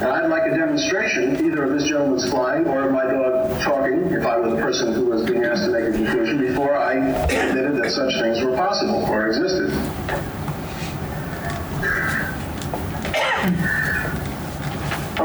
And 0.00 0.08
I'd 0.10 0.28
like 0.28 0.52
a 0.52 0.54
demonstration, 0.54 1.42
either 1.46 1.64
of 1.64 1.70
this 1.72 1.88
gentleman's 1.88 2.28
flying 2.28 2.66
or 2.66 2.88
of 2.88 2.92
my 2.92 3.04
dog 3.04 3.58
talking, 3.62 4.12
if 4.12 4.26
I 4.26 4.38
were 4.38 4.50
the 4.50 4.60
person 4.60 4.92
who 4.92 5.06
was 5.06 5.24
being 5.24 5.44
asked 5.44 5.64
to 5.64 5.70
make 5.70 5.84
a 5.84 5.92
conclusion, 5.92 6.38
before 6.40 6.76
I 6.76 6.92
admitted 6.92 7.82
that 7.82 7.90
such 7.90 8.12
things 8.20 8.42
were 8.44 8.54
possible 8.54 9.06
or 9.06 9.28
existed. 9.28 9.72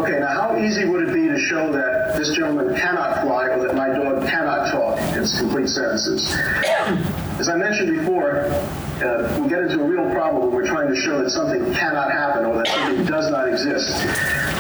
Okay, 0.04 0.20
now 0.20 0.28
how 0.28 0.58
easy 0.58 0.84
would 0.84 1.08
it 1.08 1.14
be 1.14 1.30
to 1.30 1.40
show 1.40 1.72
that 1.72 2.18
this 2.18 2.36
gentleman 2.36 2.76
cannot 2.76 3.22
fly 3.22 3.48
or 3.48 3.66
that 3.66 3.74
my 3.74 3.88
dog 3.88 4.28
cannot 4.28 4.70
talk 4.70 5.00
in 5.16 5.24
complete 5.40 5.70
sentences? 5.70 6.36
As 7.40 7.48
I 7.48 7.56
mentioned 7.56 8.00
before, 8.00 8.52
uh, 9.00 9.40
we 9.40 9.48
get 9.48 9.60
into 9.64 9.80
a 9.80 9.88
real 9.88 10.12
problem 10.12 10.44
when 10.44 10.52
we're 10.52 10.68
trying 10.68 10.90
to 10.90 10.96
show 11.00 11.24
that 11.24 11.30
something 11.30 11.74
cannot 11.74 12.12
happen 12.12 12.44
or 12.44 12.58
that 12.58 12.68
something 12.68 13.06
does 13.06 13.32
not 13.32 13.48
exist. 13.48 14.04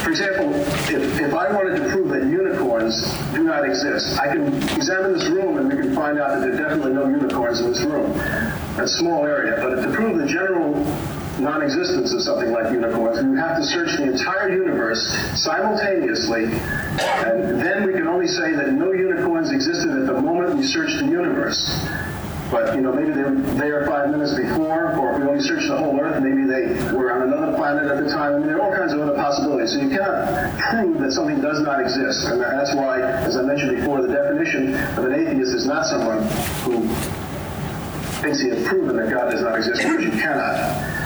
For 0.02 0.12
example, 0.12 0.56
if, 0.56 1.20
if 1.20 1.34
I 1.34 1.52
wanted 1.52 1.76
to 1.84 1.90
prove 1.90 2.08
that 2.16 2.24
unicorns 2.24 3.04
do 3.34 3.44
not 3.44 3.66
exist, 3.66 4.18
I 4.22 4.28
can 4.28 4.48
examine 4.48 5.12
this 5.12 5.28
room 5.28 5.58
and 5.58 5.68
we 5.68 5.76
can 5.76 5.94
find 5.94 6.20
out 6.20 6.40
that 6.40 6.48
there 6.48 6.54
are 6.54 6.70
definitely 6.70 6.94
no 6.94 7.10
unicorns 7.10 7.60
in 7.60 7.68
this 7.68 7.82
room. 7.82 8.18
A 8.80 8.88
small 8.88 9.26
area. 9.26 9.58
But 9.60 9.82
to 9.82 9.92
prove 9.92 10.20
the 10.20 10.26
general 10.26 10.72
non-existence 11.40 12.14
of 12.14 12.22
something 12.22 12.52
like 12.52 12.72
unicorns, 12.72 13.22
we 13.22 13.30
would 13.30 13.40
have 13.40 13.58
to 13.58 13.64
search 13.64 13.98
the 13.98 14.04
entire 14.04 14.50
universe 14.50 15.02
simultaneously, 15.36 16.46
and 16.46 17.60
then 17.60 17.86
we 17.86 17.94
can 17.94 18.08
only 18.08 18.28
say 18.28 18.54
that 18.54 18.74
no 18.74 18.92
unicorns 18.92 19.52
existed 19.52 19.90
at 19.90 20.06
the 20.06 20.22
moment 20.22 20.56
we 20.58 20.64
searched 20.64 21.00
the 21.00 21.06
universe. 21.06 21.86
But 22.52 22.76
you 22.76 22.82
know, 22.82 22.94
maybe 22.94 23.12
they 23.12 23.24
were 23.24 23.36
there 23.58 23.88
five 23.88 24.12
minutes 24.12 24.36
before, 24.36 24.94
or 24.96 25.14
if 25.14 25.22
we 25.22 25.28
only 25.28 25.42
searched 25.42 25.68
the 25.68 25.78
whole 25.78 26.00
Earth, 26.00 26.22
maybe 26.22 26.46
they 26.46 26.94
were 26.94 27.12
on 27.12 27.24
another 27.24 27.58
planet 27.58 27.90
at 27.90 28.04
the 28.04 28.12
time. 28.12 28.36
I 28.36 28.38
mean, 28.38 28.46
there 28.46 28.62
are 28.62 28.70
all 28.70 28.78
kinds 28.78 28.94
of 28.94 29.02
other 29.02 29.16
possibilities. 29.16 29.74
So 29.74 29.80
you 29.82 29.90
cannot 29.90 30.54
prove 30.60 31.00
that 31.02 31.12
something 31.14 31.42
does 31.42 31.62
not 31.62 31.82
exist, 31.82 32.28
and 32.28 32.40
that's 32.40 32.76
why, 32.76 33.02
as 33.02 33.38
I 33.38 33.42
mentioned 33.42 33.78
before, 33.78 34.04
the 34.04 34.14
definition 34.14 34.76
of 34.76 35.06
an 35.06 35.14
atheist 35.16 35.56
is 35.56 35.66
not 35.66 35.88
someone 35.88 36.22
who 36.62 36.86
thinks 38.22 38.40
he 38.40 38.50
has 38.50 38.68
proven 38.68 38.98
that 38.98 39.10
God 39.10 39.32
does 39.32 39.42
not 39.42 39.58
exist, 39.58 39.82
because 39.82 40.06
you 40.06 40.12
cannot. 40.12 41.03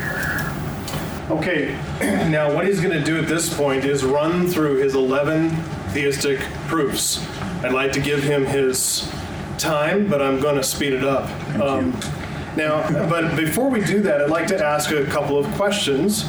Okay, 1.30 1.78
now 2.30 2.54
what 2.54 2.66
he's 2.66 2.80
going 2.80 2.98
to 2.98 3.04
do 3.04 3.18
at 3.18 3.28
this 3.28 3.54
point 3.54 3.84
is 3.84 4.06
run 4.06 4.48
through 4.48 4.78
his 4.78 4.96
11 4.96 5.50
theistic 5.90 6.40
proofs. 6.68 7.22
I'd 7.64 7.74
like 7.74 7.92
to 7.94 8.00
give 8.00 8.24
him 8.24 8.46
his 8.46 9.12
time, 9.58 10.08
but 10.08 10.22
I'm 10.22 10.40
going 10.40 10.56
to 10.56 10.64
speed 10.64 10.94
it 10.94 11.04
up. 11.04 11.30
Um, 11.60 12.00
now, 12.56 12.90
but 13.10 13.36
before 13.36 13.70
we 13.70 13.84
do 13.84 14.00
that, 14.04 14.22
I'd 14.22 14.30
like 14.30 14.48
to 14.48 14.66
ask 14.66 14.92
a 14.92 15.06
couple 15.06 15.38
of 15.38 15.46
questions. 15.56 16.24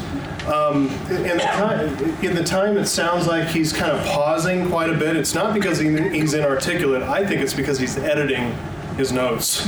Um, 0.49 0.89
in, 1.11 1.37
the 1.37 1.45
time, 1.45 2.25
in 2.25 2.35
the 2.35 2.43
time, 2.43 2.77
it 2.77 2.87
sounds 2.87 3.29
like 3.29 3.47
he's 3.49 3.73
kind 3.73 3.93
of 3.93 4.05
pausing 4.05 4.69
quite 4.69 4.91
a 4.91 4.97
bit. 4.97 5.17
It's 5.17 5.35
not 5.35 5.55
because 5.55 5.79
he, 5.79 5.97
he's 6.11 6.35
inarticulate. 6.35 7.03
I 7.03 7.25
think 7.25 7.41
it's 7.41 7.55
because 7.55 7.79
he's 7.79 7.97
editing 7.99 8.53
his 8.99 9.13
notes. 9.13 9.67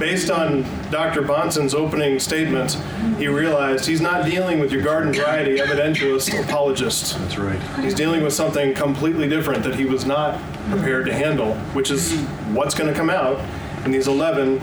Based 0.00 0.30
on 0.30 0.62
Dr. 0.90 1.20
Bahnsen's 1.22 1.74
opening 1.74 2.18
statement, 2.18 2.72
he 3.18 3.28
realized 3.28 3.84
he's 3.84 4.00
not 4.00 4.24
dealing 4.24 4.58
with 4.58 4.72
your 4.72 4.82
garden 4.82 5.12
variety 5.12 5.58
evidentialist 5.58 6.42
apologist. 6.42 7.16
That's 7.18 7.36
right. 7.36 7.60
He's 7.80 7.94
dealing 7.94 8.24
with 8.24 8.32
something 8.32 8.74
completely 8.74 9.28
different 9.28 9.62
that 9.64 9.74
he 9.76 9.84
was 9.84 10.06
not 10.06 10.40
prepared 10.70 11.04
to 11.06 11.12
handle, 11.12 11.54
which 11.74 11.90
is 11.90 12.18
what's 12.52 12.74
going 12.74 12.88
to 12.90 12.96
come 12.96 13.10
out 13.10 13.38
in 13.84 13.90
these 13.90 14.08
11 14.08 14.60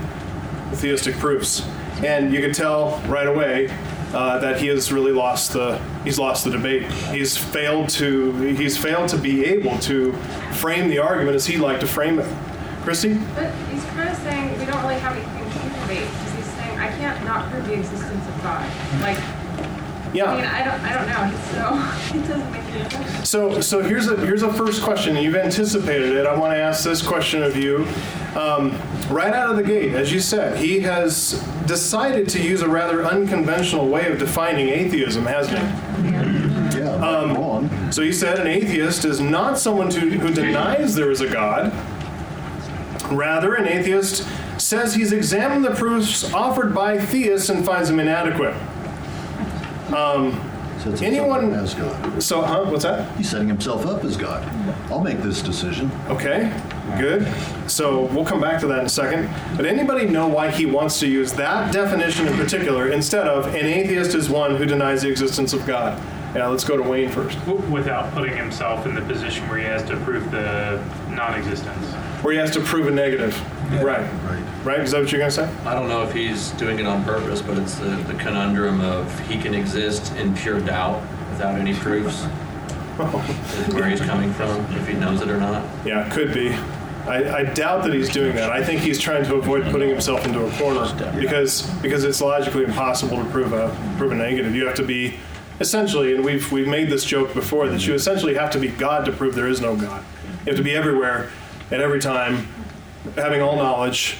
theistic 0.73 1.15
proofs. 1.17 1.65
And 2.03 2.33
you 2.33 2.41
can 2.41 2.53
tell 2.53 2.99
right 3.07 3.27
away 3.27 3.69
uh, 4.13 4.39
that 4.39 4.59
he 4.59 4.67
has 4.67 4.91
really 4.91 5.11
lost 5.11 5.53
the 5.53 5.77
he's 6.03 6.17
lost 6.17 6.43
the 6.43 6.51
debate. 6.51 6.91
He's 7.11 7.37
failed 7.37 7.89
to 7.89 8.31
he's 8.31 8.77
failed 8.77 9.09
to 9.09 9.17
be 9.17 9.45
able 9.45 9.77
to 9.79 10.13
frame 10.53 10.89
the 10.89 10.97
argument 10.97 11.35
as 11.35 11.45
he'd 11.45 11.59
like 11.59 11.79
to 11.81 11.87
frame 11.87 12.17
it. 12.17 12.50
Christy? 12.83 13.13
But 13.35 13.53
he's 13.71 13.83
kind 13.85 14.09
of 14.09 14.17
saying 14.17 14.59
we 14.59 14.65
don't 14.65 14.81
really 14.81 14.99
have 14.99 15.15
anything 15.15 15.43
to 15.71 15.79
debate 15.81 16.09
because 16.09 16.33
he's 16.35 16.45
saying 16.55 16.79
I 16.79 16.87
can't 16.97 17.23
not 17.25 17.49
prove 17.51 17.67
the 17.67 17.73
existence 17.73 18.27
of 18.27 18.41
God. 18.43 18.67
Like, 19.01 19.17
Yeah. 20.13 20.25
I 20.31 20.35
mean, 20.35 20.45
I 20.45 20.63
don't, 20.63 20.81
I 20.81 20.93
don't 20.93 21.07
know. 21.07 21.37
So 21.51 22.17
it 22.17 22.27
doesn't 22.27 22.51
make 22.51 22.63
any 22.65 22.89
sense. 22.89 23.29
So, 23.29 23.61
so 23.61 23.81
here's 23.81 24.07
a 24.07 24.17
here's 24.17 24.43
a 24.43 24.51
first 24.53 24.81
question. 24.81 25.15
You've 25.15 25.35
anticipated 25.35 26.11
it. 26.17 26.25
I 26.25 26.35
want 26.37 26.53
to 26.53 26.57
ask 26.57 26.83
this 26.83 27.01
question 27.05 27.43
of 27.43 27.55
you. 27.55 27.87
Um, 28.35 28.77
right 29.09 29.33
out 29.33 29.49
of 29.51 29.57
the 29.57 29.63
gate, 29.63 29.93
as 29.93 30.11
you 30.11 30.19
said, 30.21 30.57
he 30.57 30.79
has 30.81 31.33
decided 31.65 32.29
to 32.29 32.41
use 32.41 32.61
a 32.61 32.67
rather 32.67 33.03
unconventional 33.05 33.87
way 33.89 34.09
of 34.11 34.19
defining 34.19 34.69
atheism, 34.69 35.25
hasn't 35.25 35.59
he? 35.59 36.09
Yeah, 36.79 36.97
right, 36.99 37.35
wrong. 37.37 37.91
So 37.91 38.01
he 38.01 38.11
said 38.13 38.39
an 38.39 38.47
atheist 38.47 39.03
is 39.03 39.19
not 39.19 39.59
someone 39.59 39.91
who, 39.91 40.09
who 40.11 40.33
denies 40.33 40.95
there 40.95 41.11
is 41.11 41.19
a 41.21 41.27
God. 41.29 41.73
Rather, 43.11 43.55
an 43.55 43.67
atheist 43.67 44.25
says 44.57 44.95
he's 44.95 45.11
examined 45.11 45.65
the 45.65 45.71
proofs 45.75 46.31
offered 46.33 46.73
by 46.73 46.97
theists 46.97 47.49
and 47.49 47.65
finds 47.65 47.89
them 47.89 47.99
inadequate. 47.99 48.55
Um, 49.93 50.39
Sets 50.81 51.01
anyone- 51.03 51.53
as 51.53 51.73
God. 51.75 52.23
so, 52.23 52.41
huh? 52.41 52.63
What's 52.65 52.83
that? 52.83 53.05
He's 53.17 53.29
setting 53.29 53.47
himself 53.47 53.85
up 53.85 54.03
as 54.03 54.17
God. 54.17 54.43
I'll 54.89 55.01
make 55.01 55.21
this 55.21 55.41
decision. 55.41 55.91
Okay, 56.09 56.51
good. 56.97 57.27
So 57.67 58.03
we'll 58.13 58.25
come 58.25 58.41
back 58.41 58.59
to 58.61 58.67
that 58.67 58.79
in 58.79 58.85
a 58.85 58.89
second. 58.89 59.29
But 59.55 59.65
anybody 59.65 60.07
know 60.07 60.27
why 60.27 60.49
he 60.49 60.65
wants 60.65 60.99
to 61.01 61.07
use 61.07 61.33
that 61.33 61.71
definition 61.71 62.27
in 62.27 62.35
particular 62.35 62.89
instead 62.89 63.27
of 63.27 63.47
an 63.47 63.65
atheist 63.65 64.15
is 64.15 64.29
one 64.29 64.55
who 64.55 64.65
denies 64.65 65.01
the 65.03 65.09
existence 65.09 65.53
of 65.53 65.65
God? 65.67 66.01
Yeah, 66.35 66.47
let's 66.47 66.63
go 66.63 66.77
to 66.77 66.83
Wayne 66.83 67.09
first. 67.09 67.37
without 67.69 68.11
putting 68.13 68.35
himself 68.35 68.85
in 68.87 68.95
the 68.95 69.01
position 69.01 69.47
where 69.49 69.59
he 69.59 69.65
has 69.65 69.83
to 69.83 69.97
prove 69.97 70.31
the 70.31 70.81
non-existence. 71.09 71.93
Where 72.21 72.33
he 72.33 72.39
has 72.39 72.51
to 72.51 72.61
prove 72.61 72.87
a 72.87 72.91
negative. 72.91 73.39
Right. 73.81 74.01
Right. 74.23 74.65
Right? 74.65 74.79
Is 74.81 74.91
that 74.91 75.01
what 75.01 75.11
you're 75.11 75.19
going 75.19 75.31
to 75.31 75.35
say? 75.35 75.49
I 75.65 75.73
don't 75.73 75.89
know 75.89 76.03
if 76.03 76.13
he's 76.13 76.51
doing 76.51 76.77
it 76.77 76.85
on 76.85 77.03
purpose, 77.03 77.41
but 77.41 77.57
it's 77.57 77.75
the, 77.75 77.87
the 77.87 78.13
conundrum 78.15 78.79
of 78.81 79.19
he 79.27 79.39
can 79.39 79.55
exist 79.55 80.13
in 80.17 80.35
pure 80.35 80.59
doubt 80.59 81.01
without 81.31 81.55
any 81.55 81.73
proofs. 81.73 82.19
is 82.19 82.27
where 83.73 83.89
he's 83.89 84.01
coming 84.01 84.31
from, 84.33 84.63
if 84.75 84.87
he 84.87 84.93
knows 84.93 85.21
it 85.21 85.29
or 85.29 85.37
not. 85.37 85.65
Yeah, 85.85 86.07
could 86.09 86.33
be. 86.33 86.53
I, 87.07 87.37
I 87.37 87.43
doubt 87.45 87.83
that 87.85 87.93
he's 87.93 88.09
doing 88.09 88.35
that. 88.35 88.51
I 88.51 88.63
think 88.63 88.81
he's 88.81 88.99
trying 88.99 89.23
to 89.23 89.35
avoid 89.35 89.63
putting 89.71 89.89
himself 89.89 90.23
into 90.25 90.45
a 90.45 90.51
corner 90.57 90.85
because 91.19 91.67
because 91.81 92.03
it's 92.03 92.21
logically 92.21 92.63
impossible 92.63 93.17
to 93.17 93.25
prove 93.31 93.53
a 93.53 93.75
prove 93.97 94.11
a 94.11 94.15
negative. 94.15 94.53
You 94.53 94.67
have 94.67 94.75
to 94.75 94.83
be 94.85 95.17
essentially, 95.59 96.13
and 96.13 96.23
we've 96.23 96.51
we've 96.51 96.67
made 96.67 96.89
this 96.89 97.03
joke 97.03 97.33
before 97.33 97.67
that 97.69 97.87
you 97.87 97.95
essentially 97.95 98.35
have 98.35 98.51
to 98.51 98.59
be 98.59 98.67
God 98.67 99.05
to 99.05 99.11
prove 99.11 99.33
there 99.33 99.47
is 99.47 99.61
no 99.61 99.75
God. 99.75 100.03
You 100.45 100.51
have 100.51 100.57
to 100.57 100.63
be 100.63 100.75
everywhere 100.75 101.31
at 101.71 101.79
every 101.81 101.99
time, 101.99 102.47
having 103.15 103.41
all 103.41 103.55
knowledge, 103.55 104.17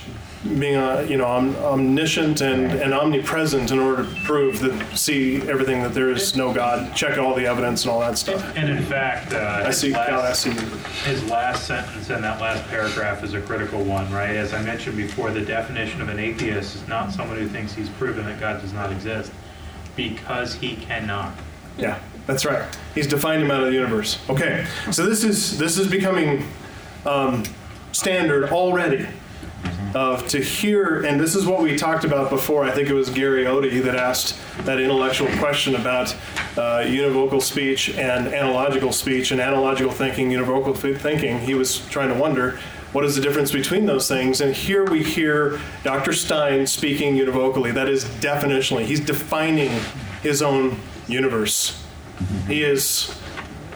being 0.58 0.76
uh, 0.76 1.06
you 1.08 1.18
know 1.18 1.28
om- 1.28 1.56
omniscient 1.58 2.41
and, 2.41 2.72
and 2.72 2.93
omnipresent 2.93 3.70
in 3.72 3.78
order 3.78 4.04
to 4.04 4.10
prove 4.24 4.60
that 4.60 4.97
see 4.97 5.38
everything 5.47 5.84
that 5.84 5.93
there 5.93 6.10
is 6.10 6.36
no 6.36 6.52
God, 6.52 6.95
check 6.95 7.20
all 7.20 7.36
the 7.36 7.45
evidence 7.45 7.84
and 7.84 7.91
all 7.91 7.99
that 7.99 8.18
stuff. 8.18 8.43
And 8.56 8.70
in 8.70 8.84
fact, 8.84 9.34
uh, 9.34 9.64
I 9.68 9.72
see. 9.72 9.91
God, 9.91 10.10
I 10.10 10.34
see. 10.34 10.49
His 11.04 11.24
last 11.30 11.68
sentence 11.68 12.10
in 12.10 12.22
that 12.22 12.41
last 12.41 12.68
paragraph 12.70 13.24
is 13.24 13.34
a 13.36 13.41
critical 13.41 13.84
one, 13.84 14.12
right? 14.12 14.36
As 14.36 14.54
I 14.54 14.64
mentioned 14.64 14.97
before, 14.97 15.30
the 15.30 15.41
definition 15.41 16.02
of 16.02 16.10
an 16.10 16.18
atheist 16.18 16.76
is 16.76 16.88
not 16.88 17.12
someone 17.12 17.38
who 17.38 17.47
thinks 17.47 17.74
he's 17.74 17.89
proven 17.89 18.26
that 18.26 18.39
God 18.39 18.62
does 18.62 18.74
not 18.74 18.91
exist, 18.91 19.32
because 19.95 20.56
he 20.56 20.76
cannot. 20.76 21.34
Yeah, 21.78 21.99
that's 22.26 22.45
right. 22.45 22.64
He's 22.95 23.08
defined 23.08 23.43
him 23.43 23.52
out 23.52 23.62
of 23.62 23.68
the 23.68 23.74
universe. 23.74 24.18
Okay, 24.28 24.66
so 24.91 25.06
this 25.06 25.24
is 25.24 25.58
this 25.60 25.78
is 25.78 25.88
becoming 25.88 26.47
um, 27.06 27.43
standard 27.91 28.49
already. 28.52 29.08
Of 29.93 30.26
to 30.30 30.39
hear, 30.39 31.04
and 31.04 31.20
this 31.20 31.36
is 31.36 31.45
what 31.45 31.62
we 31.62 31.76
talked 31.76 32.06
about 32.06 32.30
before. 32.30 32.64
I 32.64 32.72
think 32.72 32.88
it 32.88 32.93
was 32.93 33.10
Gary 33.10 33.43
Odie 33.43 33.84
that 33.84 33.95
asked 33.95 34.38
that 34.60 34.80
intellectual 34.80 35.28
question 35.38 35.76
about 35.76 36.16
uh, 36.56 36.86
univocal 36.86 37.41
speech 37.41 37.89
and 37.89 38.28
analogical 38.28 38.93
speech 38.93 39.32
and 39.32 39.41
analogical 39.41 39.91
thinking, 39.91 40.32
univocal 40.32 40.78
thinking. 40.97 41.39
He 41.39 41.56
was 41.56 41.86
trying 41.89 42.08
to 42.08 42.16
wonder 42.16 42.58
what 42.91 43.06
is 43.06 43.16
the 43.16 43.22
difference 43.22 43.52
between 43.52 43.86
those 43.86 44.08
things. 44.08 44.41
And 44.41 44.54
here 44.54 44.86
we 44.86 45.04
hear 45.04 45.60
Dr. 45.84 46.14
Stein 46.14 46.68
speaking 46.68 47.16
univocally. 47.16 47.74
That 47.74 47.88
is 47.88 48.06
definitionally, 48.06 48.86
he's 48.86 48.99
defining 48.99 49.72
his 50.22 50.41
own 50.41 50.78
universe. 51.08 51.84
He 52.47 52.64
is 52.64 53.16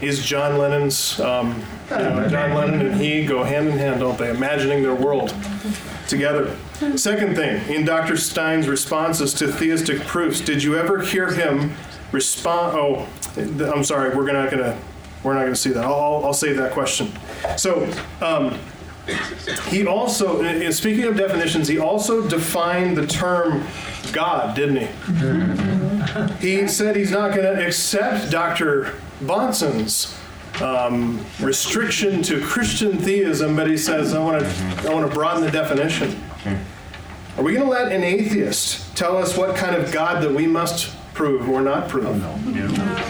he's 0.05 0.23
John 0.23 0.57
Lennon's. 0.57 1.19
Um, 1.19 1.63
you 1.89 1.97
know, 1.97 2.27
John 2.29 2.53
Lennon 2.53 2.85
and 2.85 3.01
he 3.01 3.25
go 3.25 3.43
hand 3.43 3.67
in 3.67 3.77
hand, 3.77 3.99
don't 3.99 4.17
they? 4.17 4.29
Imagining 4.29 4.83
their 4.83 4.95
world 4.95 5.33
together. 6.07 6.55
Second 6.95 7.35
thing, 7.35 7.67
in 7.73 7.85
Dr. 7.85 8.17
Stein's 8.17 8.67
responses 8.67 9.33
to 9.35 9.47
theistic 9.47 10.01
proofs, 10.01 10.41
did 10.41 10.61
you 10.61 10.77
ever 10.77 11.01
hear 11.01 11.31
him 11.31 11.73
respond? 12.11 12.77
Oh, 12.77 13.07
I'm 13.37 13.83
sorry, 13.83 14.15
we're 14.15 14.31
not 14.31 14.51
gonna 14.51 14.77
we're 15.23 15.33
not 15.33 15.43
gonna 15.43 15.55
see 15.55 15.71
that. 15.71 15.85
I'll, 15.85 16.23
I'll, 16.25 16.33
save 16.33 16.57
that 16.57 16.71
question. 16.73 17.11
So. 17.57 17.89
Um, 18.21 18.57
he 19.67 19.85
also, 19.85 20.41
in 20.43 20.73
speaking 20.73 21.03
of 21.03 21.15
definitions, 21.15 21.67
he 21.67 21.77
also 21.77 22.27
defined 22.27 22.97
the 22.97 23.05
term 23.05 23.63
God, 24.11 24.55
didn't 24.55 24.77
he? 24.77 24.87
He 26.39 26.67
said 26.67 26.95
he's 26.95 27.11
not 27.11 27.35
going 27.35 27.43
to 27.43 27.63
accept 27.63 28.31
Dr. 28.31 28.95
Bahnsen's 29.21 30.17
um, 30.61 31.25
restriction 31.39 32.21
to 32.23 32.41
Christian 32.41 32.97
theism, 32.97 33.55
but 33.55 33.69
he 33.69 33.77
says, 33.77 34.13
I 34.13 34.19
want 34.19 34.41
to 34.41 34.89
I 34.89 34.93
want 34.93 35.07
to 35.09 35.13
broaden 35.13 35.43
the 35.43 35.51
definition. 35.51 36.21
Are 37.37 37.43
we 37.43 37.51
going 37.53 37.65
to 37.65 37.69
let 37.69 37.91
an 37.91 38.03
atheist 38.03 38.95
tell 38.95 39.17
us 39.17 39.35
what 39.37 39.57
kind 39.57 39.75
of 39.75 39.91
God 39.91 40.23
that 40.23 40.31
we 40.33 40.47
must 40.47 40.95
prove 41.13 41.49
or 41.49 41.61
not 41.61 41.89
prove? 41.89 42.05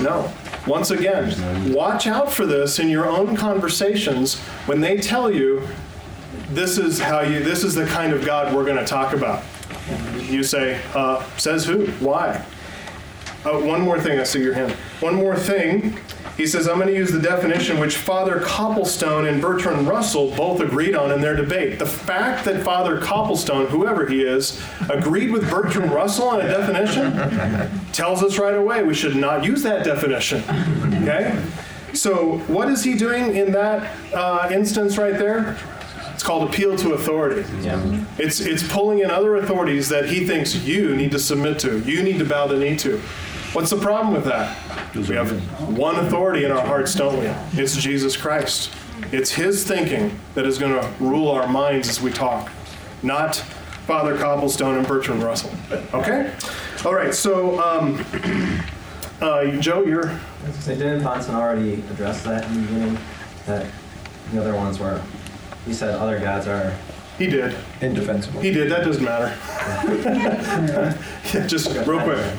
No. 0.01 0.31
Once 0.65 0.89
again, 0.89 1.71
watch 1.71 2.07
out 2.07 2.31
for 2.31 2.47
this 2.47 2.79
in 2.79 2.89
your 2.89 3.07
own 3.07 3.35
conversations 3.35 4.39
when 4.65 4.81
they 4.81 4.97
tell 4.97 5.29
you 5.29 5.67
this 6.49 6.79
is 6.79 6.99
how 6.99 7.21
you, 7.21 7.43
this 7.43 7.63
is 7.63 7.75
the 7.75 7.85
kind 7.85 8.13
of 8.13 8.25
God 8.25 8.53
we're 8.53 8.65
going 8.65 8.77
to 8.77 8.85
talk 8.85 9.13
about. 9.13 9.43
You 10.23 10.41
say, 10.43 10.81
uh, 10.95 11.23
says 11.37 11.65
who? 11.65 11.85
Why? 12.03 12.43
Uh, 13.45 13.59
one 13.59 13.81
more 13.81 13.99
thing, 13.99 14.19
I 14.19 14.23
see 14.23 14.41
your 14.41 14.55
hand. 14.55 14.75
One 14.99 15.15
more 15.15 15.35
thing. 15.35 15.97
He 16.37 16.45
says, 16.47 16.67
I'm 16.67 16.75
going 16.75 16.87
to 16.87 16.95
use 16.95 17.11
the 17.11 17.21
definition 17.21 17.79
which 17.79 17.95
Father 17.95 18.39
Copleston 18.41 19.25
and 19.25 19.41
Bertrand 19.41 19.87
Russell 19.87 20.35
both 20.35 20.59
agreed 20.59 20.93
on 20.93 21.11
in 21.11 21.21
their 21.21 21.35
debate. 21.35 21.79
The 21.79 21.85
fact 21.85 22.43
that 22.45 22.63
Father 22.63 22.99
Copleston, 22.99 23.67
whoever 23.67 24.05
he 24.05 24.21
is, 24.21 24.61
agreed 24.89 25.31
with 25.31 25.49
Bertrand 25.49 25.91
Russell 25.91 26.27
on 26.27 26.41
a 26.41 26.47
definition 26.47 27.13
tells 27.93 28.21
us 28.21 28.37
right 28.37 28.55
away 28.55 28.83
we 28.83 28.93
should 28.93 29.15
not 29.15 29.45
use 29.45 29.63
that 29.63 29.85
definition. 29.85 30.43
Okay? 31.03 31.41
So, 31.93 32.39
what 32.47 32.69
is 32.69 32.83
he 32.83 32.95
doing 32.95 33.37
in 33.37 33.53
that 33.53 33.95
uh, 34.13 34.49
instance 34.51 34.97
right 34.97 35.17
there? 35.17 35.57
It's 36.13 36.23
called 36.23 36.49
appeal 36.49 36.75
to 36.77 36.93
authority. 36.93 37.45
Yeah. 37.61 38.03
It's, 38.17 38.41
it's 38.41 38.67
pulling 38.67 38.99
in 38.99 39.11
other 39.11 39.37
authorities 39.37 39.87
that 39.89 40.09
he 40.09 40.25
thinks 40.25 40.55
you 40.55 40.95
need 40.95 41.11
to 41.11 41.19
submit 41.19 41.59
to, 41.59 41.79
you 41.79 42.03
need 42.03 42.19
to 42.19 42.25
bow 42.25 42.47
the 42.47 42.57
knee 42.57 42.75
to. 42.77 43.01
What's 43.55 43.69
the 43.69 43.77
problem 43.77 44.13
with 44.13 44.25
that? 44.25 44.53
We 44.93 45.15
have 45.15 45.31
one 45.77 45.95
authority 45.95 46.43
in 46.43 46.51
our 46.51 46.65
hearts, 46.65 46.93
don't 46.93 47.17
we? 47.17 47.27
It's 47.57 47.77
Jesus 47.77 48.17
Christ. 48.17 48.69
It's 49.13 49.31
his 49.31 49.63
thinking 49.63 50.19
that 50.33 50.45
is 50.45 50.57
going 50.57 50.73
to 50.73 50.85
rule 50.99 51.29
our 51.29 51.47
minds 51.47 51.87
as 51.87 52.01
we 52.01 52.11
talk, 52.11 52.51
not 53.01 53.37
Father 53.87 54.17
Copleston 54.17 54.75
and 54.75 54.85
Bertrand 54.85 55.23
Russell. 55.23 55.51
Okay? 55.93 56.33
All 56.83 56.93
right, 56.93 57.13
so 57.13 57.57
um, 57.61 58.03
uh, 59.21 59.45
Joe, 59.61 59.85
you're. 59.85 60.19
So 60.59 60.75
didn't 60.75 61.03
Bahnsen 61.03 61.33
already 61.33 61.75
address 61.91 62.23
that 62.23 62.43
in 62.47 62.55
the 62.55 62.61
beginning? 62.61 62.97
That 63.45 63.71
the 64.33 64.41
other 64.41 64.53
ones 64.53 64.79
were, 64.79 65.01
he 65.65 65.73
said 65.73 65.95
other 65.95 66.19
gods 66.19 66.45
are. 66.47 66.75
He 67.17 67.27
did. 67.27 67.55
Indefensible. 67.79 68.41
He 68.41 68.51
did. 68.51 68.69
That 68.69 68.83
doesn't 68.83 69.01
matter. 69.01 69.33
yeah, 71.33 71.47
just 71.47 71.73
real 71.87 72.01
quick. 72.01 72.35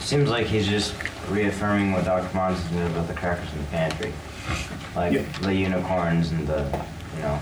Seems 0.00 0.28
like 0.30 0.46
he's 0.46 0.66
just 0.66 0.94
reaffirming 1.30 1.92
what 1.92 2.04
Dr. 2.04 2.34
Mons 2.34 2.62
did 2.70 2.86
about 2.90 3.06
the 3.08 3.14
crackers 3.14 3.52
in 3.52 3.58
the 3.58 3.64
pantry. 3.66 4.12
Like 4.96 5.12
the 5.40 5.54
unicorns 5.54 6.30
and 6.32 6.46
the, 6.46 6.64
you 7.16 7.22
know, 7.22 7.38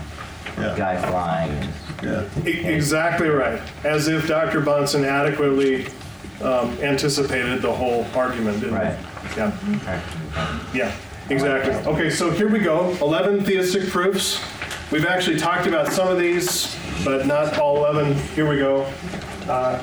guy 0.75 0.99
flying. 1.09 1.51
And, 1.51 2.47
E- 2.47 2.65
Exactly 2.65 3.29
right. 3.29 3.61
As 3.83 4.07
if 4.07 4.27
Dr. 4.27 4.61
Bahnsen 4.61 5.05
adequately 5.05 5.87
um, 6.41 6.77
anticipated 6.81 7.61
the 7.61 7.71
whole 7.73 8.05
argument. 8.15 8.59
Didn't 8.59 8.75
right. 8.75 8.97
Yeah. 9.35 9.51
Yeah, 10.73 10.95
exactly. 11.29 11.73
Okay, 11.91 12.09
so 12.09 12.29
here 12.31 12.49
we 12.49 12.59
go. 12.59 12.95
11 13.01 13.43
theistic 13.45 13.89
proofs. 13.89 14.39
We've 14.91 15.05
actually 15.05 15.37
talked 15.39 15.67
about 15.67 15.91
some 15.91 16.07
of 16.07 16.17
these, 16.17 16.75
but 17.03 17.25
not 17.25 17.57
all 17.59 17.77
11. 17.77 18.13
Here 18.35 18.47
we 18.47 18.57
go. 18.57 18.83
Uh, 19.47 19.81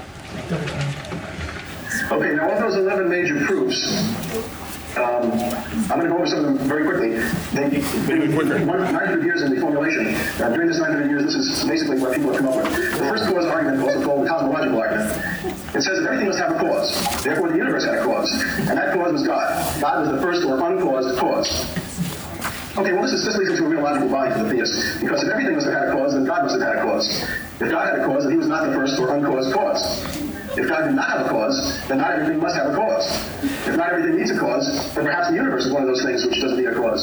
Okay, 2.13 2.35
now 2.35 2.51
of 2.51 2.61
those 2.61 2.77
11 2.77 3.09
major 3.09 3.45
proofs, 3.47 3.97
um, 4.97 5.33
I'm 5.91 5.99
going 5.99 6.03
to 6.03 6.09
go 6.09 6.17
over 6.19 6.27
some 6.27 6.45
of 6.45 6.59
them 6.59 6.69
very 6.69 6.85
quickly. 6.85 7.17
They, 7.57 7.81
they, 8.07 8.29
one, 8.35 8.49
900 8.49 9.25
years 9.25 9.43
in 9.43 9.55
the 9.55 9.61
formulation. 9.61 10.13
Now, 10.39 10.53
during 10.53 10.69
this 10.69 10.79
900 10.79 11.09
years, 11.09 11.25
this 11.25 11.35
is 11.35 11.65
basically 11.65 11.99
what 11.99 12.15
people 12.15 12.31
have 12.33 12.41
come 12.41 12.49
up 12.49 12.57
with. 12.57 12.75
The 12.75 13.09
first 13.09 13.25
cause 13.25 13.47
argument, 13.47 13.83
also 13.83 14.05
called 14.05 14.25
the 14.25 14.29
cosmological 14.29 14.79
argument, 14.79 15.11
it 15.75 15.83
says 15.83 15.99
that 15.99 16.05
everything 16.07 16.29
must 16.29 16.39
have 16.39 16.53
a 16.53 16.59
cause. 16.59 17.25
Therefore, 17.25 17.49
the 17.49 17.57
universe 17.57 17.85
had 17.85 17.99
a 17.99 18.05
cause, 18.05 18.31
and 18.69 18.77
that 18.79 18.95
cause 18.95 19.13
was 19.13 19.27
God. 19.27 19.81
God 19.81 20.07
was 20.07 20.11
the 20.13 20.21
first 20.21 20.45
or 20.45 20.61
uncaused 20.61 21.19
cause. 21.19 21.49
Okay, 22.77 22.93
well, 22.93 23.03
this, 23.03 23.13
is, 23.13 23.25
this 23.25 23.37
leads 23.37 23.51
into 23.51 23.65
a 23.65 23.69
real 23.69 23.83
logical 23.83 24.11
bind 24.11 24.35
to 24.35 24.43
the 24.45 24.51
theist, 24.51 25.01
because 25.01 25.23
if 25.23 25.29
everything 25.31 25.55
must 25.55 25.67
have 25.67 25.75
had 25.75 25.89
a 25.89 25.93
cause, 25.93 26.13
then 26.13 26.25
God 26.25 26.43
must 26.43 26.61
have 26.61 26.69
had 26.69 26.77
a 26.77 26.83
cause. 26.83 27.23
If 27.61 27.71
God 27.71 27.89
had 27.89 28.01
a 28.01 28.05
cause, 28.05 28.25
then 28.25 28.33
he 28.33 28.39
was 28.39 28.49
not 28.49 28.69
the 28.69 28.75
first 28.75 28.99
or 29.01 29.17
uncaused 29.17 29.55
cause. 29.55 30.34
If 30.57 30.69
God 30.69 30.85
did 30.85 30.95
not 30.95 31.09
have 31.11 31.27
a 31.27 31.29
cause, 31.29 31.87
then 31.89 31.99
not 31.99 32.13
everything 32.13 32.39
must 32.41 32.57
have 32.57 32.73
a 32.73 32.77
cause. 32.77 33.07
If 33.67 33.77
not 33.77 33.93
everything 33.93 34.17
needs 34.19 34.31
a 34.31 34.39
cause, 34.39 34.95
then 34.95 35.05
perhaps 35.05 35.29
the 35.29 35.35
universe 35.35 35.67
is 35.67 35.73
one 35.73 35.83
of 35.83 35.89
those 35.89 36.03
things 36.03 36.25
which 36.25 36.41
doesn't 36.41 36.59
need 36.59 36.69
a 36.69 36.75
cause. 36.75 37.03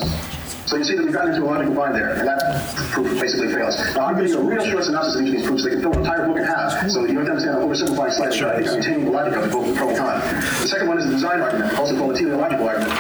So 0.71 0.77
you 0.77 0.85
see 0.85 0.95
that 0.95 1.03
we've 1.03 1.11
gotten 1.11 1.33
into 1.33 1.43
a 1.43 1.51
logical 1.51 1.75
bind 1.75 1.95
there, 1.95 2.15
and 2.15 2.25
that 2.25 2.63
proof 2.95 3.19
basically 3.19 3.51
fails. 3.51 3.75
Now 3.93 4.05
I'm 4.07 4.15
giving 4.15 4.31
you 4.31 4.39
a 4.39 4.43
real 4.43 4.63
short 4.63 4.85
synopsis 4.85 5.15
of 5.15 5.21
each 5.23 5.27
of 5.27 5.35
these 5.35 5.45
proofs. 5.45 5.63
They 5.65 5.71
can 5.71 5.81
fill 5.81 5.91
an 5.91 5.99
entire 5.99 6.25
book 6.25 6.37
in 6.37 6.43
half, 6.45 6.89
so 6.89 7.03
you 7.03 7.17
have 7.17 7.25
to 7.27 7.31
understand 7.31 7.57
I'm 7.57 7.67
oversimplifying 7.67 8.13
slightly, 8.13 8.39
but 8.39 8.55
I 8.55 8.81
think 8.81 8.87
I'm 8.87 9.03
the 9.03 9.11
logic 9.11 9.35
of 9.35 9.43
it 9.43 9.51
both 9.51 9.75
pro 9.75 9.89
and 9.89 9.97
con. 9.97 10.19
The 10.63 10.67
second 10.71 10.87
one 10.87 10.97
is 10.99 11.05
the 11.07 11.11
design 11.11 11.41
argument, 11.41 11.77
also 11.77 11.97
called 11.97 12.15
the 12.15 12.19
teleological 12.19 12.69
argument. 12.69 12.99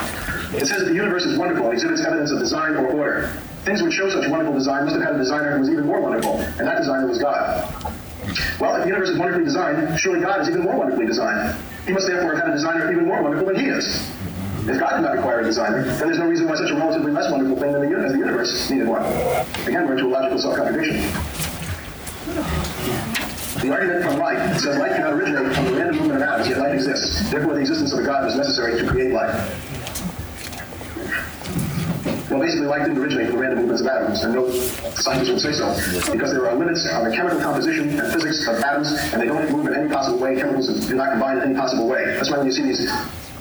It 0.53 0.67
says 0.67 0.83
that 0.83 0.89
the 0.91 0.95
universe 0.95 1.23
is 1.23 1.37
wonderful 1.37 1.67
and 1.67 1.73
exhibits 1.73 2.01
evidence 2.01 2.31
of 2.31 2.39
design 2.39 2.75
or 2.75 2.91
order. 2.91 3.31
Things 3.63 3.81
which 3.81 3.93
show 3.93 4.09
such 4.09 4.27
wonderful 4.27 4.53
design 4.53 4.83
must 4.83 4.97
have 4.97 5.05
had 5.05 5.15
a 5.15 5.17
designer 5.17 5.53
who 5.53 5.59
was 5.61 5.69
even 5.69 5.85
more 5.85 6.01
wonderful, 6.01 6.41
and 6.59 6.67
that 6.67 6.79
designer 6.79 7.07
was 7.07 7.19
God. 7.19 7.71
Well, 8.59 8.75
if 8.75 8.83
the 8.83 8.87
universe 8.87 9.09
is 9.09 9.17
wonderfully 9.17 9.45
designed, 9.45 9.99
surely 9.99 10.21
God 10.21 10.41
is 10.41 10.49
even 10.49 10.61
more 10.63 10.77
wonderfully 10.77 11.07
designed. 11.07 11.57
He 11.85 11.93
must 11.93 12.07
therefore 12.07 12.35
have 12.35 12.43
had 12.43 12.49
a 12.49 12.53
designer 12.53 12.91
even 12.91 13.07
more 13.07 13.21
wonderful 13.21 13.47
than 13.47 13.55
he 13.57 13.67
is. 13.67 14.09
If 14.67 14.79
God 14.79 14.97
did 14.97 15.01
not 15.01 15.15
require 15.15 15.39
a 15.39 15.43
designer, 15.43 15.83
then 15.83 15.97
there's 15.99 16.19
no 16.19 16.27
reason 16.27 16.47
why 16.47 16.55
such 16.55 16.69
a 16.69 16.75
relatively 16.75 17.11
less 17.11 17.31
wonderful 17.31 17.57
thing 17.59 17.71
than 17.71 17.81
the, 17.81 18.09
the 18.09 18.17
universe 18.17 18.69
needed 18.69 18.87
one. 18.87 19.01
Again, 19.65 19.87
we're 19.87 19.93
into 19.93 20.05
a 20.05 20.07
logical 20.07 20.37
self-contradiction. 20.37 21.01
The 23.61 23.71
argument 23.73 24.03
from 24.05 24.19
light 24.19 24.59
says 24.59 24.77
light 24.77 24.91
cannot 24.91 25.13
originate 25.13 25.55
from 25.55 25.65
the 25.65 25.73
random 25.73 25.97
movement 25.97 26.21
of 26.21 26.29
atoms, 26.29 26.47
yet 26.47 26.59
light 26.59 26.73
exists. 26.73 27.29
Therefore, 27.29 27.55
the 27.55 27.61
existence 27.61 27.91
of 27.93 27.99
a 27.99 28.03
God 28.03 28.25
was 28.25 28.35
necessary 28.35 28.79
to 28.81 28.87
create 28.87 29.11
light. 29.11 29.33
Well, 32.31 32.39
basically, 32.39 32.67
light 32.67 32.87
didn't 32.87 32.97
originate 32.97 33.27
from 33.27 33.39
random 33.39 33.59
movements 33.59 33.81
of 33.81 33.87
atoms, 33.87 34.23
and 34.23 34.33
no 34.33 34.49
scientist 34.49 35.31
would 35.31 35.41
say 35.41 35.51
so, 35.51 35.67
because 36.13 36.31
there 36.31 36.47
are 36.47 36.55
limits 36.55 36.87
on 36.87 37.03
the 37.03 37.13
chemical 37.13 37.41
composition 37.41 37.99
and 37.99 38.13
physics 38.13 38.47
of 38.47 38.55
atoms, 38.63 38.87
and 39.11 39.21
they 39.21 39.25
don't 39.25 39.51
move 39.51 39.67
in 39.67 39.75
any 39.75 39.89
possible 39.89 40.17
way. 40.17 40.37
Chemicals 40.37 40.87
do 40.87 40.95
not 40.95 41.11
combine 41.11 41.39
in 41.39 41.43
any 41.43 41.55
possible 41.55 41.89
way. 41.89 42.05
That's 42.05 42.31
why 42.31 42.37
when 42.37 42.47
you 42.47 42.53
see 42.53 42.63
these 42.63 42.89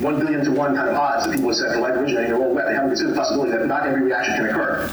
one 0.01 0.19
billion 0.19 0.45
to 0.45 0.51
one 0.51 0.75
kind 0.75 0.89
of 0.89 0.97
odds 0.97 1.25
that 1.25 1.33
people 1.33 1.51
have 1.51 1.57
said 1.59 1.75
for 1.75 1.81
light 1.87 1.93
originating, 1.93 2.31
they're 2.33 2.43
all 2.43 2.53
wet. 2.53 2.67
They 2.67 2.75
haven't 2.75 2.91
considered 2.91 3.13
the 3.13 3.17
possibility 3.17 3.53
that 3.53 3.65
not 3.67 3.87
every 3.87 4.03
reaction 4.03 4.35
can 4.35 4.47
occur. 4.47 4.91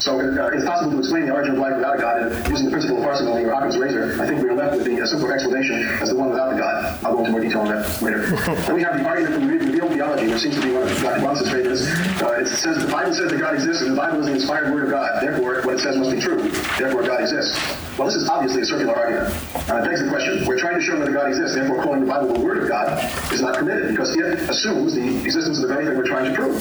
So 0.00 0.16
uh, 0.16 0.48
it's 0.48 0.64
possible 0.64 0.92
to 0.92 0.98
explain 0.98 1.26
the 1.26 1.32
origin 1.32 1.52
of 1.52 1.60
life 1.60 1.76
without 1.76 1.96
a 1.96 2.00
God, 2.00 2.22
and 2.24 2.48
using 2.48 2.64
the 2.64 2.72
principle 2.72 2.96
of 2.96 3.04
parsimony 3.04 3.44
or 3.44 3.52
Occam's 3.52 3.76
razor, 3.76 4.16
I 4.16 4.26
think 4.26 4.40
we 4.40 4.48
are 4.48 4.56
left 4.56 4.80
with 4.80 4.88
the 4.88 4.96
uh, 4.96 5.04
simpler 5.04 5.34
explanation 5.36 5.84
as 6.00 6.08
the 6.08 6.16
one 6.16 6.30
without 6.30 6.48
the 6.48 6.56
God. 6.56 7.04
I'll 7.04 7.12
go 7.12 7.20
into 7.20 7.32
more 7.32 7.44
detail 7.44 7.60
on 7.60 7.68
that 7.68 7.84
later. 8.00 8.24
then 8.64 8.74
we 8.74 8.82
have 8.82 8.96
the 8.96 9.04
argument 9.04 9.34
from 9.36 9.48
revealed 9.48 9.92
theology, 9.92 10.32
which 10.32 10.40
seems 10.40 10.56
to 10.56 10.62
be 10.64 10.72
one 10.72 10.88
of 10.88 10.96
Dr. 11.04 11.20
Bahnsen's 11.20 11.52
favorites. 11.52 11.84
Uh, 12.16 12.40
it 12.40 12.48
says 12.48 12.80
the 12.80 12.88
Bible 12.90 13.12
says 13.12 13.28
that 13.30 13.38
God 13.38 13.52
exists, 13.52 13.84
and 13.84 13.92
the 13.92 14.00
Bible 14.00 14.20
is 14.20 14.26
the 14.26 14.32
inspired 14.40 14.72
word 14.72 14.84
of 14.84 14.90
God. 14.90 15.20
Therefore, 15.20 15.60
what 15.68 15.76
it 15.76 15.80
says 15.84 16.00
must 16.00 16.16
be 16.16 16.20
true. 16.20 16.48
Therefore, 16.80 17.04
God 17.04 17.20
exists. 17.20 17.60
Well, 18.00 18.08
this 18.08 18.16
is 18.16 18.24
obviously 18.24 18.62
a 18.62 18.64
circular 18.64 18.96
argument. 18.96 19.36
Uh, 19.68 19.84
it 19.84 19.84
begs 19.84 20.00
the 20.00 20.08
question: 20.08 20.48
We're 20.48 20.58
trying 20.58 20.80
to 20.80 20.84
show 20.84 20.96
that 20.96 21.12
God 21.12 21.28
exists. 21.28 21.60
Therefore, 21.60 21.84
calling 21.84 22.00
the 22.00 22.08
Bible 22.08 22.32
the 22.32 22.40
Word 22.40 22.64
of 22.64 22.72
God 22.72 22.96
is 23.36 23.44
not 23.44 23.52
permitted 23.52 23.92
because 23.92 24.16
it 24.16 24.48
assumes 24.48 24.96
the 24.96 25.20
existence 25.28 25.60
of 25.60 25.68
the 25.68 25.74
very 25.76 25.84
thing 25.84 26.00
we're 26.00 26.08
trying 26.08 26.24
to 26.24 26.32
prove. 26.32 26.56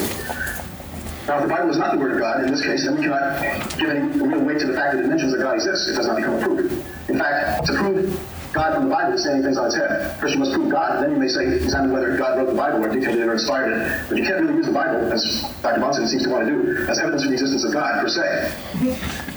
Now, 1.30 1.38
if 1.38 1.44
the 1.44 1.54
Bible 1.54 1.70
is 1.70 1.78
not 1.78 1.94
the 1.94 2.00
Word 2.02 2.14
of 2.14 2.20
God, 2.20 2.42
in 2.44 2.50
this 2.50 2.66
case, 2.66 2.86
then 2.86 2.98
we 2.98 3.04
cannot 3.06 3.38
give 3.78 3.86
any 3.86 4.02
real 4.18 4.42
weight 4.42 4.58
to 4.62 4.66
the 4.66 4.74
fact 4.74 4.98
that 4.98 5.06
it 5.06 5.08
mentions 5.08 5.32
that 5.32 5.46
God 5.46 5.62
exists. 5.62 5.88
It 5.88 5.94
does 5.94 6.08
not 6.08 6.18
become 6.18 6.34
a 6.34 6.42
proof. 6.42 6.74
In 7.08 7.20
fact, 7.20 7.68
to 7.68 7.74
prove 7.78 8.18
God 8.52 8.74
from 8.74 8.86
the 8.86 8.90
Bible 8.90 9.14
is 9.14 9.22
standing 9.22 9.44
things 9.44 9.56
on 9.62 9.68
its 9.68 9.76
head. 9.76 10.18
First, 10.18 10.34
you 10.34 10.40
must 10.40 10.58
prove 10.58 10.72
God, 10.72 10.98
and 10.98 11.06
then 11.06 11.12
you 11.14 11.22
may 11.22 11.30
say, 11.30 11.46
examine 11.46 11.94
whether 11.94 12.18
God 12.18 12.40
wrote 12.40 12.50
the 12.50 12.58
Bible 12.58 12.84
or 12.84 12.90
dictated 12.90 13.22
it 13.22 13.30
or 13.30 13.34
inspired 13.34 13.78
it. 13.78 14.10
But 14.10 14.18
you 14.18 14.26
can't 14.26 14.42
really 14.42 14.56
use 14.56 14.66
the 14.66 14.74
Bible, 14.74 15.06
as 15.14 15.22
Dr. 15.62 15.80
Bahnsen 15.80 16.10
seems 16.10 16.24
to 16.24 16.34
want 16.34 16.50
to 16.50 16.50
do, 16.50 16.88
as 16.90 16.98
evidence 16.98 17.22
for 17.22 17.30
the 17.30 17.38
existence 17.38 17.64
of 17.64 17.74
God, 17.74 18.02
per 18.02 18.10
se. 18.10 18.50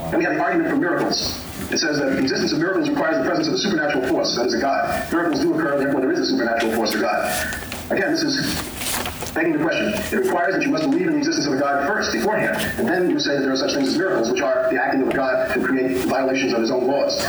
Then 0.09 0.16
we 0.16 0.24
have 0.24 0.32
the 0.32 0.40
argument 0.40 0.70
for 0.72 0.76
miracles. 0.76 1.45
It 1.68 1.76
says 1.76 2.01
that 2.01 2.16
the 2.16 2.24
existence 2.24 2.57
of 2.57 2.59
miracles 2.59 2.88
requires 2.88 3.18
the 3.20 3.24
presence 3.28 3.49
of 3.49 3.55
a 3.55 3.59
supernatural 3.59 4.09
force, 4.09 4.34
that 4.36 4.47
is 4.47 4.55
a 4.55 4.61
God. 4.61 5.12
Miracles 5.12 5.45
do 5.45 5.53
occur, 5.53 5.76
therefore 5.76 6.01
there 6.01 6.12
is 6.12 6.20
a 6.20 6.26
supernatural 6.26 6.72
force 6.72 6.95
or 6.95 7.01
God. 7.05 7.28
Again, 7.90 8.12
this 8.12 8.22
is 8.22 8.72
begging 9.35 9.53
the 9.53 9.64
question. 9.64 9.89
It 9.89 10.24
requires 10.24 10.55
that 10.55 10.62
you 10.62 10.70
must 10.70 10.85
believe 10.85 11.07
in 11.07 11.12
the 11.14 11.18
existence 11.18 11.47
of 11.47 11.55
a 11.55 11.59
God 11.59 11.87
first, 11.87 12.12
beforehand, 12.12 12.57
and 12.78 12.89
then 12.89 13.11
you 13.11 13.18
say 13.18 13.37
that 13.37 13.43
there 13.43 13.53
are 13.53 13.57
such 13.57 13.74
things 13.74 13.89
as 13.89 13.99
miracles, 13.99 14.30
which 14.30 14.41
are 14.41 14.70
the 14.70 14.83
acting 14.83 15.03
of 15.03 15.09
a 15.09 15.12
God 15.12 15.53
to 15.55 15.62
create 15.62 15.99
violations 16.05 16.53
of 16.53 16.61
his 16.61 16.70
own 16.70 16.87
laws. 16.87 17.24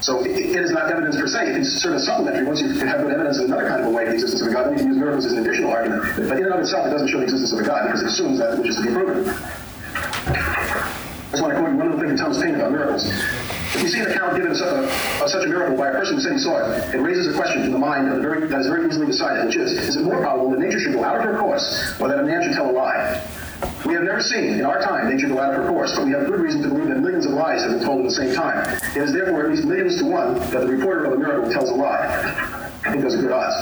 So 0.00 0.24
it, 0.24 0.30
it 0.30 0.62
is 0.62 0.70
not 0.70 0.90
evidence 0.90 1.16
per 1.16 1.26
se. 1.26 1.50
It 1.50 1.52
can 1.52 1.64
serve 1.64 1.94
as 1.94 2.06
supplementary. 2.06 2.46
Once 2.46 2.62
you 2.62 2.68
have 2.86 3.02
good 3.02 3.12
evidence 3.12 3.38
in 3.38 3.44
another 3.44 3.68
kind 3.68 3.82
of 3.82 3.88
a 3.88 3.90
way 3.90 4.04
of 4.04 4.08
the 4.08 4.14
existence 4.14 4.40
of 4.40 4.48
a 4.48 4.52
God, 4.52 4.66
then 4.66 4.72
you 4.72 4.78
can 4.78 4.86
use 4.88 4.96
miracles 4.96 5.26
as 5.26 5.32
an 5.32 5.40
additional 5.40 5.70
argument. 5.70 6.02
But 6.16 6.38
in 6.38 6.44
and 6.44 6.54
of 6.54 6.60
itself, 6.60 6.86
it 6.86 6.90
doesn't 6.90 7.08
show 7.08 7.18
the 7.18 7.24
existence 7.24 7.52
of 7.52 7.58
a 7.58 7.64
God 7.64 7.86
because 7.86 8.02
it 8.02 8.08
assumes 8.08 8.38
that 8.38 8.58
which 8.58 8.68
is 8.68 8.76
to 8.76 8.82
be 8.82 8.92
proven. 8.92 9.28
I 10.30 11.30
just 11.30 11.42
want 11.42 11.54
to 11.54 11.60
quote 11.60 11.74
one 11.74 11.92
of 11.92 11.98
the 11.98 12.06
things 12.06 12.18
that 12.18 12.24
Thomas 12.24 12.42
Paine 12.42 12.54
about 12.54 12.72
miracles. 12.72 13.12
If 13.72 13.82
you 13.82 13.88
see 13.88 14.00
an 14.00 14.10
account 14.10 14.36
given 14.36 14.50
of 14.50 14.56
such, 14.56 15.44
a, 15.44 15.48
miracle 15.48 15.76
by 15.76 15.88
a 15.88 15.92
person 15.92 16.16
who 16.16 16.20
said 16.20 16.32
he 16.32 16.38
saw 16.38 16.58
it, 16.58 16.94
it 16.94 16.98
raises 16.98 17.32
a 17.32 17.36
question 17.38 17.62
in 17.62 17.70
the 17.70 17.78
mind 17.78 18.08
of 18.08 18.16
the 18.16 18.22
very, 18.22 18.46
that 18.48 18.60
is 18.60 18.66
very 18.66 18.86
easily 18.86 19.06
decided, 19.06 19.46
which 19.46 19.56
is, 19.56 19.72
is 19.72 19.96
it 19.96 20.02
more 20.02 20.20
probable 20.20 20.50
that 20.50 20.58
nature 20.58 20.80
should 20.80 20.92
go 20.92 21.04
out 21.04 21.16
of 21.16 21.22
her 21.22 21.38
course 21.38 21.94
or 22.00 22.08
that 22.08 22.18
a 22.18 22.22
man 22.22 22.42
should 22.42 22.52
tell 22.52 22.68
a 22.68 22.74
lie? 22.74 23.22
We 23.86 23.94
have 23.94 24.02
never 24.02 24.20
seen, 24.20 24.58
in 24.58 24.64
our 24.64 24.82
time, 24.82 25.08
nature 25.08 25.28
go 25.28 25.38
out 25.38 25.54
of 25.54 25.62
her 25.62 25.68
course, 25.68 25.94
but 25.94 26.04
we 26.04 26.10
have 26.12 26.26
good 26.26 26.40
reason 26.40 26.62
to 26.62 26.68
believe 26.68 26.88
that 26.88 26.98
millions 26.98 27.26
of 27.26 27.32
lies 27.32 27.62
have 27.62 27.70
been 27.70 27.84
told 27.86 28.00
at 28.00 28.04
the 28.10 28.14
same 28.14 28.34
time. 28.34 28.58
It 28.96 29.02
is 29.02 29.12
therefore 29.12 29.44
at 29.44 29.50
least 29.50 29.64
millions 29.64 29.98
to 29.98 30.04
one 30.04 30.34
that 30.34 30.66
the 30.66 30.66
reporter 30.66 31.04
of 31.04 31.12
a 31.12 31.16
miracle 31.16 31.50
tells 31.52 31.70
a 31.70 31.74
lie. 31.74 32.04
I 32.84 32.90
think 32.90 33.02
those 33.02 33.14
are 33.14 33.22
good 33.22 33.32
odds. 33.32 33.54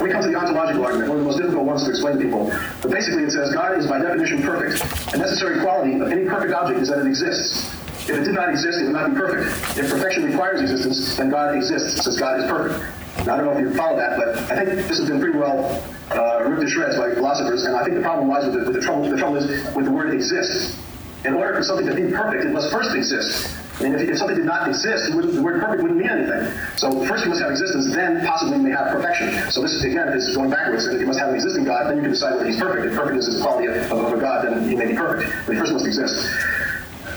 When 0.00 0.08
we 0.08 0.12
come 0.12 0.22
to 0.22 0.28
the 0.28 0.34
ontological 0.34 0.84
argument, 0.84 1.08
one 1.08 1.18
of 1.18 1.24
the 1.24 1.30
most 1.30 1.38
difficult 1.38 1.64
ones 1.64 1.84
to 1.84 1.90
explain 1.90 2.18
to 2.18 2.24
people, 2.24 2.52
but 2.82 2.90
basically 2.90 3.24
it 3.24 3.30
says 3.30 3.54
God 3.54 3.78
is 3.78 3.86
by 3.86 4.00
definition 4.00 4.42
perfect. 4.42 4.82
A 5.14 5.18
necessary 5.18 5.60
quality 5.60 6.00
of 6.00 6.10
any 6.10 6.24
perfect 6.24 6.52
object 6.52 6.80
is 6.80 6.88
that 6.88 6.98
it 6.98 7.06
exists. 7.06 7.79
If 8.10 8.16
it 8.16 8.24
did 8.24 8.34
not 8.34 8.48
exist, 8.50 8.80
it 8.80 8.84
would 8.84 8.92
not 8.92 9.14
be 9.14 9.16
perfect. 9.16 9.78
If 9.78 9.88
perfection 9.88 10.24
requires 10.24 10.60
existence, 10.60 11.16
then 11.16 11.30
God 11.30 11.54
exists, 11.54 12.02
since 12.02 12.18
God 12.18 12.40
is 12.40 12.50
perfect. 12.50 12.82
Now, 13.24 13.34
I 13.34 13.36
don't 13.38 13.46
know 13.46 13.52
if 13.52 13.60
you 13.60 13.74
follow 13.74 13.96
that, 13.96 14.18
but 14.18 14.34
I 14.50 14.64
think 14.64 14.82
this 14.88 14.98
has 14.98 15.08
been 15.08 15.20
pretty 15.20 15.38
well 15.38 15.62
uh, 16.10 16.42
ripped 16.42 16.62
to 16.62 16.68
shreds 16.68 16.96
by 16.96 17.14
philosophers, 17.14 17.64
and 17.64 17.76
I 17.76 17.84
think 17.84 17.94
the 17.94 18.02
problem 18.02 18.28
lies 18.28 18.46
with 18.46 18.54
the, 18.54 18.64
with 18.66 18.74
the 18.74 18.82
trouble. 18.82 19.08
The 19.08 19.16
trouble 19.16 19.36
is 19.36 19.46
with 19.76 19.84
the 19.84 19.92
word 19.92 20.12
exists. 20.12 20.76
In 21.24 21.34
order 21.34 21.54
for 21.54 21.62
something 21.62 21.86
to 21.86 21.94
be 21.94 22.10
perfect, 22.10 22.46
it 22.46 22.50
must 22.50 22.72
first 22.72 22.96
exist. 22.96 23.54
And 23.78 23.94
if, 23.94 24.08
if 24.08 24.18
something 24.18 24.36
did 24.36 24.46
not 24.46 24.66
exist, 24.66 25.12
the 25.12 25.16
word, 25.16 25.30
the 25.30 25.62
perfect 25.62 25.82
wouldn't 25.82 26.00
mean 26.00 26.10
anything. 26.10 26.50
So 26.76 26.90
first 27.06 27.22
you 27.24 27.30
must 27.30 27.42
have 27.42 27.52
existence, 27.52 27.94
then 27.94 28.26
possibly 28.26 28.56
you 28.56 28.64
may 28.64 28.74
have 28.74 28.90
perfection. 28.90 29.50
So 29.52 29.62
this, 29.62 29.84
again, 29.84 30.10
this 30.10 30.26
is 30.26 30.34
going 30.34 30.50
backwards. 30.50 30.86
If 30.86 30.98
you 30.98 31.06
must 31.06 31.20
have 31.20 31.28
an 31.28 31.36
existing 31.36 31.62
God, 31.62 31.86
then 31.86 31.96
you 31.96 32.02
can 32.02 32.10
decide 32.10 32.34
whether 32.34 32.48
he's 32.48 32.58
perfect. 32.58 32.90
If 32.90 32.98
perfect 32.98 33.18
is 33.18 33.26
his 33.26 33.40
quality 33.40 33.70
of, 33.70 33.92
of 33.92 34.12
a 34.12 34.20
God, 34.20 34.50
then 34.50 34.68
he 34.68 34.74
may 34.74 34.90
be 34.90 34.96
perfect. 34.96 35.30
But 35.46 35.54
he 35.54 35.60
first 35.60 35.72
must 35.72 35.86
exist. 35.86 36.26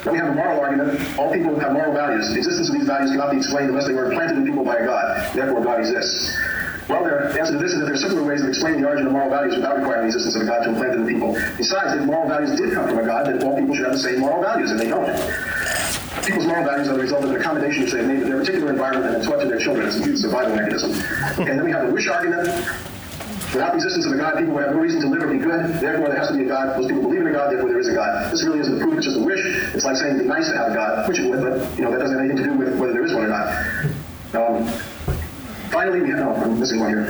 Then 0.04 0.14
we 0.14 0.20
have 0.20 0.30
a 0.30 0.36
moral 0.36 0.60
argument. 0.60 1.00
All 1.18 1.32
people 1.32 1.58
have 1.60 1.72
moral 1.74 1.94
values. 1.94 2.30
The 2.30 2.38
existence 2.38 2.70
of 2.70 2.76
these 2.76 2.88
values 2.88 3.12
cannot 3.12 3.32
be 3.32 3.38
explained 3.38 3.70
unless 3.70 3.88
they 3.88 3.94
were 3.94 4.12
implanted 4.12 4.38
in 4.38 4.46
people 4.46 4.66
by 4.66 4.78
a 4.78 4.86
God. 4.86 5.36
Therefore, 5.36 5.64
God 5.64 5.80
exists. 5.80 6.36
Well, 6.90 7.06
the 7.06 7.40
answer 7.40 7.54
to 7.54 7.60
this 7.60 7.72
is 7.72 7.80
that 7.80 7.86
there 7.86 7.94
are 7.94 7.98
simpler 7.98 8.24
ways 8.24 8.42
of 8.42 8.50
explaining 8.50 8.82
the 8.82 8.88
origin 8.88 9.08
of 9.08 9.14
moral 9.14 9.30
values 9.30 9.56
without 9.56 9.78
requiring 9.78 10.12
the 10.12 10.16
existence 10.16 10.36
of 10.36 10.42
a 10.42 10.46
God 10.46 10.64
to 10.64 10.70
implant 10.76 10.92
them 10.92 11.08
in 11.08 11.14
people. 11.14 11.32
Besides, 11.56 11.96
if 11.96 12.04
moral 12.04 12.28
values 12.28 12.60
did 12.60 12.74
come 12.74 12.90
from 12.90 13.00
a 13.00 13.06
God, 13.06 13.28
then 13.28 13.42
all 13.44 13.56
people 13.56 13.74
should 13.76 13.86
have 13.86 13.96
the 13.96 14.04
same 14.04 14.20
moral 14.20 14.44
values, 14.44 14.72
and 14.72 14.80
they 14.80 14.92
don't. 14.92 15.08
People's 16.28 16.48
moral 16.48 16.66
values 16.66 16.88
are 16.90 16.96
the 16.96 17.02
result 17.02 17.24
of 17.24 17.32
an 17.32 17.40
accommodation 17.40 17.86
they 17.88 17.98
have 17.98 18.08
made 18.08 18.20
to 18.20 18.26
their 18.26 18.40
particular 18.40 18.72
environment 18.72 19.16
and 19.16 19.24
taught 19.24 19.40
to 19.40 19.48
their 19.48 19.60
children. 19.60 19.88
It's 19.88 19.98
a 19.98 20.18
survival 20.18 20.56
mechanism. 20.56 20.92
And 21.40 21.60
then 21.60 21.64
we 21.64 21.72
have 21.72 21.88
the 21.88 21.94
wish 21.94 22.08
argument. 22.08 22.48
Without 23.54 23.78
the 23.78 23.86
existence 23.86 24.10
of 24.10 24.14
a 24.14 24.18
God, 24.18 24.34
people 24.42 24.58
would 24.58 24.66
have 24.66 24.74
no 24.74 24.82
reason 24.82 25.00
to 25.02 25.08
live 25.08 25.22
or 25.22 25.30
be 25.30 25.38
good. 25.38 25.78
Therefore, 25.78 26.10
there 26.10 26.18
has 26.18 26.30
to 26.30 26.34
be 26.34 26.42
a 26.42 26.50
God. 26.50 26.74
Most 26.74 26.90
people 26.90 27.06
believe 27.06 27.22
in 27.22 27.28
a 27.28 27.32
God, 27.32 27.54
therefore 27.54 27.70
there 27.70 27.80
is 27.80 27.88
a 27.88 27.94
God. 27.94 28.34
This 28.34 28.42
really 28.42 28.58
isn't 28.66 28.82
a 28.82 28.82
proof, 28.82 28.98
it's 28.98 29.06
just 29.06 29.18
a 29.18 29.22
wish. 29.22 29.46
It's 29.78 29.86
like 29.86 29.96
saying 29.96 30.18
it'd 30.18 30.26
be 30.26 30.28
nice 30.28 30.50
to 30.50 30.58
have 30.58 30.72
a 30.72 30.74
God, 30.74 31.08
which 31.08 31.22
it 31.22 31.30
would, 31.30 31.38
but 31.38 31.62
you 31.78 31.86
know, 31.86 31.94
that 31.94 32.02
doesn't 32.02 32.18
have 32.18 32.26
anything 32.26 32.42
to 32.42 32.50
do 32.50 32.58
with 32.58 32.82
whether 32.82 32.94
there 32.98 33.06
is 33.06 33.14
one 33.14 33.30
or 33.30 33.30
not. 33.30 33.46
Um, 34.34 34.66
finally, 35.70 36.02
we 36.02 36.10
have, 36.10 36.26
oh, 36.26 36.34
I'm 36.34 36.58
missing 36.58 36.82
one 36.82 36.98
here. 36.98 37.06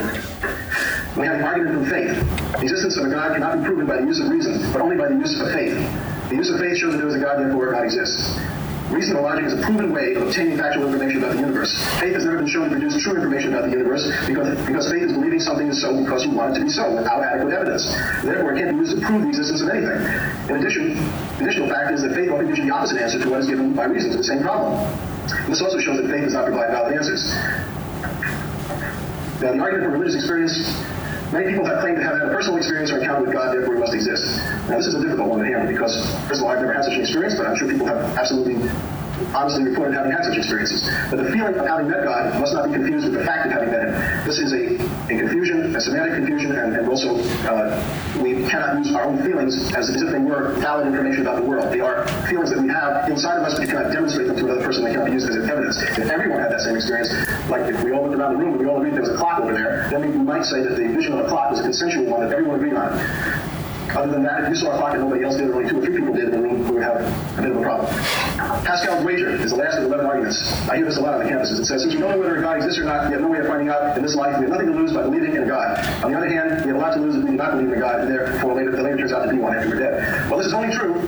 We 1.16 1.24
have 1.24 1.40
the 1.40 1.48
argument 1.48 1.80
from 1.80 1.88
faith. 1.88 2.12
The 2.60 2.68
existence 2.68 3.00
of 3.00 3.08
a 3.08 3.10
God 3.10 3.32
cannot 3.32 3.60
be 3.60 3.64
proven 3.64 3.88
by 3.88 4.04
the 4.04 4.06
use 4.06 4.20
of 4.20 4.28
reason, 4.28 4.60
but 4.68 4.84
only 4.84 5.00
by 5.00 5.08
the 5.08 5.16
use 5.16 5.32
of 5.40 5.48
faith. 5.48 5.80
The 6.28 6.36
use 6.36 6.52
of 6.52 6.60
faith 6.60 6.76
shows 6.76 6.92
that 6.92 6.98
there 6.98 7.08
is 7.08 7.16
a 7.16 7.24
God, 7.24 7.40
therefore 7.40 7.72
God 7.72 7.88
exists. 7.88 8.36
Reason 8.90 9.16
or 9.16 9.22
logic 9.22 9.46
is 9.46 9.54
a 9.54 9.62
proven 9.62 9.92
way 9.92 10.14
of 10.14 10.28
obtaining 10.28 10.58
factual 10.58 10.84
information 10.86 11.24
about 11.24 11.32
the 11.32 11.40
universe. 11.40 11.72
Faith 11.98 12.14
has 12.14 12.24
never 12.24 12.38
been 12.38 12.48
shown 12.48 12.64
to 12.64 12.70
produce 12.70 13.02
true 13.02 13.16
information 13.16 13.54
about 13.54 13.64
the 13.64 13.72
universe 13.72 14.04
because, 14.26 14.60
because 14.66 14.92
faith 14.92 15.02
is 15.02 15.12
believing 15.12 15.40
something 15.40 15.68
is 15.68 15.80
so 15.80 15.96
because 16.04 16.24
you 16.24 16.30
want 16.30 16.52
it 16.52 16.60
to 16.60 16.64
be 16.66 16.70
so 16.70 16.94
without 16.94 17.24
adequate 17.24 17.54
evidence. 17.54 17.88
Therefore, 18.22 18.52
it 18.52 18.60
can't 18.60 18.76
be 18.76 18.84
used 18.84 19.00
to 19.00 19.00
prove 19.00 19.22
the 19.22 19.28
existence 19.28 19.62
of 19.62 19.68
anything. 19.72 20.04
In 20.52 20.60
addition, 20.60 20.94
the 21.40 21.44
additional 21.48 21.68
fact 21.72 21.92
is 21.96 22.02
that 22.02 22.12
faith 22.12 22.30
often 22.30 22.46
gives 22.46 22.58
you 22.58 22.66
the 22.68 22.74
opposite 22.76 23.00
answer 23.00 23.18
to 23.18 23.28
what 23.30 23.40
is 23.40 23.48
given 23.48 23.72
by 23.72 23.84
reason 23.88 24.10
to 24.12 24.18
the 24.18 24.24
same 24.24 24.42
problem. 24.42 24.76
This 25.48 25.62
also 25.64 25.80
shows 25.80 25.96
that 26.02 26.10
faith 26.12 26.28
does 26.28 26.34
not 26.34 26.44
provide 26.44 26.68
valid 26.68 26.92
answers. 26.92 27.32
Now, 29.40 29.56
the 29.56 29.60
argument 29.64 29.88
for 29.88 29.96
religious 29.96 30.14
experience 30.20 30.60
Many 31.32 31.50
people 31.50 31.66
have 31.66 31.80
claimed 31.80 31.96
to 31.98 32.04
have 32.04 32.18
had 32.18 32.28
a 32.28 32.30
personal 32.30 32.58
experience 32.58 32.90
or 32.92 32.98
encounter 32.98 33.22
with 33.22 33.32
God, 33.32 33.54
therefore 33.54 33.74
he 33.74 33.80
must 33.80 33.94
exist. 33.94 34.38
Now, 34.68 34.76
this 34.76 34.86
is 34.86 34.94
a 34.94 35.02
difficult 35.02 35.28
one 35.28 35.40
to 35.40 35.46
handle 35.46 35.66
because, 35.66 35.94
first 36.28 36.40
of 36.40 36.46
all, 36.46 36.50
I've 36.50 36.60
never 36.60 36.72
had 36.72 36.84
such 36.84 36.94
an 36.94 37.00
experience, 37.00 37.34
but 37.34 37.46
I'm 37.46 37.56
sure 37.56 37.68
people 37.68 37.86
have 37.86 37.98
absolutely 38.16 38.70
honestly 39.34 39.64
reported 39.64 39.94
having 39.94 40.12
had 40.12 40.24
such 40.24 40.38
experiences. 40.38 40.88
But 41.10 41.18
the 41.18 41.30
feeling 41.30 41.54
of 41.58 41.66
having 41.66 41.88
met 41.90 42.04
God 42.04 42.38
must 42.40 42.54
not 42.54 42.66
be 42.66 42.72
confused 42.72 43.10
with 43.10 43.18
the 43.18 43.24
fact 43.24 43.46
of 43.46 43.52
having 43.52 43.70
met 43.70 43.82
Him. 43.90 43.92
This 44.24 44.38
is 44.38 44.52
a, 44.54 44.78
a 45.10 45.18
confusion, 45.18 45.74
a 45.74 45.80
semantic 45.80 46.14
confusion, 46.22 46.56
and, 46.56 46.76
and 46.76 46.88
also 46.88 47.18
uh, 47.50 47.74
we 48.22 48.46
cannot 48.46 48.78
use 48.78 48.94
our 48.94 49.04
own 49.04 49.18
feelings 49.22 49.56
as, 49.74 49.90
as 49.90 50.02
if 50.02 50.10
they 50.10 50.18
were 50.18 50.54
valid 50.62 50.86
information 50.86 51.22
about 51.22 51.42
the 51.42 51.46
world. 51.46 51.72
They 51.72 51.80
are 51.80 52.06
feelings 52.30 52.50
that 52.50 52.62
we 52.62 52.68
have 52.68 53.10
inside 53.10 53.38
of 53.38 53.44
us, 53.44 53.54
but 53.54 53.62
we 53.62 53.66
cannot 53.66 53.92
demonstrate 53.92 54.28
them 54.28 54.36
to 54.36 54.44
another 54.44 54.62
person. 54.62 54.84
They 54.84 54.92
cannot 54.92 55.06
be 55.06 55.12
used 55.12 55.28
as 55.28 55.36
evidence. 55.36 55.82
If 55.82 55.98
everyone 55.98 56.40
had 56.40 56.52
that 56.52 56.60
same 56.60 56.76
experience, 56.76 57.10
like 57.50 57.66
if 57.66 57.82
we 57.82 57.92
all 57.92 58.06
looked 58.06 58.14
around 58.14 58.34
the 58.34 58.38
room 58.38 58.54
and 58.54 58.60
we 58.60 58.66
all 58.66 58.78
agreed 58.78 58.94
there 58.94 59.02
was 59.02 59.10
a 59.10 59.18
clock 59.18 59.40
over 59.40 59.52
there, 59.52 59.88
then 59.90 60.00
we 60.00 60.16
might 60.16 60.44
say 60.44 60.62
that 60.62 60.76
the 60.76 60.86
vision 60.88 61.18
of 61.18 61.24
the 61.24 61.28
clock 61.28 61.50
was 61.50 61.60
a 61.60 61.64
consensual 61.64 62.06
one 62.06 62.20
that 62.20 62.32
everyone 62.32 62.56
agreed 62.56 62.74
on. 62.74 62.94
Other 63.94 64.12
than 64.12 64.22
that, 64.24 64.44
if 64.44 64.50
you 64.50 64.56
saw 64.56 64.74
a 64.74 64.78
clock 64.78 64.94
and 64.94 65.02
nobody 65.02 65.24
else 65.24 65.36
did, 65.36 65.50
only 65.50 65.70
two 65.70 65.78
or 65.78 65.82
three 65.86 65.96
people 65.96 66.14
did 66.14 66.24
in 66.24 66.30
the 66.30 66.38
room, 66.38 66.64
we 66.64 66.70
would 66.72 66.82
have 66.82 66.98
a 67.38 67.42
bit 67.42 67.50
of 67.52 67.58
a 67.58 67.62
problem. 67.62 67.86
Pascal's 68.66 69.04
wager 69.04 69.30
is 69.30 69.50
the 69.50 69.56
last 69.56 69.76
of 69.78 69.84
the 69.84 69.88
11 69.88 70.06
arguments. 70.06 70.38
I 70.68 70.76
hear 70.76 70.86
this 70.86 70.96
a 70.96 71.00
lot 71.00 71.14
on 71.14 71.24
the 71.24 71.30
campuses. 71.30 71.60
It 71.60 71.66
says, 71.66 71.82
since 71.82 71.94
we 71.94 72.00
don't 72.00 72.10
know 72.10 72.18
whether 72.18 72.36
a 72.36 72.42
God 72.42 72.56
exists 72.56 72.78
or 72.80 72.84
not, 72.84 73.06
we 73.06 73.12
have 73.12 73.22
no 73.22 73.28
way 73.28 73.38
of 73.38 73.46
finding 73.46 73.68
out 73.68 73.96
in 73.96 74.02
this 74.02 74.14
life. 74.14 74.34
We 74.38 74.50
have 74.50 74.50
nothing 74.50 74.66
to 74.66 74.74
lose 74.74 74.92
by 74.92 75.02
believing 75.02 75.36
in 75.36 75.44
a 75.44 75.46
God. 75.46 75.78
On 76.02 76.10
the 76.10 76.18
other 76.18 76.28
hand, 76.28 76.64
we 76.64 76.74
have 76.74 76.76
a 76.76 76.82
lot 76.82 76.94
to 76.94 77.00
lose 77.00 77.14
if 77.14 77.22
we 77.22 77.30
do 77.30 77.36
not 77.36 77.52
believe 77.52 77.68
in 77.70 77.78
a 77.78 77.80
God, 77.80 78.00
and 78.00 78.10
therefore 78.10 78.54
later, 78.54 78.72
the 78.72 78.82
later 78.82 78.98
turns 78.98 79.12
out 79.12 79.26
to 79.26 79.30
be 79.30 79.38
one 79.38 79.54
after 79.54 79.70
we're 79.70 79.78
dead. 79.78 80.30
Well, 80.30 80.38
this 80.38 80.48
is 80.48 80.54
only 80.54 80.74
true 80.74 80.98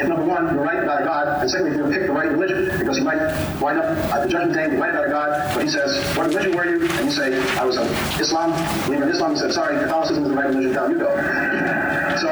if 0.00 0.06
number 0.06 0.24
one, 0.24 0.54
you're 0.54 0.62
right 0.62 0.82
about 0.82 1.02
a 1.02 1.04
God, 1.04 1.42
and 1.42 1.50
secondly, 1.50 1.72
if 1.72 1.78
you 1.78 1.90
pick 1.90 2.06
the 2.06 2.12
right 2.12 2.30
religion, 2.30 2.78
because 2.78 2.98
you 2.98 3.04
might 3.04 3.18
wind 3.60 3.80
up 3.80 3.96
at 4.14 4.22
the 4.22 4.28
judgment 4.28 4.54
day, 4.54 4.70
you're 4.70 4.80
right 4.80 4.90
about 4.90 5.06
a 5.06 5.10
God, 5.10 5.54
but 5.54 5.64
he 5.64 5.70
says, 5.70 5.98
what 6.16 6.28
religion 6.28 6.54
were 6.56 6.66
you? 6.66 6.88
And 6.98 7.06
you 7.06 7.10
say, 7.10 7.34
I 7.58 7.64
was 7.64 7.76
an 7.76 7.88
Islam, 8.20 8.52
believer 8.86 9.04
in 9.04 9.10
Islam. 9.10 9.32
He 9.32 9.38
said, 9.38 9.52
sorry, 9.52 9.76
Catholicism 9.78 10.22
is 10.22 10.30
the 10.30 10.36
right 10.36 10.48
religion, 10.48 10.72
down 10.72 10.90
you 10.90 10.98
go. 10.98 11.10
So, 12.20 12.28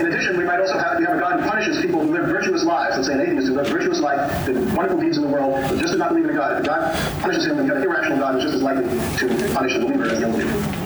in 0.00 0.12
addition, 0.12 0.36
we 0.36 0.44
might 0.44 0.60
also 0.60 0.78
have, 0.78 0.98
we 0.98 1.04
have 1.04 1.16
a 1.16 1.20
God 1.20 1.40
who 1.40 1.48
punishes 1.48 1.80
people 1.80 2.04
who 2.04 2.12
live 2.12 2.26
virtuous 2.26 2.64
lives. 2.64 2.96
Let's 2.96 3.08
say 3.08 3.14
an 3.14 3.20
atheist 3.20 3.48
who 3.48 3.54
lives 3.54 3.70
virtuous 3.70 4.00
life, 4.00 4.46
did 4.46 4.56
wonderful 4.74 5.00
deeds 5.00 5.16
in 5.16 5.22
the 5.22 5.28
world, 5.28 5.52
but 5.52 5.78
just 5.78 5.92
did 5.92 5.98
not 5.98 6.10
believe 6.10 6.24
in 6.24 6.30
a 6.30 6.34
God. 6.34 6.60
If 6.60 6.66
God 6.66 7.20
punishes 7.20 7.46
him, 7.46 7.56
then 7.56 7.70
an 7.70 7.82
irrational 7.82 8.18
God 8.18 8.36
is 8.36 8.42
just 8.42 8.56
as 8.56 8.62
likely 8.62 8.84
to 8.84 9.54
punish 9.54 9.74
a 9.74 9.78
believer 9.80 10.04
as 10.04 10.20
the 10.20 10.26
unbeliever. 10.26 10.82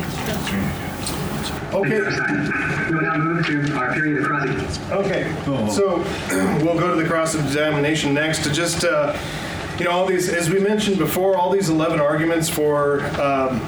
Okay. 1.74 2.00
We'll 2.90 3.02
now 3.02 3.18
move 3.18 3.44
to 3.46 3.76
our 3.76 3.92
period 3.92 4.22
of 4.22 4.26
crossing. 4.28 4.92
Okay, 4.92 5.34
so 5.70 5.98
we'll 6.64 6.78
go 6.78 6.94
to 6.94 7.02
the 7.02 7.08
cross 7.08 7.34
examination 7.34 8.14
next 8.14 8.44
to 8.44 8.52
just, 8.52 8.84
uh, 8.84 9.18
you 9.78 9.84
know, 9.84 9.90
all 9.90 10.06
these, 10.06 10.28
as 10.28 10.48
we 10.48 10.60
mentioned 10.60 10.98
before, 10.98 11.36
all 11.36 11.50
these 11.50 11.68
11 11.68 12.00
arguments 12.00 12.48
for, 12.48 13.00
um, 13.20 13.60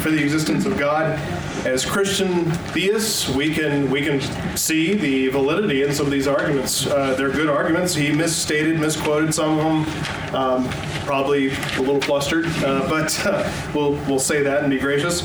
for 0.00 0.10
the 0.10 0.22
existence 0.22 0.64
of 0.66 0.78
God. 0.78 1.18
As 1.66 1.84
Christian 1.84 2.50
theists, 2.72 3.28
we 3.28 3.54
can 3.54 3.90
we 3.90 4.02
can 4.02 4.20
see 4.56 4.94
the 4.94 5.28
validity 5.28 5.82
in 5.82 5.92
some 5.92 6.06
of 6.06 6.12
these 6.12 6.26
arguments. 6.26 6.86
Uh, 6.86 7.14
they're 7.14 7.30
good 7.30 7.48
arguments. 7.48 7.94
He 7.94 8.12
misstated, 8.12 8.80
misquoted 8.80 9.34
some 9.34 9.58
of 9.58 9.64
them, 9.64 10.34
um, 10.34 10.68
probably 11.04 11.50
a 11.50 11.80
little 11.80 12.00
flustered, 12.00 12.46
uh, 12.64 12.88
but 12.88 13.26
uh, 13.26 13.50
we'll 13.74 13.94
we'll 14.06 14.18
say 14.18 14.42
that 14.42 14.62
and 14.62 14.70
be 14.70 14.78
gracious. 14.78 15.22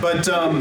But 0.00 0.28
um, 0.28 0.60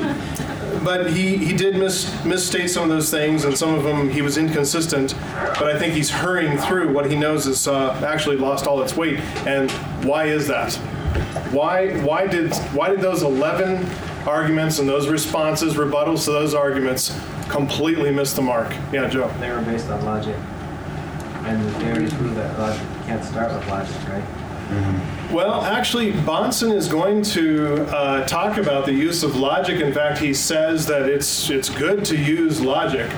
but 0.83 1.11
he, 1.11 1.37
he 1.37 1.55
did 1.55 1.75
mis, 1.75 2.23
misstate 2.25 2.69
some 2.69 2.83
of 2.83 2.89
those 2.89 3.09
things, 3.09 3.43
and 3.43 3.57
some 3.57 3.73
of 3.73 3.83
them 3.83 4.09
he 4.09 4.21
was 4.21 4.37
inconsistent. 4.37 5.15
But 5.59 5.63
I 5.63 5.77
think 5.77 5.93
he's 5.93 6.09
hurrying 6.09 6.57
through 6.57 6.93
what 6.93 7.09
he 7.09 7.17
knows 7.17 7.45
has 7.45 7.67
uh, 7.67 8.01
actually 8.05 8.37
lost 8.37 8.67
all 8.67 8.81
its 8.81 8.95
weight. 8.95 9.19
And 9.45 9.69
why 10.05 10.25
is 10.25 10.47
that? 10.47 10.79
Why 11.51 11.99
why 12.01 12.27
did 12.27 12.53
why 12.73 12.89
did 12.89 13.01
those 13.01 13.23
eleven 13.23 13.85
arguments 14.27 14.79
and 14.79 14.87
those 14.87 15.07
responses, 15.07 15.75
rebuttals 15.75 16.25
to 16.25 16.31
those 16.31 16.53
arguments, 16.53 17.17
completely 17.49 18.11
miss 18.11 18.33
the 18.33 18.41
mark? 18.41 18.73
Yeah, 18.91 19.07
Joe. 19.07 19.31
They 19.39 19.51
were 19.51 19.61
based 19.61 19.89
on 19.89 20.03
logic. 20.05 20.35
And 21.45 21.63
the 21.63 21.71
theories 21.79 22.13
prove 22.13 22.35
that 22.35 22.59
logic 22.59 22.85
can't 23.05 23.23
start 23.23 23.53
with 23.53 23.67
logic, 23.69 23.95
right? 24.09 24.23
Well, 25.31 25.61
actually, 25.61 26.11
Bahnsen 26.11 26.73
is 26.73 26.89
going 26.89 27.21
to 27.23 27.85
uh, 27.87 28.27
talk 28.27 28.57
about 28.57 28.85
the 28.85 28.91
use 28.91 29.23
of 29.23 29.37
logic. 29.37 29.79
In 29.79 29.93
fact, 29.93 30.19
he 30.19 30.33
says 30.33 30.85
that 30.87 31.03
it's 31.03 31.49
it's 31.49 31.69
good 31.69 32.03
to 32.05 32.17
use 32.17 32.59
logic. 32.59 33.09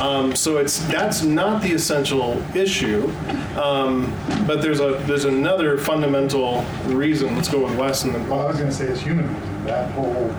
Um, 0.00 0.34
so 0.36 0.58
it's 0.58 0.78
that's 0.86 1.22
not 1.22 1.62
the 1.62 1.72
essential 1.72 2.40
issue, 2.54 3.10
um, 3.56 4.14
but 4.46 4.62
there's 4.62 4.80
a 4.80 4.92
there's 5.06 5.24
another 5.24 5.76
fundamental 5.76 6.64
reason. 6.86 7.34
Let's 7.34 7.48
go 7.48 7.64
with 7.64 7.76
Wes 7.76 8.04
and 8.04 8.14
then 8.14 8.28
Well, 8.28 8.42
I 8.42 8.46
was 8.46 8.56
going 8.56 8.68
to 8.68 8.74
say 8.74 8.86
it's 8.86 9.00
human 9.00 9.26
reason. 9.26 9.64
That 9.64 9.90
whole, 9.92 10.32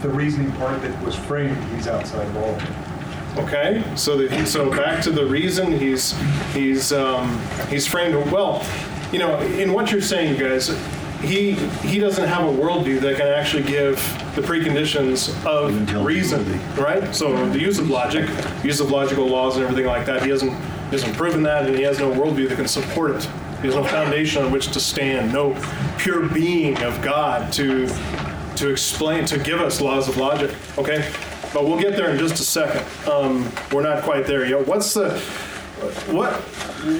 the 0.00 0.08
reasoning 0.08 0.50
part 0.52 0.80
that 0.80 1.02
was 1.02 1.14
framed, 1.14 1.62
he's 1.74 1.88
outside 1.88 2.26
of 2.26 2.36
all. 2.38 3.44
Okay, 3.44 3.84
so 3.96 4.16
that 4.16 4.32
he, 4.32 4.46
so 4.46 4.70
back 4.70 5.02
to 5.02 5.10
the 5.10 5.26
reason 5.26 5.78
he's 5.78 6.14
he's 6.54 6.90
um, 6.92 7.38
he's 7.68 7.86
framed 7.86 8.14
well. 8.32 8.64
You 9.12 9.18
know, 9.18 9.38
in 9.40 9.74
what 9.74 9.92
you're 9.92 10.00
saying, 10.00 10.36
you 10.36 10.42
guys, 10.42 10.70
he 11.22 11.52
he 11.52 11.98
doesn't 11.98 12.28
have 12.28 12.44
a 12.44 12.52
worldview 12.52 13.00
that 13.00 13.16
can 13.16 13.26
actually 13.26 13.62
give 13.62 13.96
the 14.34 14.42
preconditions 14.42 15.34
of 15.46 16.04
reason, 16.04 16.44
right? 16.76 17.14
So 17.14 17.48
the 17.50 17.58
use 17.58 17.78
of 17.78 17.88
logic, 17.88 18.28
use 18.64 18.80
of 18.80 18.90
logical 18.90 19.26
laws 19.26 19.56
and 19.56 19.64
everything 19.64 19.86
like 19.86 20.06
that, 20.06 20.22
he 20.22 20.30
hasn't 20.30 20.52
he 20.52 20.90
hasn't 20.92 21.16
proven 21.16 21.42
that, 21.44 21.66
and 21.66 21.74
he 21.76 21.82
has 21.82 21.98
no 21.98 22.10
worldview 22.12 22.48
that 22.48 22.56
can 22.56 22.68
support 22.68 23.12
it. 23.12 23.24
He 23.60 23.66
has 23.66 23.74
no 23.74 23.84
foundation 23.84 24.44
on 24.44 24.52
which 24.52 24.70
to 24.72 24.80
stand, 24.80 25.32
no 25.32 25.56
pure 25.98 26.28
being 26.28 26.80
of 26.82 27.00
God 27.02 27.52
to 27.54 27.88
to 28.56 28.70
explain 28.70 29.24
to 29.26 29.38
give 29.38 29.60
us 29.60 29.80
laws 29.80 30.08
of 30.08 30.16
logic. 30.16 30.54
Okay, 30.78 31.10
but 31.52 31.64
we'll 31.64 31.80
get 31.80 31.96
there 31.96 32.10
in 32.10 32.18
just 32.18 32.40
a 32.40 32.44
second. 32.44 32.84
Um, 33.10 33.50
we're 33.72 33.82
not 33.82 34.02
quite 34.02 34.26
there 34.26 34.44
yet. 34.44 34.66
What's 34.66 34.94
the 34.94 35.18
what 36.10 36.32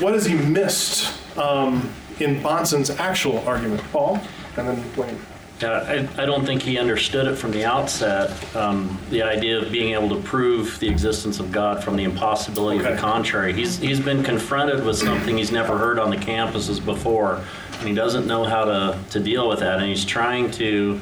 what 0.01 0.15
has 0.15 0.27
he 0.27 0.35
missed 0.35 1.13
um, 1.39 1.91
in 2.21 2.41
Bahnsen's 2.41 2.91
actual 2.91 3.39
argument, 3.47 3.83
Paul? 3.93 4.21
And 4.57 4.69
then 4.69 4.97
Wayne. 4.97 5.19
Yeah, 5.61 6.07
I, 6.17 6.23
I 6.23 6.27
don't 6.27 6.45
think 6.45 6.61
he 6.61 6.77
understood 6.77 7.27
it 7.27 7.37
from 7.37 7.51
the 7.51 7.65
outset, 7.65 8.31
um, 8.55 8.99
the 9.09 9.23
idea 9.23 9.59
of 9.59 9.73
being 9.73 9.95
able 9.95 10.11
to 10.11 10.21
prove 10.23 10.79
the 10.81 10.89
existence 10.89 11.41
of 11.41 11.51
God 11.51 11.83
from 11.83 11.97
the 11.97 12.05
impossibility 12.05 12.79
of 12.79 12.85
the 12.85 12.97
contrary. 12.97 13.55
He's, 13.55 13.79
he's 13.79 13.99
been 13.99 14.23
confronted 14.23 14.85
with 14.85 14.99
something 14.99 15.39
he's 15.39 15.53
never 15.53 15.79
heard 15.79 15.99
on 15.99 16.11
the 16.11 16.19
campuses 16.19 16.85
before, 16.85 17.43
and 17.79 17.89
he 17.89 17.95
doesn't 17.95 18.27
know 18.27 18.45
how 18.45 18.67
to, 18.67 18.99
to 19.11 19.21
deal 19.21 19.49
with 19.49 19.61
that, 19.61 19.79
and 19.79 19.89
he's 19.89 20.05
trying 20.05 20.51
to 20.53 21.01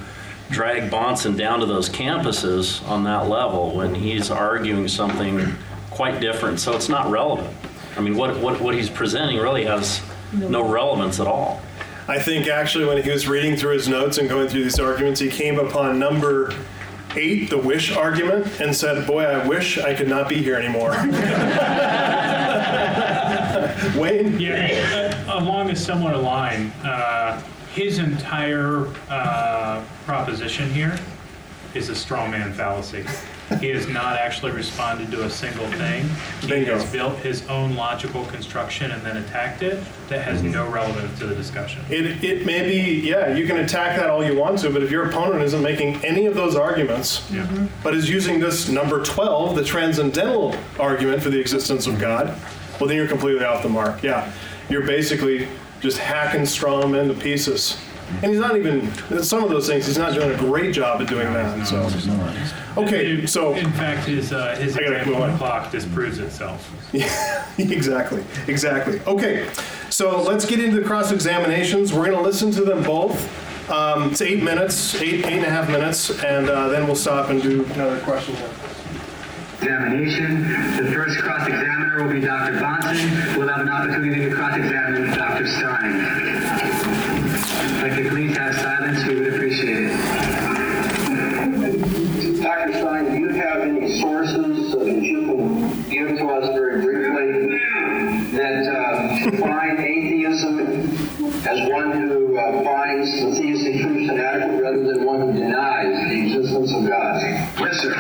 drag 0.51 0.89
Bahnsen 0.89 1.37
down 1.37 1.59
to 1.59 1.67
those 1.67 1.89
campuses 1.89 2.87
on 2.89 3.03
that 3.05 3.29
level 3.29 3.75
when 3.75 3.93
he's 3.93 4.31
arguing 4.31 4.87
something 4.87 5.53
quite 5.91 6.21
different, 6.21 6.61
so 6.61 6.77
it's 6.77 6.89
not 6.89 7.11
relevant. 7.11 7.53
I 7.97 8.01
mean, 8.01 8.17
what, 8.17 8.39
what, 8.39 8.61
what 8.61 8.77
he's 8.77 8.91
presenting 8.91 9.39
really 9.39 9.65
has 9.65 10.01
no 10.35 10.69
relevance 10.69 11.21
at 11.21 11.27
all. 11.27 11.63
I 12.07 12.19
think 12.19 12.49
actually 12.49 12.85
when 12.85 13.03
he 13.03 13.11
was 13.11 13.27
reading 13.27 13.57
through 13.57 13.75
his 13.75 13.89
notes 13.89 14.19
and 14.19 14.29
going 14.29 14.49
through 14.49 14.65
these 14.65 14.79
arguments, 14.79 15.21
he 15.21 15.31
came 15.31 15.59
upon 15.59 15.99
number 15.99 16.53
eight, 17.17 17.49
the 17.49 17.59
wish 17.59 17.97
argument, 17.97 18.61
and 18.61 18.77
said, 18.77 19.07
Boy, 19.07 19.25
I 19.25 19.47
wish 19.47 19.79
I 19.79 19.95
could 19.95 20.09
not 20.09 20.29
be 20.29 20.43
here 20.43 20.57
anymore. 20.57 20.91
Wayne? 23.97 24.39
Yeah, 24.39 25.25
uh, 25.29 25.41
along 25.41 25.71
a 25.71 25.77
similar 25.77 26.17
line, 26.17 26.73
uh, 26.85 27.41
his 27.73 27.99
entire 27.99 28.89
uh, 29.09 29.85
proposition 30.05 30.71
here 30.71 30.99
is 31.75 31.89
a 31.89 31.95
straw 31.95 32.29
man 32.29 32.53
fallacy. 32.53 33.05
He 33.61 33.69
has 33.69 33.89
not 33.89 34.17
actually 34.17 34.53
responded 34.53 35.11
to 35.13 35.25
a 35.25 35.31
single 35.31 35.67
thing. 35.73 36.09
He 36.41 36.49
Bingo. 36.49 36.75
has 36.75 36.91
built 36.91 37.19
his 37.19 37.47
own 37.49 37.75
logical 37.75 38.25
construction 38.27 38.91
and 38.91 39.03
then 39.03 39.17
attacked 39.17 39.63
it 39.63 39.83
that 40.09 40.23
has 40.23 40.41
mm-hmm. 40.41 40.53
no 40.53 40.69
relevance 40.69 41.19
to 41.19 41.27
the 41.27 41.35
discussion. 41.35 41.83
It, 41.91 42.23
it 42.23 42.47
may 42.47 42.67
be, 42.69 43.09
yeah, 43.09 43.35
you 43.35 43.47
can 43.47 43.59
attack 43.59 43.99
that 43.99 44.11
all 44.11 44.25
you 44.25 44.39
want 44.39 44.59
to, 44.61 44.71
but 44.71 44.83
if 44.83 44.91
your 44.91 45.09
opponent 45.09 45.43
isn't 45.43 45.63
making 45.63 46.05
any 46.05 46.27
of 46.27 46.35
those 46.35 46.57
arguments, 46.57 47.21
mm-hmm. 47.31 47.67
but 47.83 47.95
is 47.95 48.09
using 48.09 48.41
this 48.41 48.69
number 48.69 49.03
12, 49.03 49.57
the 49.57 49.65
transcendental 49.65 50.55
argument 50.79 51.23
for 51.23 51.31
the 51.31 51.41
existence 51.41 51.87
of 51.87 51.99
God, 51.99 52.37
well, 52.81 52.89
then 52.89 52.97
you're 52.97 53.09
completely 53.09 53.45
off 53.45 53.63
the 53.63 53.69
mark. 53.69 54.03
Yeah. 54.03 54.33
You're 54.69 54.87
basically 54.87 55.49
just 55.81 55.99
hacking 55.99 56.47
straw 56.47 56.87
men 56.87 57.09
to 57.09 57.15
pieces. 57.15 57.77
And 58.23 58.31
he's 58.31 58.41
not 58.41 58.57
even, 58.57 58.91
some 59.23 59.43
of 59.45 59.51
those 59.51 59.67
things, 59.67 59.87
he's 59.87 59.99
not 59.99 60.15
doing 60.15 60.31
a 60.31 60.37
great 60.39 60.75
job 60.75 61.01
at 61.01 61.09
doing 61.09 61.33
that. 61.33 61.67
So, 61.67 62.83
okay, 62.83 63.27
so. 63.27 63.55
In 63.55 63.71
fact, 63.73 64.07
his, 64.07 64.33
uh, 64.33 64.57
his 64.57 64.77
I 64.77 64.81
gotta 64.81 64.93
example 64.97 65.15
move 65.15 65.23
on. 65.23 65.31
of 65.31 65.39
clock 65.39 65.71
disproves 65.71 66.19
itself. 66.19 66.71
Yeah, 66.93 67.47
exactly, 67.59 68.25
exactly. 68.47 69.01
Okay, 69.07 69.49
so 69.91 70.21
let's 70.23 70.45
get 70.47 70.61
into 70.61 70.81
the 70.81 70.87
cross 70.87 71.11
examinations. 71.13 71.93
We're 71.93 72.07
going 72.07 72.17
to 72.17 72.23
listen 72.23 72.51
to 72.53 72.63
them 72.63 72.83
both. 72.83 73.71
Um, 73.71 74.11
it's 74.11 74.21
eight 74.21 74.43
minutes, 74.43 74.95
eight, 74.97 75.25
eight 75.25 75.33
and 75.33 75.45
a 75.45 75.51
half 75.51 75.69
minutes, 75.71 76.11
and 76.23 76.49
uh, 76.51 76.69
then 76.69 76.87
we'll 76.87 76.95
stop 76.97 77.31
and 77.31 77.43
do 77.43 77.65
another 77.65 77.99
question. 78.01 78.37
examination. 79.61 80.43
The 80.77 80.93
first 80.93 81.19
cross-examiner 81.21 82.05
will 82.05 82.13
be 82.13 82.21
Dr. 82.21 82.53
Bahnsen. 82.59 83.37
We'll 83.39 83.49
have 83.49 83.61
an 83.61 83.69
opportunity 83.71 84.29
to 84.29 84.35
cross-examine 84.35 85.17
Dr. 85.17 85.47
Stein. 85.47 86.74
If 87.85 87.93
I 87.93 87.97
could 87.97 88.13
please 88.13 88.35
have 88.39 88.55
silence, 88.55 89.05
we 89.07 89.15
would 89.21 89.35
appreciate 89.35 89.91
it. 89.91 89.93
Dr. 92.41 92.73
Stein, 92.73 93.13
do 93.13 93.19
you 93.19 93.29
have 93.29 93.61
any 93.61 94.01
sources 94.01 94.73
that 94.73 95.03
you 95.03 95.27
can 95.27 95.83
give 95.91 96.17
to 96.17 96.29
us 96.29 96.49
very 96.55 96.81
briefly 96.81 97.59
that 98.39 98.67
uh, 98.73 99.31
define 99.31 99.81
atheism 99.81 100.61
as 101.47 101.69
one 101.71 102.09
who 102.09 102.39
uh, 102.39 102.65
finds 102.65 103.21
the 103.21 103.35
theistic 103.39 103.83
truths 103.83 104.11
inadequate 104.11 104.63
rather 104.63 104.83
than 104.83 105.05
one 105.05 105.21
who 105.21 105.33
denies 105.35 106.09
the 106.09 106.27
existence 106.27 106.73
of 106.73 106.89
God? 106.89 107.21
Yes, 107.21 107.81
sir. 107.83 107.95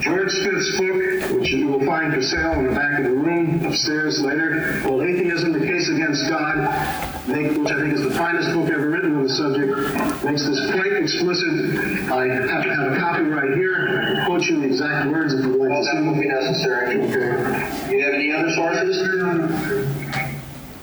George 0.00 0.32
Smith's 0.32 0.78
book, 0.78 1.38
which 1.38 1.50
you 1.50 1.68
will 1.68 1.84
find 1.84 2.14
for 2.14 2.22
sale 2.22 2.52
in 2.52 2.68
the 2.68 2.72
back 2.74 2.98
of 2.98 3.04
the 3.04 3.10
room 3.10 3.62
upstairs 3.66 4.22
later, 4.22 4.80
called 4.80 5.02
Atheism, 5.02 5.52
The 5.52 5.66
Case 5.66 5.90
Against 5.90 6.30
God, 6.30 7.11
make, 7.26 7.56
which 7.56 7.68
I 7.70 7.80
think 7.80 7.94
is 7.94 8.02
the 8.02 8.14
finest 8.16 8.52
book 8.54 8.68
ever 8.70 8.88
written 8.88 9.16
on 9.16 9.22
the 9.24 9.28
subject, 9.28 10.24
makes 10.24 10.46
this 10.46 10.70
quite 10.70 10.92
explicit. 10.92 12.10
I 12.10 12.26
have, 12.28 12.64
have 12.64 12.92
a 12.92 12.98
copy 12.98 13.22
right 13.24 13.54
here. 13.54 13.88
I 13.88 14.14
can 14.14 14.26
quote 14.26 14.42
you 14.46 14.60
the 14.60 14.66
exact 14.66 15.10
words 15.10 15.32
if 15.34 15.44
you'd 15.44 15.56
like 15.56 15.70
Well, 15.70 15.84
to 15.84 15.90
that 15.94 16.04
would 16.04 16.20
be 16.20 16.28
necessary. 16.28 16.96
Do 16.98 17.96
you 17.96 18.04
have 18.04 18.14
any 18.14 18.32
other 18.32 18.50
sources? 18.50 18.96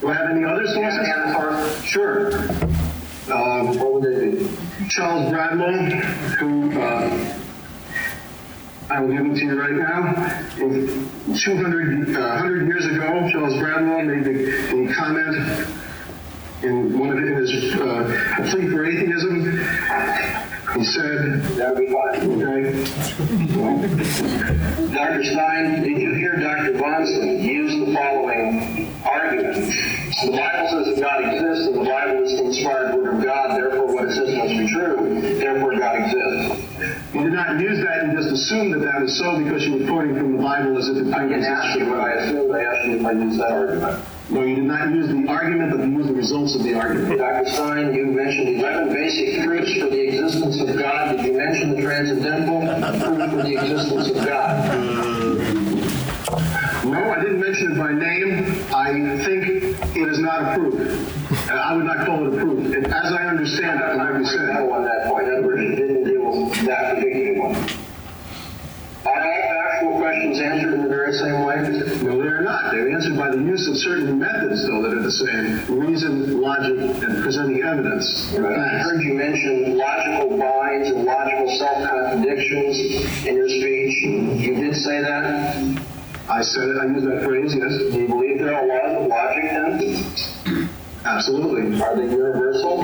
Do 0.02 0.08
I 0.08 0.14
have 0.14 0.30
any 0.30 0.46
other 0.46 0.66
sources? 0.68 1.00
Any 1.00 1.12
other 1.12 1.34
sources? 1.34 1.86
Sure. 1.86 2.50
Um, 3.32 3.78
What 3.78 3.94
would 3.94 4.04
they 4.04 4.32
be? 4.32 4.58
Charles 4.90 5.30
Bradlaugh, 5.32 5.90
who 6.40 6.82
uh, 6.82 7.36
I 8.90 9.00
will 9.02 9.10
give 9.10 9.18
them 9.20 9.36
to 9.36 9.42
you 9.42 9.60
right 9.62 9.72
now. 9.72 10.16
In 10.58 11.08
200, 11.38 12.16
uh, 12.16 12.20
100 12.20 12.68
years 12.68 12.86
ago, 12.86 13.30
Charles 13.32 13.60
Bradlaugh 13.60 14.02
made 14.02 14.24
the, 14.24 14.34
the 14.34 14.94
comment 14.96 15.36
in 16.64 16.98
one 17.00 17.12
of 17.12 17.20
his 17.20 17.52
uh, 17.76 18.36
A 18.40 18.44
Plea 18.50 18.68
for 18.70 18.86
Atheism. 18.86 19.60
He 20.76 20.84
said, 20.86 21.42
That 21.58 21.76
would 21.76 21.88
be 21.88 21.92
fine. 21.92 22.42
okay, 22.44 22.72
Dr. 24.94 25.24
Stein, 25.24 25.82
did 25.82 25.98
you 26.00 26.14
hear 26.14 26.36
Dr. 26.36 26.74
Bonson 26.74 27.42
use 27.42 27.74
the 27.88 27.94
following 27.96 28.94
argument? 29.04 29.74
The 30.22 30.32
Bible 30.32 30.68
says 30.70 30.86
that 30.96 31.00
God 31.02 31.24
exists, 31.34 31.66
and 31.68 31.76
the 31.76 31.86
Bible 31.90 32.24
is 32.24 32.32
the 32.38 32.44
inspired 32.46 32.94
word 32.96 33.16
of 33.16 33.24
God, 33.24 33.56
therefore 33.56 33.88
what 33.96 34.06
it 34.10 34.14
says 34.14 34.36
must 34.36 34.50
be 34.50 34.68
true, 34.70 35.22
therefore 35.40 35.76
God 35.80 35.96
exists. 35.96 37.14
he 37.14 37.20
did 37.20 37.34
not 37.34 37.60
use 37.60 37.80
that 37.84 38.00
and 38.04 38.18
just 38.18 38.30
assume 38.30 38.72
that 38.72 38.80
that 38.80 39.02
was 39.02 39.18
so 39.18 39.38
because 39.42 39.66
you 39.66 39.78
were 39.80 39.88
quoting 39.88 40.16
from 40.16 40.38
the 40.38 40.44
Bible 40.44 40.78
as 40.78 40.88
if 40.90 40.98
it 40.98 41.14
I 41.14 41.28
didn't 41.28 41.46
ask 41.46 41.80
you 41.80 41.90
what 41.90 42.00
I 42.02 42.12
assumed, 42.14 42.52
I 42.54 42.62
asked 42.64 42.86
you 42.86 43.00
if 43.00 43.06
I 43.06 43.12
used 43.14 43.40
that 43.40 43.52
argument. 43.52 44.04
No, 44.32 44.44
you 44.44 44.56
did 44.58 44.66
not 44.66 44.92
use 44.92 45.08
the 45.08 45.28
argument, 45.28 45.72
but 45.72 45.80
you 45.88 45.92
used 45.98 46.10
the 46.10 46.14
results 46.14 46.56
of 46.56 46.62
the 46.62 46.76
argument. 46.76 47.18
Dr. 47.18 47.50
Stein, 47.50 47.94
you 47.96 48.06
mentioned 48.06 48.60
11 48.60 48.94
basic 48.94 49.44
proofs 49.44 49.74
for 49.80 49.90
the 49.90 50.08
existence 50.08 50.62
of 50.62 50.78
God. 50.78 51.18
Did 51.18 51.26
you 51.26 51.34
mention 51.34 51.76
the 51.76 51.82
transcendental 51.82 52.62
proof 52.62 53.32
for 53.32 53.42
the 53.42 53.58
existence 53.58 54.10
of 54.10 54.26
God? 54.26 55.80
No, 56.86 57.12
I 57.12 57.20
didn't 57.22 57.40
mention 57.40 57.72
it 57.72 57.78
by 57.78 57.92
name. 57.92 58.66
I 58.74 58.94
think 59.26 59.96
it 59.96 60.10
is 60.10 60.20
not 60.20 60.54
approved. 60.54 61.10
Uh, 61.50 61.54
I 61.54 61.76
would 61.76 61.86
not 61.86 62.06
call 62.06 62.28
it 62.28 62.34
approved. 62.34 62.76
And 62.76 62.86
as 62.86 63.12
I 63.12 63.26
understand 63.26 63.82
it, 63.82 63.86
from 63.90 63.98
what 63.98 64.20
you 64.20 64.26
said. 64.26 64.50
On 64.70 64.84
that 64.84 65.08
point. 65.08 65.26
Didn't 65.26 66.04
deal 66.04 66.50
with 66.50 66.66
that 66.66 66.96
particular 66.96 67.42
one. 67.42 67.56
Are 69.06 69.22
all 69.26 69.69
factual 69.80 70.00
questions 70.00 70.40
answered 70.40 70.74
in 70.74 70.84
the 70.84 70.90
very 70.90 71.14
same 71.14 71.44
way? 71.44 71.56
No, 72.04 72.22
they 72.22 72.28
are 72.28 72.42
not. 72.42 72.72
They're 72.72 72.92
answered 72.92 73.18
by 73.18 73.32
the 73.32 73.38
use 73.38 73.68
of 73.68 73.78
certain 73.78 74.20
methods, 74.20 74.68
though, 74.68 74.82
that 74.82 74.94
are 74.94 75.04
the 75.04 75.12
same. 75.12 75.80
Reason, 75.80 76.42
logic, 76.42 76.78
and 76.80 77.24
presenting 77.24 77.64
evidence. 77.64 78.34
I 78.36 78.80
heard 78.80 79.02
you 79.02 79.14
mention 79.14 79.78
logical 79.78 80.38
binds 80.38 80.90
and 80.90 81.04
logical 81.04 81.58
self-contradictions 81.58 83.26
in 83.26 83.36
your 83.36 83.48
speech. 83.48 84.04
You 84.46 84.56
did 84.56 84.76
say 84.76 85.02
that? 85.02 85.56
I 86.30 86.42
said 86.42 86.70
it, 86.70 86.78
I 86.78 86.86
used 86.86 87.08
that 87.08 87.24
phrase, 87.24 87.56
yes. 87.56 87.92
Do 87.92 88.00
you 88.00 88.08
believe 88.08 88.40
there 88.40 88.54
are 88.54 88.66
laws 88.68 89.04
of 89.04 89.08
logic 89.08 89.44
then? 89.50 90.70
Absolutely. 91.04 91.82
Are 91.82 91.96
they 91.96 92.04
universal? 92.04 92.84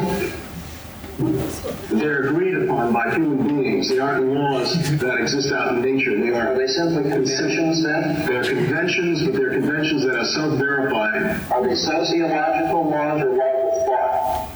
They're 1.18 2.28
agreed 2.28 2.58
upon 2.64 2.92
by 2.92 3.10
human 3.16 3.48
beings. 3.48 3.88
They 3.90 4.00
aren't 4.00 4.26
laws 4.28 4.74
that 5.00 5.18
exist 5.18 5.54
out 5.54 5.76
in 5.76 5.82
nature. 5.82 6.20
They 6.20 6.30
Are 6.32 6.50
are 6.52 6.58
they 6.58 6.68
simply 6.68 7.04
conventions 7.10 7.84
then? 7.84 8.26
they're 8.26 8.44
conventions, 8.44 9.24
but 9.24 9.34
they're 9.34 9.52
conventions 9.54 10.04
that 10.06 10.16
are 10.18 10.26
self-verified. 10.26 11.52
Are 11.52 11.64
they 11.66 11.76
sociological 11.76 12.90
laws 12.90 13.22
or 13.22 13.30
laws 13.34 13.78
of 13.78 13.86
thought? 13.86 14.50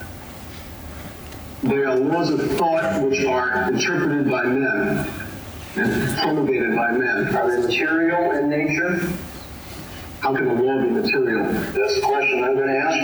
They 1.63 1.83
are 1.83 1.95
laws 1.95 2.29
of 2.31 2.41
thought 2.57 3.03
which 3.03 3.23
are 3.25 3.71
interpreted 3.71 4.29
by 4.29 4.43
men 4.43 5.07
and 5.77 6.17
promulgated 6.17 6.75
by 6.75 6.91
men. 6.91 7.33
Are 7.37 7.51
they 7.55 7.61
material 7.67 8.31
in 8.31 8.49
nature? 8.49 8.99
How 10.19 10.35
can 10.35 10.47
a 10.49 10.53
law 10.61 10.81
be 10.81 10.89
material? 10.89 11.45
That's 11.53 11.95
the 11.95 12.01
question 12.03 12.43
I'm 12.43 12.55
going 12.55 12.67
to 12.67 12.77
ask 12.77 12.97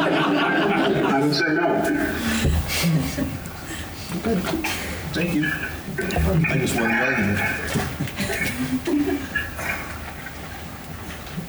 you. 0.00 0.06
I 1.10 1.20
would 1.20 1.34
say 1.34 1.52
no. 1.54 1.66
Good. 4.22 4.38
Thank 5.12 5.34
you. 5.34 5.50
I 5.98 6.58
just 6.58 6.74
won 6.76 6.88
the 6.88 6.94
argument. 6.94 7.38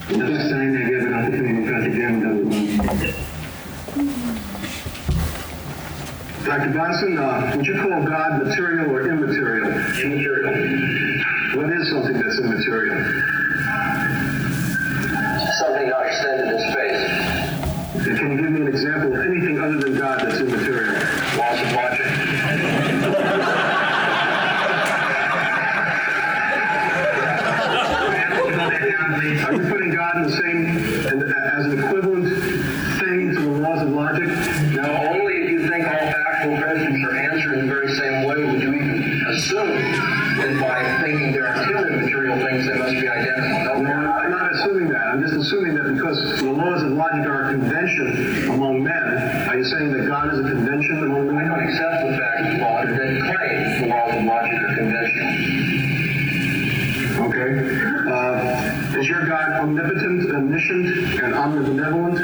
Dr. 0.09 0.39
Stein, 0.47 0.75
have 0.75 0.89
you 0.89 0.97
have 0.97 1.07
an 1.07 1.13
opportunity 1.13 1.63
to 1.63 1.71
cross-examine 1.71 2.19
Dr. 2.21 2.45
Bahnsen? 2.49 3.21
Dr. 6.43 6.71
Bahnsen, 6.73 7.11
uh, 7.17 7.55
would 7.55 7.65
you 7.65 7.75
call 7.81 8.03
God 8.03 8.43
material 8.43 8.89
or 8.91 9.07
immaterial? 9.07 9.67
Immaterial. 10.03 10.53
What 11.55 11.69
is 11.71 11.89
something 11.91 12.13
that's 12.19 12.39
immaterial? 12.39 12.97
Something 15.59 15.88
not 15.89 16.05
extended 16.07 16.47
in 16.49 16.59
space. 16.71 17.03
And 18.07 18.17
Can 18.17 18.31
you 18.31 18.38
give 18.41 18.51
me 18.51 18.61
an 18.61 18.67
example 18.67 19.13
of 19.13 19.21
anything 19.21 19.59
other 19.59 19.81
or 37.05 37.15
answer 37.17 37.53
in 37.53 37.67
the 37.67 37.73
very 37.73 37.88
same 37.95 38.23
way, 38.25 38.43
would 38.45 38.61
you 38.61 38.73
even 38.73 39.25
assume 39.27 39.69
that 39.69 40.59
by 40.59 40.83
thinking 41.01 41.31
there 41.31 41.47
are 41.47 41.65
two 41.65 41.77
immaterial 41.77 42.38
things, 42.39 42.65
they 42.65 42.77
must 42.77 42.93
be 42.93 43.07
identical? 43.07 43.83
No, 43.83 43.91
I'm 43.91 44.31
not 44.31 44.51
assuming 44.53 44.89
that. 44.89 45.01
I'm 45.13 45.21
just 45.21 45.33
assuming 45.35 45.75
that 45.75 45.93
because 45.95 46.41
the 46.41 46.51
laws 46.51 46.83
of 46.83 46.91
logic 46.91 47.25
are 47.27 47.49
a 47.49 47.51
convention 47.51 48.49
among 48.49 48.83
men, 48.83 49.47
are 49.47 49.57
you 49.57 49.65
saying 49.65 49.91
that 49.91 50.07
God 50.07 50.33
is 50.33 50.39
a 50.39 50.43
convention 50.43 51.03
among 51.03 51.27
men? 51.27 51.38
I 51.38 51.47
don't 51.47 51.63
accept 51.67 52.03
the 52.05 52.17
fact 52.17 52.43
that 52.43 52.59
law 52.61 52.85
that 52.85 52.95
claim 53.21 53.81
the 53.81 53.88
laws 53.88 54.15
of 54.15 54.23
logic 54.23 54.59
are 54.61 54.75
conventional. 54.75 55.31
Okay. 57.21 57.51
Uh, 58.11 58.97
is 58.99 59.07
your 59.07 59.25
God 59.27 59.61
omnipotent, 59.61 60.31
omniscient, 60.35 60.85
and 61.21 61.33
omnibenevolent? 61.33 62.19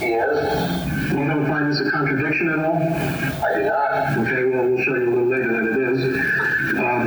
Yes. 0.00 0.94
You 1.14 1.28
don't 1.28 1.46
find 1.46 1.70
this 1.70 1.80
a 1.80 1.90
contradiction 1.90 2.48
at 2.48 2.58
all? 2.64 2.82
I 2.82 3.54
do 3.54 3.62
not. 3.64 4.18
Okay, 4.18 4.44
well, 4.50 4.66
we'll 4.66 4.82
show 4.82 4.94
you 4.96 5.06
a 5.06 5.10
little 5.14 5.30
later 5.30 5.52
that 5.52 5.66
it 5.70 5.78
is. 5.94 5.98
Um, 6.76 7.06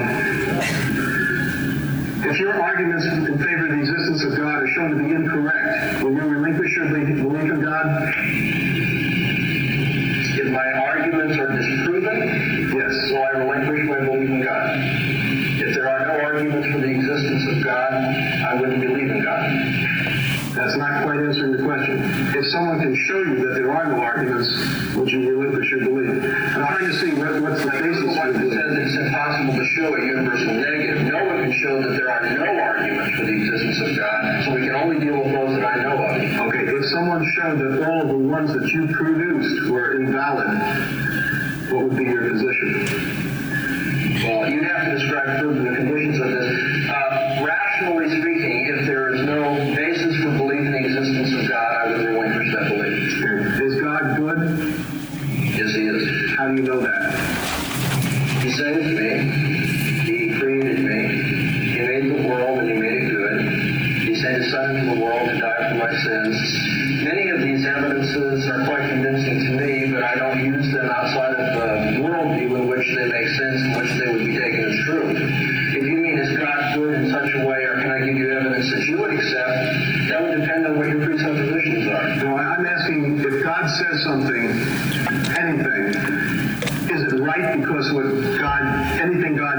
if 2.24 2.40
your 2.40 2.62
arguments 2.62 3.06
in 3.06 3.38
favor 3.38 3.66
of 3.66 3.72
the 3.72 3.80
existence 3.80 4.24
of 4.24 4.38
God 4.38 4.64
are 4.64 4.68
shown 4.70 4.92
to 4.92 5.04
be 5.04 5.12
incorrect, 5.12 6.04
will 6.04 6.14
you 6.14 6.22
relinquish 6.22 6.76
your 6.76 6.88
belief 6.88 7.10
in 7.10 7.62
God? 7.62 8.14
If 10.40 10.48
my 10.52 10.72
arguments 10.88 11.38
are 11.38 11.52
disproven, 11.58 12.72
yes. 12.78 13.12
will 13.12 13.24
I 13.24 13.30
relinquish 13.44 13.90
my 13.90 14.00
belief 14.06 14.30
in 14.30 14.42
God? 14.42 14.80
If 15.60 15.76
there 15.76 15.90
are 15.90 16.08
no 16.08 16.24
arguments 16.24 16.68
for 16.72 16.80
the 16.80 16.90
existence 16.90 17.58
of 17.58 17.64
God, 17.64 17.94
I 17.94 18.54
wouldn't 18.62 18.82
believe 18.82 19.12
in 19.12 19.22
God. 19.22 19.88
That's 20.58 20.76
not 20.76 21.04
quite 21.04 21.22
answering 21.22 21.52
the 21.54 21.62
question. 21.62 22.02
If 22.34 22.46
someone 22.50 22.82
can 22.82 22.96
show 23.06 23.22
you 23.22 23.46
that 23.46 23.54
there 23.62 23.70
are 23.70 23.94
no 23.94 24.02
arguments, 24.02 24.50
would 24.98 25.06
you 25.06 25.30
relinquish 25.30 25.70
your 25.70 25.86
belief? 25.86 26.18
I'm 26.18 26.66
trying 26.66 26.90
to 26.90 26.98
see 26.98 27.14
what, 27.14 27.30
what's 27.46 27.62
the 27.62 27.70
basis 27.78 28.02
for 28.02 28.26
One 28.26 28.34
the 28.34 28.42
that 28.42 28.42
belief. 28.42 28.58
says 28.58 28.90
it's 28.90 28.98
impossible 28.98 29.54
to 29.54 29.66
show 29.78 29.94
a 29.94 30.02
universal 30.02 30.54
negative. 30.58 31.14
No 31.14 31.26
one 31.30 31.46
can 31.46 31.54
show 31.62 31.78
that 31.78 31.94
there 31.94 32.10
are 32.10 32.26
no 32.42 32.58
arguments 32.58 33.14
for 33.22 33.26
the 33.30 33.38
existence 33.38 33.78
of 33.86 33.98
God, 34.02 34.46
so 34.46 34.56
we 34.58 34.62
can 34.66 34.76
only 34.82 34.98
deal 34.98 35.22
with 35.22 35.30
those 35.30 35.62
that 35.62 35.66
I 35.66 35.76
know 35.78 35.94
of. 35.94 36.50
Okay, 36.50 36.66
if 36.74 36.86
showed 37.48 37.60
that 37.60 37.90
all 37.90 38.06
the 38.06 38.18
ones 38.18 38.54
that 38.54 38.68
you 38.72 38.88
produced 38.94 39.27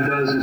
does 0.07 0.38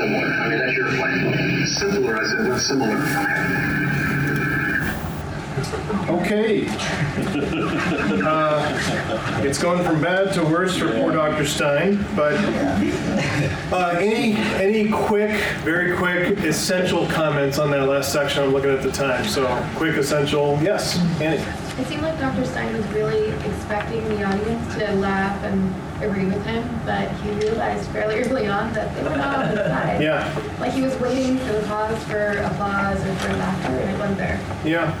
similar. 0.00 0.26
I 0.26 0.48
mean, 0.48 0.58
that's 0.58 0.76
your 0.76 0.88
claim. 0.88 1.66
Simpler, 1.66 2.16
I 2.18 2.24
said, 2.24 2.48
not 2.48 2.60
similar. 2.60 2.96
Okay. 6.20 6.66
Uh, 8.26 9.40
It's 9.42 9.58
going 9.58 9.82
from 9.84 10.00
bad 10.02 10.32
to 10.34 10.44
worse 10.44 10.76
for 10.76 10.90
poor 10.92 11.12
Dr. 11.12 11.44
Stein, 11.46 12.04
but 12.14 12.34
uh, 13.72 13.96
any, 13.98 14.36
any 14.36 14.88
quick, 14.90 15.30
very 15.62 15.96
quick, 15.96 16.38
essential 16.38 17.06
comments 17.08 17.58
on 17.58 17.70
that 17.70 17.88
last 17.88 18.12
section? 18.12 18.42
I'm 18.42 18.52
looking 18.52 18.70
at 18.70 18.82
the 18.82 18.92
time, 18.92 19.24
so 19.24 19.46
quick, 19.76 19.96
essential, 19.96 20.58
yes, 20.62 20.98
Annie? 21.20 21.42
It 21.80 21.86
seemed 21.86 22.02
like 22.02 22.18
Dr. 22.18 22.44
Stein 22.44 22.76
was 22.76 22.86
really 22.88 23.30
expecting 23.30 24.06
the 24.10 24.22
audience 24.22 24.74
to 24.74 24.92
laugh 24.96 25.42
and 25.44 25.74
agree 26.04 26.26
with 26.26 26.44
him, 26.44 26.62
but 26.84 27.10
he 27.22 27.30
realized 27.30 27.88
fairly 27.88 28.20
early 28.20 28.46
on 28.48 28.70
that 28.74 28.94
they 28.94 29.02
were 29.02 29.16
not 29.16 29.38
on 29.38 29.48
his 29.48 29.60
side. 29.60 30.02
Yeah. 30.02 30.56
Like 30.60 30.72
he 30.72 30.82
was 30.82 30.94
waiting 31.00 31.38
for 31.38 31.54
the 31.54 31.62
pause 31.66 32.04
for 32.04 32.32
applause 32.32 33.00
or 33.00 33.14
for 33.14 33.32
laughter, 33.32 33.72
and 33.72 33.90
it 33.90 33.98
wasn't 33.98 34.18
there. 34.18 34.60
Yeah, 34.62 34.94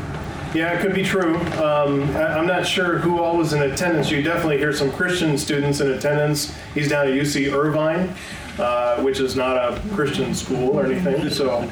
yeah, 0.54 0.72
it 0.72 0.80
could 0.80 0.94
be 0.94 1.02
true. 1.02 1.36
Um, 1.62 2.16
I, 2.16 2.38
I'm 2.38 2.46
not 2.46 2.66
sure 2.66 2.96
who 2.96 3.20
all 3.20 3.36
was 3.36 3.52
in 3.52 3.60
attendance. 3.60 4.10
You 4.10 4.22
definitely 4.22 4.56
hear 4.56 4.72
some 4.72 4.90
Christian 4.90 5.36
students 5.36 5.82
in 5.82 5.90
attendance. 5.90 6.56
He's 6.72 6.88
down 6.88 7.06
at 7.06 7.12
UC 7.12 7.52
Irvine, 7.52 8.14
uh, 8.58 9.02
which 9.02 9.20
is 9.20 9.36
not 9.36 9.58
a 9.58 9.78
Christian 9.90 10.34
school 10.34 10.80
or 10.80 10.86
anything. 10.86 11.28
So, 11.28 11.70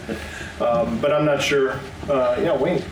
um, 0.60 1.00
but 1.00 1.14
I'm 1.14 1.24
not 1.24 1.42
sure. 1.42 1.80
Uh, 2.10 2.38
yeah, 2.42 2.54
Wayne. 2.54 2.84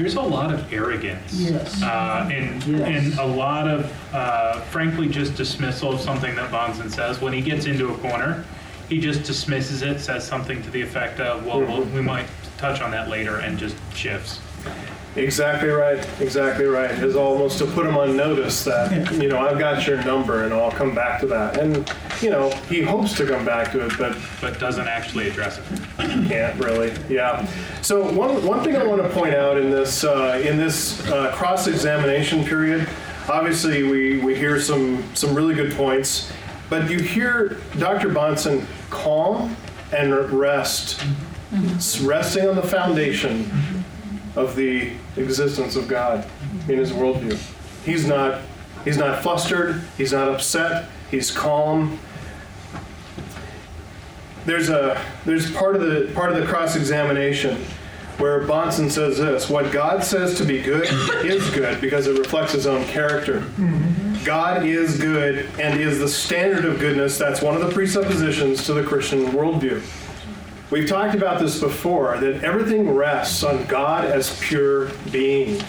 There's 0.00 0.14
a 0.14 0.22
lot 0.22 0.50
of 0.50 0.72
arrogance. 0.72 1.34
Yes. 1.34 1.82
Uh, 1.82 2.26
and, 2.32 2.62
and 2.80 3.18
a 3.18 3.26
lot 3.26 3.68
of, 3.68 3.92
uh, 4.14 4.60
frankly, 4.62 5.10
just 5.10 5.34
dismissal 5.36 5.92
of 5.92 6.00
something 6.00 6.34
that 6.36 6.50
Bahnsen 6.50 6.90
says. 6.90 7.20
When 7.20 7.34
he 7.34 7.42
gets 7.42 7.66
into 7.66 7.92
a 7.92 7.98
corner, 7.98 8.46
he 8.88 8.98
just 8.98 9.24
dismisses 9.24 9.82
it, 9.82 10.00
says 10.00 10.26
something 10.26 10.62
to 10.62 10.70
the 10.70 10.80
effect 10.80 11.20
of, 11.20 11.44
well, 11.44 11.60
we'll 11.60 11.82
we 11.82 12.00
might 12.00 12.26
touch 12.56 12.80
on 12.80 12.90
that 12.92 13.10
later, 13.10 13.40
and 13.40 13.58
just 13.58 13.76
shifts. 13.94 14.40
Exactly 15.16 15.68
right. 15.70 16.06
Exactly 16.20 16.66
right. 16.66 16.90
Is 16.90 17.16
almost 17.16 17.58
to 17.58 17.66
put 17.66 17.84
him 17.84 17.96
on 17.96 18.16
notice 18.16 18.62
that 18.64 19.12
you 19.20 19.28
know 19.28 19.40
I've 19.40 19.58
got 19.58 19.84
your 19.86 20.02
number 20.04 20.44
and 20.44 20.54
I'll 20.54 20.70
come 20.70 20.94
back 20.94 21.20
to 21.20 21.26
that. 21.26 21.58
And 21.58 21.92
you 22.20 22.30
know 22.30 22.50
he 22.68 22.80
hopes 22.80 23.16
to 23.16 23.26
come 23.26 23.44
back 23.44 23.72
to 23.72 23.84
it, 23.84 23.92
but 23.98 24.16
but 24.40 24.60
doesn't 24.60 24.86
actually 24.86 25.28
address 25.28 25.58
it. 25.58 25.64
Can't 26.28 26.58
really. 26.62 26.92
Yeah. 27.08 27.44
So 27.82 28.08
one 28.12 28.44
one 28.44 28.62
thing 28.62 28.76
I 28.76 28.84
want 28.84 29.02
to 29.02 29.08
point 29.08 29.34
out 29.34 29.56
in 29.56 29.70
this 29.70 30.04
uh, 30.04 30.40
in 30.44 30.56
this 30.56 31.04
uh, 31.08 31.32
cross 31.34 31.66
examination 31.66 32.44
period, 32.44 32.88
obviously 33.28 33.82
we 33.82 34.18
we 34.18 34.36
hear 34.36 34.60
some 34.60 35.02
some 35.16 35.34
really 35.34 35.56
good 35.56 35.72
points, 35.72 36.30
but 36.68 36.88
you 36.88 37.00
hear 37.00 37.58
Dr. 37.78 38.10
Bahnsen 38.10 38.64
calm 38.90 39.56
and 39.92 40.14
rest, 40.30 41.04
resting 42.00 42.48
on 42.48 42.54
the 42.54 42.62
foundation 42.62 43.79
of 44.36 44.56
the 44.56 44.92
existence 45.16 45.76
of 45.76 45.88
God 45.88 46.26
in 46.68 46.78
his 46.78 46.92
worldview. 46.92 47.38
He's 47.84 48.06
not 48.06 48.40
he's 48.84 48.96
not 48.96 49.22
flustered, 49.22 49.82
he's 49.96 50.12
not 50.12 50.28
upset, 50.28 50.88
he's 51.10 51.30
calm. 51.30 51.98
There's 54.46 54.68
a 54.68 55.02
there's 55.24 55.50
part 55.52 55.76
of 55.76 55.82
the 55.82 56.10
part 56.14 56.32
of 56.32 56.38
the 56.38 56.46
cross-examination 56.46 57.64
where 58.18 58.42
Bahnsen 58.42 58.90
says 58.90 59.16
this, 59.16 59.48
what 59.48 59.72
God 59.72 60.04
says 60.04 60.36
to 60.36 60.44
be 60.44 60.60
good 60.60 60.86
is 61.24 61.48
good 61.50 61.80
because 61.80 62.06
it 62.06 62.18
reflects 62.18 62.52
his 62.52 62.66
own 62.66 62.84
character. 62.84 63.42
God 64.24 64.66
is 64.66 64.98
good 64.98 65.48
and 65.58 65.80
is 65.80 65.98
the 65.98 66.08
standard 66.08 66.66
of 66.66 66.78
goodness. 66.78 67.16
That's 67.16 67.40
one 67.40 67.54
of 67.54 67.66
the 67.66 67.72
presuppositions 67.72 68.66
to 68.66 68.74
the 68.74 68.82
Christian 68.82 69.28
worldview. 69.28 69.82
We've 70.70 70.88
talked 70.88 71.16
about 71.16 71.40
this 71.40 71.58
before 71.58 72.16
that 72.18 72.44
everything 72.44 72.94
rests 72.94 73.42
on 73.42 73.64
God 73.64 74.04
as 74.04 74.38
pure 74.38 74.90
being. 75.10 75.60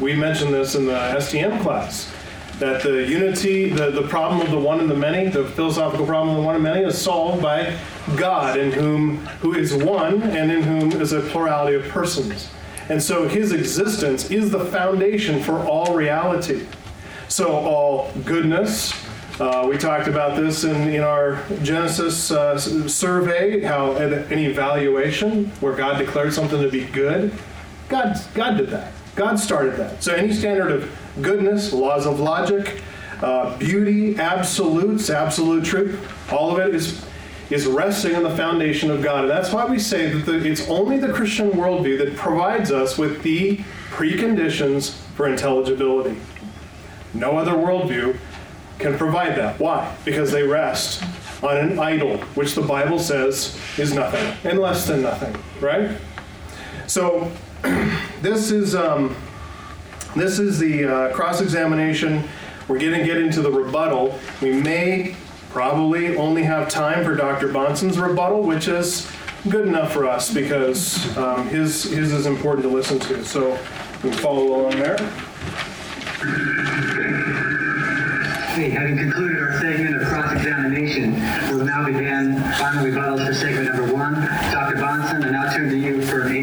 We 0.00 0.14
mentioned 0.14 0.54
this 0.54 0.76
in 0.76 0.86
the 0.86 0.92
STM 0.92 1.60
class 1.62 2.12
that 2.60 2.80
the 2.80 3.04
unity, 3.04 3.70
the, 3.70 3.90
the 3.90 4.06
problem 4.06 4.40
of 4.40 4.52
the 4.52 4.58
one 4.58 4.78
and 4.78 4.88
the 4.88 4.94
many, 4.94 5.28
the 5.28 5.44
philosophical 5.44 6.06
problem 6.06 6.36
of 6.36 6.42
the 6.42 6.46
one 6.46 6.54
and 6.54 6.62
many 6.62 6.84
is 6.84 6.96
solved 6.96 7.42
by 7.42 7.76
God 8.16 8.56
in 8.56 8.70
whom 8.70 9.16
who 9.40 9.54
is 9.54 9.74
one 9.74 10.22
and 10.22 10.52
in 10.52 10.62
whom 10.62 10.92
is 10.92 11.12
a 11.12 11.22
plurality 11.22 11.74
of 11.74 11.82
persons. 11.88 12.48
And 12.88 13.02
so 13.02 13.26
his 13.26 13.50
existence 13.50 14.30
is 14.30 14.50
the 14.50 14.64
foundation 14.66 15.42
for 15.42 15.58
all 15.66 15.92
reality. 15.92 16.66
So 17.26 17.52
all 17.52 18.12
goodness, 18.24 18.92
uh, 19.38 19.66
we 19.68 19.76
talked 19.76 20.08
about 20.08 20.36
this 20.36 20.64
in, 20.64 20.88
in 20.88 21.02
our 21.02 21.42
Genesis 21.62 22.30
uh, 22.30 22.58
survey, 22.58 23.60
how 23.60 23.92
an 23.92 24.38
evaluation 24.38 25.46
where 25.60 25.74
God 25.74 25.98
declared 25.98 26.32
something 26.32 26.60
to 26.60 26.70
be 26.70 26.84
good, 26.86 27.32
God, 27.88 28.16
God 28.34 28.56
did 28.56 28.68
that. 28.70 28.92
God 29.14 29.38
started 29.38 29.76
that. 29.76 30.02
So 30.02 30.14
any 30.14 30.32
standard 30.32 30.70
of 30.70 30.98
goodness, 31.20 31.72
laws 31.72 32.06
of 32.06 32.20
logic, 32.20 32.82
uh, 33.22 33.56
beauty, 33.58 34.18
absolutes, 34.18 35.10
absolute 35.10 35.64
truth, 35.64 36.32
all 36.32 36.52
of 36.52 36.66
it 36.66 36.74
is 36.74 37.04
is 37.48 37.66
resting 37.66 38.14
on 38.16 38.24
the 38.24 38.36
foundation 38.36 38.90
of 38.90 39.02
God. 39.02 39.20
And 39.20 39.30
that's 39.30 39.52
why 39.52 39.64
we 39.66 39.78
say 39.78 40.10
that 40.10 40.26
the, 40.26 40.44
it's 40.44 40.68
only 40.68 40.98
the 40.98 41.12
Christian 41.12 41.52
worldview 41.52 41.96
that 41.98 42.16
provides 42.16 42.72
us 42.72 42.98
with 42.98 43.22
the 43.22 43.58
preconditions 43.90 44.94
for 45.14 45.28
intelligibility. 45.28 46.18
No 47.14 47.38
other 47.38 47.52
worldview 47.52 48.18
can 48.78 48.96
provide 48.96 49.36
that. 49.36 49.58
Why? 49.58 49.94
Because 50.04 50.30
they 50.30 50.42
rest 50.42 51.02
on 51.42 51.56
an 51.56 51.78
idol, 51.78 52.18
which 52.34 52.54
the 52.54 52.62
Bible 52.62 52.98
says 52.98 53.58
is 53.78 53.92
nothing 53.92 54.34
and 54.48 54.58
less 54.58 54.86
than 54.86 55.02
nothing, 55.02 55.36
right? 55.60 55.96
So 56.86 57.30
this 58.22 58.50
is 58.50 58.74
um, 58.74 59.16
this 60.14 60.38
is 60.38 60.58
the 60.58 60.84
uh, 60.84 61.12
cross-examination. 61.12 62.24
We're 62.68 62.78
going 62.78 62.98
to 62.98 63.04
get 63.04 63.18
into 63.18 63.42
the 63.42 63.50
rebuttal. 63.50 64.18
We 64.40 64.52
may 64.52 65.14
probably 65.50 66.16
only 66.16 66.42
have 66.42 66.68
time 66.68 67.04
for 67.04 67.14
Dr. 67.14 67.48
Bahnsen's 67.48 67.98
rebuttal, 67.98 68.42
which 68.42 68.66
is 68.66 69.10
good 69.48 69.68
enough 69.68 69.92
for 69.92 70.06
us 70.06 70.32
because 70.32 71.16
um, 71.16 71.48
his 71.48 71.84
his 71.84 72.12
is 72.12 72.26
important 72.26 72.62
to 72.62 72.68
listen 72.68 72.98
to. 73.00 73.24
So 73.24 73.58
we 74.02 74.10
can 74.10 74.18
follow 74.18 74.46
along 74.46 74.78
there. 74.78 74.96
Okay, 78.66 78.74
having 78.74 78.98
concluded 78.98 79.40
our 79.40 79.60
segment 79.60 79.94
of 79.94 80.08
cross-examination, 80.08 81.14
we 81.48 81.54
will 81.54 81.64
now 81.64 81.86
begin 81.86 82.34
final 82.58 82.84
rebuttals 82.84 83.24
for 83.24 83.32
segment 83.32 83.66
number 83.66 83.94
one. 83.94 84.14
Dr. 84.14 84.74
Bahnsen, 84.74 85.24
I 85.24 85.30
now 85.30 85.54
turn 85.54 85.70
to 85.70 85.78
you 85.78 86.02
for 86.02 86.26
an 86.26 86.34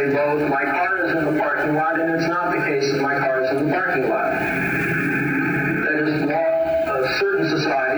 say, 0.00 0.14
well, 0.14 0.48
my 0.48 0.64
car 0.64 1.04
is 1.06 1.12
in 1.16 1.24
the 1.34 1.40
parking 1.40 1.74
lot, 1.74 2.00
and 2.00 2.10
it's 2.14 2.26
not 2.28 2.52
the 2.52 2.62
case 2.64 2.90
that 2.92 3.00
my 3.02 3.18
car 3.18 3.42
is 3.44 3.50
in 3.50 3.68
the 3.68 3.72
parking 3.72 4.08
lot. 4.08 4.32
That 5.84 6.08
is 6.08 6.22
law 6.22 6.96
of 6.96 7.10
certain 7.18 7.48
society. 7.50 7.89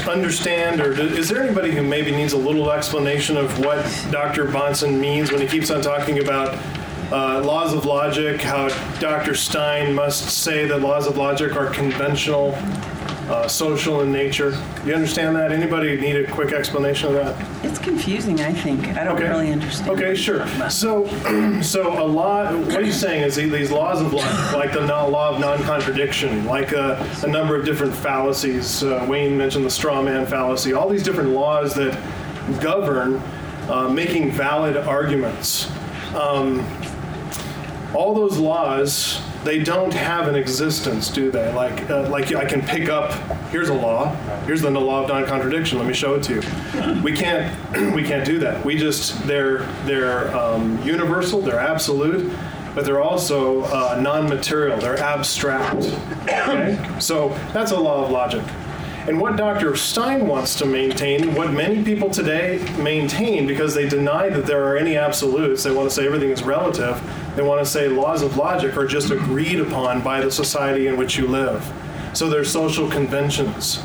Understand, 0.00 0.80
or 0.80 0.92
is 0.92 1.28
there 1.28 1.42
anybody 1.42 1.70
who 1.70 1.82
maybe 1.82 2.10
needs 2.10 2.32
a 2.32 2.36
little 2.36 2.70
explanation 2.70 3.36
of 3.36 3.58
what 3.58 3.84
Dr. 4.10 4.46
Bahnsen 4.46 4.98
means 4.98 5.30
when 5.30 5.40
he 5.40 5.46
keeps 5.46 5.70
on 5.70 5.80
talking 5.82 6.18
about 6.18 6.58
uh, 7.12 7.42
laws 7.44 7.72
of 7.74 7.84
logic, 7.84 8.40
how 8.40 8.68
Dr. 8.98 9.34
Stein 9.34 9.94
must 9.94 10.30
say 10.30 10.66
that 10.66 10.80
laws 10.80 11.06
of 11.06 11.16
logic 11.16 11.56
are 11.56 11.70
conventional, 11.70 12.54
uh, 13.28 13.46
social 13.46 14.00
in 14.00 14.10
nature? 14.10 14.52
Do 14.82 14.88
you 14.88 14.94
understand 14.94 15.36
that? 15.36 15.52
Anybody 15.52 16.00
need 16.00 16.16
a 16.16 16.30
quick 16.30 16.52
explanation 16.52 17.08
of 17.08 17.14
that? 17.14 17.51
It's 17.72 17.80
confusing, 17.80 18.38
I 18.42 18.52
think. 18.52 18.86
I 18.98 19.04
don't 19.04 19.16
Okay. 19.16 19.26
really 19.30 19.50
understand. 19.50 19.92
Okay, 19.92 20.14
sure. 20.14 20.46
So, 20.68 21.06
so 21.62 22.02
a 22.02 22.04
law. 22.04 22.52
What 22.54 22.84
he's 22.84 23.00
saying 23.00 23.22
is 23.22 23.34
these 23.34 23.70
laws 23.70 24.02
of 24.02 24.12
law, 24.12 24.26
like 24.52 24.74
the 24.74 24.84
no- 24.84 25.08
law 25.08 25.30
of 25.30 25.40
non-contradiction, 25.40 26.44
like 26.44 26.72
a, 26.72 27.02
a 27.22 27.26
number 27.26 27.56
of 27.56 27.64
different 27.64 27.94
fallacies. 27.94 28.84
Uh, 28.84 29.06
Wayne 29.08 29.38
mentioned 29.38 29.64
the 29.64 29.70
straw 29.70 30.02
man 30.02 30.26
fallacy. 30.26 30.74
All 30.74 30.86
these 30.86 31.02
different 31.02 31.30
laws 31.30 31.72
that 31.76 31.98
govern 32.60 33.22
uh, 33.70 33.88
making 33.88 34.32
valid 34.32 34.76
arguments. 34.76 35.70
Um, 36.14 36.66
all 37.94 38.14
those 38.14 38.36
laws 38.36 39.18
they 39.44 39.58
don't 39.58 39.92
have 39.92 40.28
an 40.28 40.34
existence 40.34 41.08
do 41.08 41.30
they 41.30 41.52
like 41.52 41.90
uh, 41.90 42.08
like 42.08 42.32
i 42.34 42.44
can 42.44 42.62
pick 42.62 42.88
up 42.88 43.12
here's 43.50 43.68
a 43.68 43.74
law 43.74 44.14
here's 44.46 44.62
the 44.62 44.70
law 44.70 45.02
of 45.02 45.08
non-contradiction 45.08 45.78
let 45.78 45.86
me 45.86 45.92
show 45.92 46.14
it 46.14 46.22
to 46.22 46.34
you 46.34 46.42
we 47.02 47.12
can't 47.12 47.94
we 47.94 48.02
can't 48.02 48.24
do 48.24 48.38
that 48.38 48.64
we 48.64 48.76
just 48.76 49.26
they're 49.26 49.60
they're 49.84 50.34
um, 50.36 50.82
universal 50.82 51.40
they're 51.40 51.60
absolute 51.60 52.32
but 52.74 52.84
they're 52.84 53.02
also 53.02 53.62
uh, 53.64 53.98
non-material 54.00 54.78
they're 54.78 54.98
abstract 54.98 55.84
okay 56.22 56.78
so 56.98 57.28
that's 57.52 57.72
a 57.72 57.78
law 57.78 58.04
of 58.04 58.10
logic 58.10 58.42
and 59.08 59.20
what 59.20 59.36
Dr. 59.36 59.74
Stein 59.74 60.28
wants 60.28 60.54
to 60.58 60.64
maintain, 60.64 61.34
what 61.34 61.52
many 61.52 61.82
people 61.82 62.08
today 62.08 62.64
maintain 62.78 63.48
because 63.48 63.74
they 63.74 63.88
deny 63.88 64.28
that 64.28 64.46
there 64.46 64.62
are 64.64 64.76
any 64.76 64.96
absolutes, 64.96 65.64
they 65.64 65.72
want 65.72 65.88
to 65.88 65.94
say 65.94 66.06
everything 66.06 66.30
is 66.30 66.44
relative, 66.44 67.02
they 67.34 67.42
want 67.42 67.58
to 67.58 67.66
say 67.66 67.88
laws 67.88 68.22
of 68.22 68.36
logic 68.36 68.76
are 68.76 68.86
just 68.86 69.10
agreed 69.10 69.58
upon 69.58 70.02
by 70.02 70.20
the 70.20 70.30
society 70.30 70.86
in 70.86 70.96
which 70.96 71.16
you 71.16 71.26
live. 71.26 71.68
So 72.14 72.30
they're 72.30 72.44
social 72.44 72.88
conventions. 72.88 73.80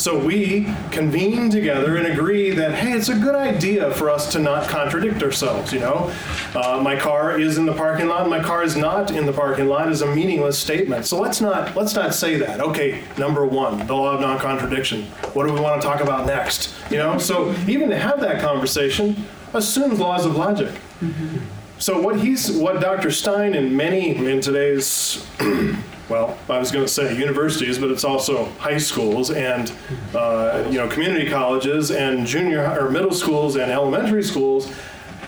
So 0.00 0.18
we 0.18 0.66
convene 0.90 1.50
together 1.50 1.98
and 1.98 2.06
agree 2.06 2.52
that, 2.52 2.74
hey, 2.74 2.92
it's 2.92 3.10
a 3.10 3.14
good 3.14 3.34
idea 3.34 3.92
for 3.92 4.08
us 4.08 4.32
to 4.32 4.38
not 4.38 4.66
contradict 4.66 5.22
ourselves, 5.22 5.74
you 5.74 5.80
know? 5.80 6.10
Uh, 6.54 6.80
my 6.82 6.96
car 6.96 7.38
is 7.38 7.58
in 7.58 7.66
the 7.66 7.74
parking 7.74 8.08
lot, 8.08 8.26
my 8.26 8.42
car 8.42 8.62
is 8.62 8.76
not 8.76 9.10
in 9.10 9.26
the 9.26 9.32
parking 9.32 9.66
lot 9.66 9.92
is 9.92 10.00
a 10.00 10.06
meaningless 10.14 10.58
statement. 10.58 11.04
So 11.04 11.20
let's 11.20 11.42
not, 11.42 11.76
let's 11.76 11.94
not 11.94 12.14
say 12.14 12.38
that. 12.38 12.62
Okay, 12.62 13.02
number 13.18 13.44
one, 13.44 13.86
the 13.86 13.92
law 13.92 14.14
of 14.14 14.22
non-contradiction. 14.22 15.02
What 15.34 15.46
do 15.46 15.52
we 15.52 15.60
want 15.60 15.82
to 15.82 15.86
talk 15.86 16.00
about 16.00 16.26
next? 16.26 16.74
You 16.90 16.96
know, 16.96 17.18
so 17.18 17.54
even 17.68 17.90
to 17.90 17.98
have 17.98 18.22
that 18.22 18.40
conversation 18.40 19.26
assumes 19.52 20.00
laws 20.00 20.24
of 20.24 20.34
logic. 20.34 20.72
So 21.76 22.00
what 22.00 22.18
he's, 22.18 22.50
what 22.50 22.80
Dr. 22.80 23.10
Stein 23.10 23.52
and 23.52 23.76
many 23.76 24.16
in 24.16 24.40
today's, 24.40 25.26
well, 26.10 26.36
I 26.48 26.58
was 26.58 26.72
going 26.72 26.84
to 26.84 26.92
say 26.92 27.16
universities, 27.16 27.78
but 27.78 27.90
it's 27.90 28.02
also 28.02 28.46
high 28.58 28.78
schools 28.78 29.30
and 29.30 29.72
uh, 30.12 30.66
you 30.68 30.76
know 30.76 30.88
community 30.88 31.30
colleges 31.30 31.92
and 31.92 32.26
junior 32.26 32.62
or 32.78 32.90
middle 32.90 33.12
schools 33.12 33.54
and 33.54 33.70
elementary 33.70 34.24
schools. 34.24 34.74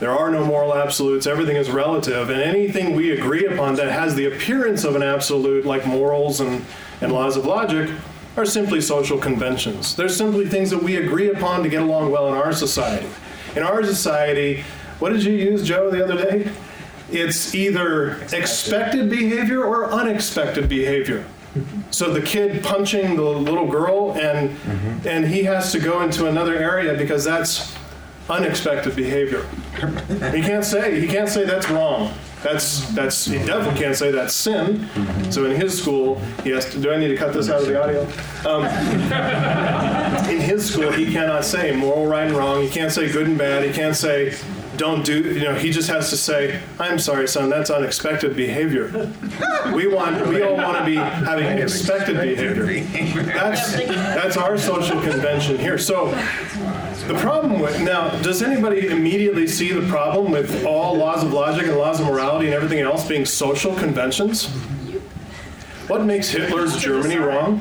There 0.01 0.11
are 0.11 0.33
no 0.33 0.45
moral 0.45 0.75
absolutes. 0.75 1.29
Everything 1.29 1.55
is 1.55 1.71
relative, 1.71 2.29
and 2.31 2.43
anything 2.43 2.97
we 2.97 3.13
agree 3.13 3.47
upon 3.47 3.77
that 3.77 3.93
has 3.93 4.17
the 4.17 4.27
appearance 4.27 4.83
of 4.83 4.97
an 4.97 5.03
absolute, 5.05 5.65
like 5.65 5.87
morals 5.87 6.41
and, 6.41 6.65
and 7.01 7.13
laws 7.13 7.37
of 7.37 7.47
logic, 7.47 7.89
are 8.37 8.45
simply 8.45 8.81
social 8.81 9.19
conventions. 9.19 9.95
They're 9.95 10.09
simply 10.09 10.49
things 10.49 10.71
that 10.71 10.83
we 10.83 10.97
agree 10.97 11.31
upon 11.31 11.63
to 11.63 11.69
get 11.69 11.83
along 11.83 12.11
well 12.11 12.27
in 12.27 12.35
our 12.35 12.53
society. 12.53 13.09
In 13.55 13.63
our 13.63 13.85
society, 13.85 14.65
what 14.99 15.13
did 15.13 15.23
you 15.23 15.35
use, 15.35 15.63
Joe, 15.63 15.91
the 15.91 16.03
other 16.03 16.17
day? 16.17 16.51
It's 17.13 17.55
either 17.55 18.17
expected 18.33 19.11
behavior 19.11 19.65
or 19.65 19.91
unexpected 19.93 20.69
behavior. 20.69 21.25
So 21.91 22.13
the 22.13 22.23
kid 22.23 22.65
punching 22.65 23.17
the 23.17 23.23
little 23.23 23.67
girl, 23.67 24.13
and 24.13 24.57
and 25.07 25.27
he 25.27 25.43
has 25.45 25.71
to 25.73 25.79
go 25.79 26.01
into 26.03 26.27
another 26.27 26.57
area 26.57 26.95
because 26.97 27.25
that's 27.25 27.75
unexpected 28.31 28.97
behavior. 28.97 29.47
He 30.33 30.41
can't 30.41 30.65
say 30.65 30.99
he 31.01 31.07
can't 31.07 31.29
say 31.29 31.45
that's 31.45 31.69
wrong. 31.69 32.15
That's 32.43 32.89
that's 32.95 33.27
he 33.27 33.39
definitely 33.39 33.79
can't 33.81 33.97
say 33.97 34.11
that's 34.11 34.33
sin. 34.35 34.89
So 35.31 35.45
in 35.45 35.55
his 35.55 35.81
school, 35.81 36.19
he 36.43 36.51
has 36.51 36.71
to. 36.73 36.81
Do 36.81 36.91
I 36.93 36.97
need 36.97 37.09
to 37.09 37.17
cut 37.17 37.35
this 37.35 37.51
out 37.51 37.61
of 37.61 37.67
the 37.69 37.81
audio? 37.81 38.03
Um, 38.49 38.65
in 40.29 40.41
his 40.41 40.73
school, 40.73 40.91
he 40.91 41.13
cannot 41.13 41.45
say 41.45 41.77
moral 41.77 42.07
right 42.07 42.27
and 42.27 42.37
wrong. 42.37 42.63
He 42.63 42.69
can't 42.71 42.91
say 42.91 43.13
good 43.13 43.27
and 43.27 43.37
bad. 43.39 43.63
He 43.65 43.73
can't 43.73 43.95
say 43.95 44.35
don't 44.77 45.05
do. 45.05 45.21
You 45.21 45.45
know, 45.45 45.55
he 45.55 45.71
just 45.71 45.89
has 45.89 46.11
to 46.11 46.17
say, 46.17 46.61
"I'm 46.79 46.99
sorry, 46.99 47.29
son. 47.29 47.51
That's 47.51 47.71
unexpected 47.71 48.37
behavior." 48.37 49.13
We 49.73 49.87
want. 49.87 50.27
We 50.27 50.43
all 50.43 50.57
want 50.57 50.77
to 50.79 50.85
be 50.85 50.97
having 50.97 51.47
expected 51.59 52.17
behavior. 52.17 52.65
That's 53.23 53.73
that's 53.73 54.37
our 54.37 54.59
social 54.59 55.01
convention 55.01 55.57
here. 55.57 55.79
So 55.79 56.11
the 57.07 57.15
problem 57.15 57.61
with 57.61 57.81
now, 57.81 58.11
does 58.23 58.43
anybody 58.43 58.89
immediately 58.89 59.47
see 59.47 59.73
the 59.73 59.89
problem 59.89 60.33
with 60.33 60.65
all 60.67 60.97
laws 60.97 61.23
of 61.23 61.33
logic 61.33 61.69
and 61.69 61.77
laws 61.77 62.01
of 62.01 62.07
morality 62.07 62.47
and 62.47 62.55
everything 62.55 62.81
else 62.81 63.07
being 63.07 63.25
social 63.25 63.75
conventions? 63.77 64.49
What 65.89 66.05
makes 66.05 66.29
Hitler's 66.29 66.77
Germany 66.77 67.17
wrong? 67.17 67.61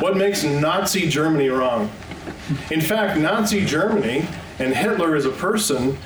What 0.00 0.16
makes 0.16 0.42
Nazi 0.42 1.08
Germany 1.08 1.48
wrong? 1.48 1.90
In 2.70 2.80
fact, 2.80 3.18
Nazi 3.18 3.64
Germany 3.64 4.26
and 4.58 4.74
Hitler 4.74 5.14
as 5.16 5.26
a 5.26 5.30
person, 5.30 5.98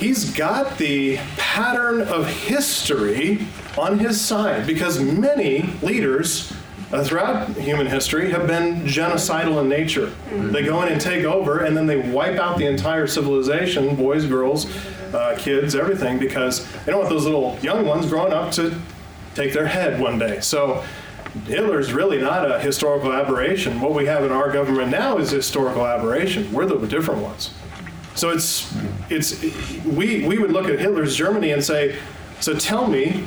he's 0.00 0.32
got 0.32 0.78
the 0.78 1.18
pattern 1.36 2.00
of 2.00 2.26
history 2.26 3.46
on 3.76 3.98
his 3.98 4.20
side 4.20 4.66
because 4.66 4.98
many 4.98 5.62
leaders 5.82 6.52
uh, 6.90 7.04
throughout 7.04 7.48
human 7.50 7.86
history 7.86 8.30
have 8.30 8.46
been 8.46 8.82
genocidal 8.82 9.60
in 9.60 9.68
nature. 9.68 10.12
They 10.32 10.64
go 10.64 10.82
in 10.82 10.92
and 10.92 11.00
take 11.00 11.24
over, 11.24 11.60
and 11.60 11.76
then 11.76 11.86
they 11.86 11.98
wipe 12.10 12.38
out 12.38 12.58
the 12.58 12.66
entire 12.66 13.06
civilization 13.06 13.94
boys, 13.94 14.26
girls, 14.26 14.66
uh, 15.14 15.36
kids, 15.38 15.74
everything 15.74 16.18
because 16.18 16.66
they 16.84 16.92
don't 16.92 17.00
want 17.00 17.10
those 17.10 17.24
little 17.24 17.56
young 17.62 17.86
ones 17.86 18.06
growing 18.06 18.32
up 18.32 18.50
to 18.52 18.74
take 19.34 19.52
their 19.52 19.66
head 19.66 20.00
one 20.00 20.18
day. 20.18 20.40
So 20.40 20.82
Hitler's 21.46 21.92
really 21.92 22.20
not 22.20 22.50
a 22.50 22.58
historical 22.58 23.12
aberration. 23.12 23.80
What 23.80 23.94
we 23.94 24.06
have 24.06 24.24
in 24.24 24.32
our 24.32 24.50
government 24.50 24.90
now 24.90 25.18
is 25.18 25.30
historical 25.30 25.86
aberration. 25.86 26.52
We're 26.52 26.66
the 26.66 26.84
different 26.86 27.22
ones. 27.22 27.50
So 28.14 28.30
it's 28.30 28.72
it's 29.08 29.42
we 29.84 30.26
we 30.26 30.38
would 30.38 30.52
look 30.52 30.68
at 30.68 30.78
Hitler's 30.78 31.16
Germany 31.16 31.52
and 31.52 31.64
say, 31.64 31.98
so 32.40 32.54
tell 32.54 32.86
me, 32.86 33.24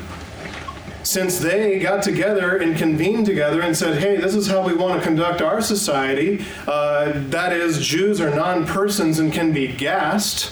since 1.03 1.39
they 1.39 1.79
got 1.79 2.03
together 2.03 2.57
and 2.57 2.77
convened 2.77 3.25
together 3.25 3.61
and 3.61 3.75
said, 3.75 4.01
hey, 4.01 4.17
this 4.17 4.35
is 4.35 4.47
how 4.47 4.65
we 4.65 4.73
want 4.73 4.99
to 4.99 5.05
conduct 5.05 5.41
our 5.41 5.61
society. 5.61 6.45
Uh, 6.67 7.11
that 7.29 7.53
is, 7.53 7.85
Jews 7.85 8.21
are 8.21 8.33
non-persons 8.33 9.19
and 9.19 9.31
can 9.31 9.51
be 9.51 9.67
gassed. 9.67 10.51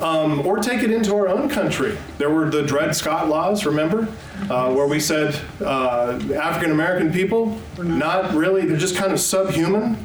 Um, 0.00 0.46
or 0.46 0.56
take 0.56 0.82
it 0.82 0.90
into 0.90 1.14
our 1.14 1.28
own 1.28 1.50
country. 1.50 1.98
There 2.16 2.30
were 2.30 2.48
the 2.48 2.62
Dred 2.62 2.96
Scott 2.96 3.28
laws, 3.28 3.66
remember? 3.66 4.08
Uh, 4.48 4.72
where 4.72 4.86
we 4.86 4.98
said 4.98 5.38
uh, 5.60 6.18
African 6.34 6.70
American 6.70 7.12
people, 7.12 7.60
not 7.76 8.32
really, 8.34 8.64
they're 8.64 8.78
just 8.78 8.96
kind 8.96 9.12
of 9.12 9.20
subhuman. 9.20 9.98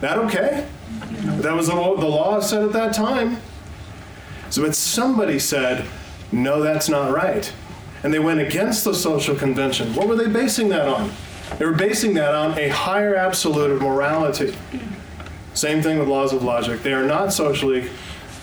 That 0.00 0.16
okay? 0.16 0.66
That 1.24 1.54
was 1.54 1.68
the, 1.68 1.74
law- 1.74 1.96
the 1.96 2.06
law 2.06 2.40
said 2.40 2.62
at 2.62 2.72
that 2.72 2.92
time. 2.94 3.38
So, 4.50 4.62
but 4.62 4.74
somebody 4.74 5.38
said, 5.38 5.86
no, 6.32 6.62
that's 6.62 6.88
not 6.88 7.12
right. 7.12 7.52
And 8.02 8.12
they 8.12 8.18
went 8.18 8.40
against 8.40 8.84
the 8.84 8.94
social 8.94 9.34
convention. 9.34 9.94
What 9.94 10.06
were 10.08 10.16
they 10.16 10.28
basing 10.28 10.68
that 10.68 10.86
on? 10.86 11.10
They 11.58 11.64
were 11.64 11.72
basing 11.72 12.14
that 12.14 12.34
on 12.34 12.58
a 12.58 12.68
higher 12.68 13.14
absolute 13.14 13.70
of 13.70 13.80
morality. 13.80 14.54
Same 15.54 15.82
thing 15.82 15.98
with 15.98 16.08
laws 16.08 16.32
of 16.32 16.42
logic. 16.42 16.82
They 16.82 16.92
are 16.92 17.04
not 17.06 17.32
socially 17.32 17.88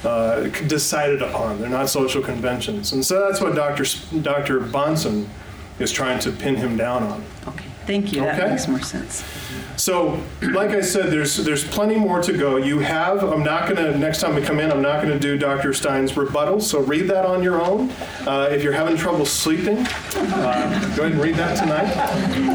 uh, 0.03 0.41
decided 0.67 1.21
upon. 1.21 1.59
They're 1.59 1.69
not 1.69 1.89
social 1.89 2.21
conventions. 2.21 2.93
And 2.93 3.05
so 3.05 3.27
that's 3.27 3.39
what 3.41 3.53
Dr. 3.55 3.83
S- 3.83 4.09
Dr. 4.21 4.59
Bahnsen 4.61 5.27
is 5.79 5.91
trying 5.91 6.19
to 6.19 6.31
pin 6.31 6.55
him 6.55 6.77
down 6.77 7.03
on. 7.03 7.23
Thank 7.87 8.13
you, 8.13 8.21
that 8.21 8.39
Okay. 8.39 8.49
makes 8.51 8.67
more 8.67 8.79
sense. 8.81 9.23
So, 9.75 10.21
like 10.41 10.69
I 10.69 10.81
said, 10.81 11.11
there's 11.11 11.37
there's 11.37 11.63
plenty 11.67 11.95
more 11.95 12.21
to 12.21 12.33
go. 12.37 12.57
You 12.57 12.79
have. 12.79 13.23
I'm 13.23 13.43
not 13.43 13.67
gonna. 13.67 13.97
Next 13.97 14.19
time 14.21 14.35
we 14.35 14.41
come 14.43 14.59
in, 14.59 14.71
I'm 14.71 14.81
not 14.81 15.01
gonna 15.01 15.17
do 15.17 15.37
Dr. 15.37 15.73
Stein's 15.73 16.15
rebuttal. 16.15 16.59
So 16.59 16.79
read 16.81 17.07
that 17.09 17.25
on 17.25 17.41
your 17.41 17.59
own. 17.61 17.89
Uh, 18.27 18.47
if 18.51 18.61
you're 18.63 18.73
having 18.73 18.95
trouble 18.95 19.25
sleeping, 19.25 19.79
uh, 19.79 20.93
go 20.95 21.03
ahead 21.03 21.13
and 21.13 21.21
read 21.21 21.35
that 21.35 21.57
tonight, 21.57 21.87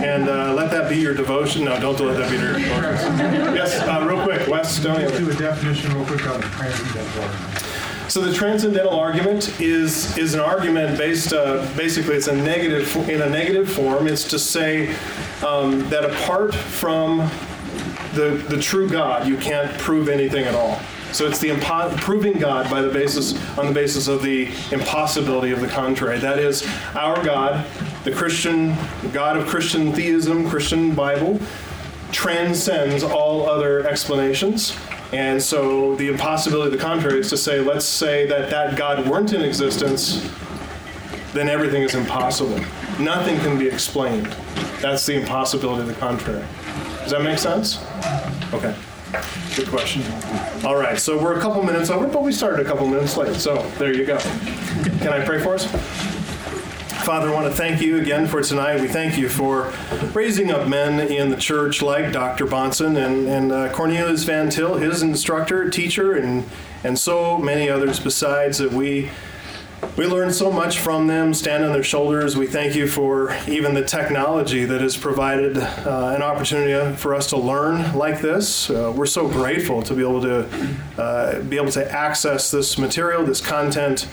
and 0.04 0.28
uh, 0.28 0.54
let 0.54 0.70
that 0.70 0.88
be 0.88 0.96
your 0.98 1.14
devotion. 1.14 1.64
No, 1.64 1.80
don't 1.80 1.98
let 2.00 2.16
that 2.18 2.30
be 2.30 2.36
your 2.36 2.52
devotion. 2.52 3.16
Yes, 3.56 3.80
uh, 3.80 4.06
real 4.08 4.22
quick, 4.22 4.46
Wes. 4.46 4.78
Don't 4.78 4.96
Let's 5.00 5.18
do 5.18 5.28
a 5.28 5.34
definition 5.34 5.92
real 5.94 6.06
quick 6.06 6.24
on 6.28 6.40
transcendental. 6.42 7.65
So 8.08 8.20
the 8.20 8.32
transcendental 8.32 8.98
argument 8.98 9.60
is 9.60 10.16
is 10.16 10.34
an 10.34 10.40
argument 10.40 10.96
based 10.96 11.32
uh, 11.32 11.68
basically 11.76 12.14
it's 12.14 12.28
a 12.28 12.36
negative 12.36 12.94
in 13.08 13.22
a 13.22 13.28
negative 13.28 13.70
form. 13.70 14.06
It's 14.06 14.24
to 14.30 14.38
say 14.38 14.94
um, 15.44 15.88
that 15.88 16.04
apart 16.04 16.54
from 16.54 17.18
the 18.14 18.42
the 18.48 18.60
true 18.60 18.88
God, 18.88 19.26
you 19.26 19.36
can't 19.36 19.76
prove 19.78 20.08
anything 20.08 20.44
at 20.44 20.54
all. 20.54 20.80
So 21.12 21.26
it's 21.26 21.38
the 21.38 21.48
impo- 21.48 21.96
proving 21.96 22.38
God 22.38 22.70
by 22.70 22.82
the 22.82 22.90
basis 22.90 23.34
on 23.58 23.66
the 23.66 23.72
basis 23.72 24.06
of 24.06 24.22
the 24.22 24.48
impossibility 24.70 25.50
of 25.50 25.60
the 25.60 25.68
contrary. 25.68 26.18
That 26.18 26.38
is, 26.38 26.66
our 26.94 27.22
God, 27.24 27.66
the 28.04 28.12
Christian 28.12 28.76
God 29.12 29.36
of 29.36 29.46
Christian 29.46 29.92
theism, 29.92 30.48
Christian 30.48 30.94
Bible, 30.94 31.40
transcends 32.12 33.02
all 33.02 33.48
other 33.48 33.86
explanations. 33.86 34.76
And 35.12 35.42
so 35.42 35.94
the 35.96 36.08
impossibility 36.08 36.72
of 36.72 36.78
the 36.78 36.84
contrary 36.84 37.20
is 37.20 37.30
to 37.30 37.36
say, 37.36 37.60
let's 37.60 37.84
say 37.84 38.26
that 38.26 38.50
that 38.50 38.76
God 38.76 39.08
weren't 39.08 39.32
in 39.32 39.42
existence, 39.42 40.28
then 41.32 41.48
everything 41.48 41.82
is 41.82 41.94
impossible. 41.94 42.58
Nothing 42.98 43.38
can 43.40 43.58
be 43.58 43.68
explained. 43.68 44.34
That's 44.80 45.06
the 45.06 45.20
impossibility 45.20 45.82
of 45.82 45.86
the 45.88 45.94
contrary. 45.94 46.44
Does 47.02 47.12
that 47.12 47.22
make 47.22 47.38
sense? 47.38 47.78
Okay. 48.52 48.74
Good 49.54 49.68
question. 49.68 50.02
All 50.64 50.76
right, 50.76 50.98
so 50.98 51.16
we're 51.22 51.38
a 51.38 51.40
couple 51.40 51.62
minutes 51.62 51.88
over, 51.88 52.06
but 52.08 52.22
we 52.22 52.32
started 52.32 52.66
a 52.66 52.68
couple 52.68 52.86
minutes 52.86 53.16
late, 53.16 53.36
so 53.36 53.66
there 53.78 53.94
you 53.94 54.04
go. 54.04 54.18
Can 54.18 55.08
I 55.08 55.24
pray 55.24 55.40
for 55.42 55.54
us? 55.54 55.66
Father, 57.06 57.28
I 57.28 57.34
want 57.34 57.46
to 57.46 57.52
thank 57.52 57.80
you 57.80 57.98
again 57.98 58.26
for 58.26 58.42
tonight. 58.42 58.80
We 58.80 58.88
thank 58.88 59.16
you 59.16 59.28
for 59.28 59.72
raising 60.12 60.50
up 60.50 60.66
men 60.66 60.98
in 60.98 61.30
the 61.30 61.36
church 61.36 61.80
like 61.80 62.12
Dr. 62.12 62.46
Bahnsen 62.46 62.96
and, 62.96 63.28
and 63.28 63.52
uh, 63.52 63.72
Cornelius 63.72 64.24
Van 64.24 64.50
Til, 64.50 64.74
his 64.74 65.02
instructor, 65.02 65.70
teacher, 65.70 66.16
and, 66.16 66.44
and 66.82 66.98
so 66.98 67.38
many 67.38 67.70
others 67.70 68.00
besides 68.00 68.58
that 68.58 68.72
we 68.72 69.08
we 69.96 70.04
learn 70.04 70.32
so 70.32 70.50
much 70.50 70.80
from 70.80 71.06
them, 71.06 71.32
stand 71.32 71.62
on 71.62 71.72
their 71.72 71.84
shoulders. 71.84 72.36
We 72.36 72.48
thank 72.48 72.74
you 72.74 72.88
for 72.88 73.36
even 73.46 73.74
the 73.74 73.84
technology 73.84 74.64
that 74.64 74.80
has 74.80 74.96
provided 74.96 75.58
uh, 75.58 76.12
an 76.16 76.22
opportunity 76.22 76.96
for 76.96 77.14
us 77.14 77.28
to 77.28 77.36
learn 77.36 77.94
like 77.96 78.20
this. 78.20 78.68
Uh, 78.68 78.92
we're 78.96 79.06
so 79.06 79.28
grateful 79.28 79.80
to 79.82 79.94
be 79.94 80.02
able 80.02 80.22
to 80.22 80.76
uh, 80.98 81.40
be 81.42 81.56
able 81.56 81.70
to 81.70 81.88
access 81.88 82.50
this 82.50 82.76
material, 82.78 83.24
this 83.24 83.40
content, 83.40 84.08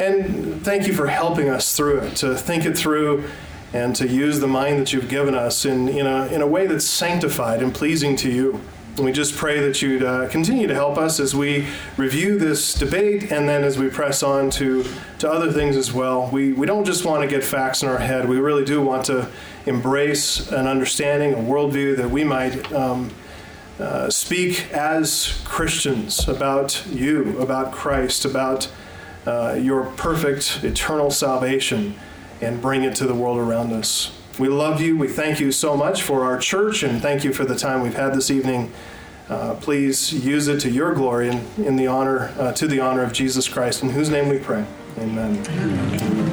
and 0.00 0.64
thank 0.64 0.86
you 0.86 0.94
for 0.94 1.08
helping 1.08 1.50
us 1.50 1.76
through 1.76 1.98
it, 1.98 2.16
to 2.16 2.34
think 2.34 2.64
it 2.64 2.76
through 2.76 3.28
and 3.72 3.94
to 3.96 4.08
use 4.08 4.40
the 4.40 4.48
mind 4.48 4.80
that 4.80 4.92
you've 4.92 5.08
given 5.08 5.34
us 5.34 5.64
in, 5.64 5.88
in, 5.88 6.06
a, 6.06 6.26
in 6.26 6.40
a 6.40 6.46
way 6.46 6.66
that's 6.66 6.86
sanctified 6.86 7.62
and 7.62 7.74
pleasing 7.74 8.16
to 8.16 8.30
you. 8.30 8.60
And 8.96 9.04
we 9.04 9.12
just 9.12 9.36
pray 9.36 9.60
that 9.60 9.80
you'd 9.80 10.02
uh, 10.02 10.28
continue 10.28 10.66
to 10.66 10.74
help 10.74 10.98
us 10.98 11.20
as 11.20 11.34
we 11.34 11.66
review 11.96 12.38
this 12.38 12.74
debate 12.74 13.30
and 13.30 13.48
then 13.48 13.62
as 13.62 13.78
we 13.78 13.88
press 13.88 14.22
on 14.22 14.50
to, 14.52 14.84
to 15.18 15.30
other 15.30 15.52
things 15.52 15.76
as 15.76 15.92
well. 15.92 16.28
We, 16.32 16.52
we 16.52 16.66
don't 16.66 16.84
just 16.84 17.04
want 17.04 17.22
to 17.22 17.28
get 17.28 17.44
facts 17.44 17.82
in 17.82 17.88
our 17.88 17.98
head, 17.98 18.28
we 18.28 18.38
really 18.38 18.64
do 18.64 18.80
want 18.80 19.04
to 19.06 19.30
embrace 19.66 20.50
an 20.50 20.66
understanding, 20.66 21.34
a 21.34 21.36
worldview 21.36 21.96
that 21.98 22.10
we 22.10 22.24
might 22.24 22.72
um, 22.72 23.12
uh, 23.78 24.10
speak 24.10 24.72
as 24.72 25.40
Christians 25.44 26.26
about 26.26 26.84
you, 26.88 27.38
about 27.40 27.72
Christ, 27.72 28.24
about 28.24 28.68
uh, 29.26 29.58
your 29.60 29.84
perfect 29.96 30.64
eternal 30.64 31.10
salvation, 31.10 31.94
and 32.40 32.60
bring 32.60 32.82
it 32.82 32.94
to 32.96 33.06
the 33.06 33.14
world 33.14 33.38
around 33.38 33.72
us. 33.72 34.16
We 34.38 34.48
love 34.48 34.80
you. 34.80 34.96
We 34.96 35.08
thank 35.08 35.40
you 35.40 35.52
so 35.52 35.76
much 35.76 36.02
for 36.02 36.24
our 36.24 36.38
church 36.38 36.82
and 36.82 37.02
thank 37.02 37.24
you 37.24 37.32
for 37.32 37.44
the 37.44 37.56
time 37.56 37.82
we've 37.82 37.94
had 37.94 38.14
this 38.14 38.30
evening. 38.30 38.72
Uh, 39.28 39.54
please 39.56 40.12
use 40.12 40.48
it 40.48 40.60
to 40.60 40.70
your 40.70 40.94
glory 40.94 41.28
and 41.28 41.46
in 41.58 41.76
the 41.76 41.86
honor, 41.86 42.32
uh, 42.38 42.52
to 42.52 42.66
the 42.66 42.80
honor 42.80 43.02
of 43.02 43.12
Jesus 43.12 43.48
Christ, 43.48 43.82
in 43.82 43.90
whose 43.90 44.08
name 44.08 44.28
we 44.28 44.38
pray. 44.38 44.64
Amen. 44.98 45.46
Amen. 45.46 46.29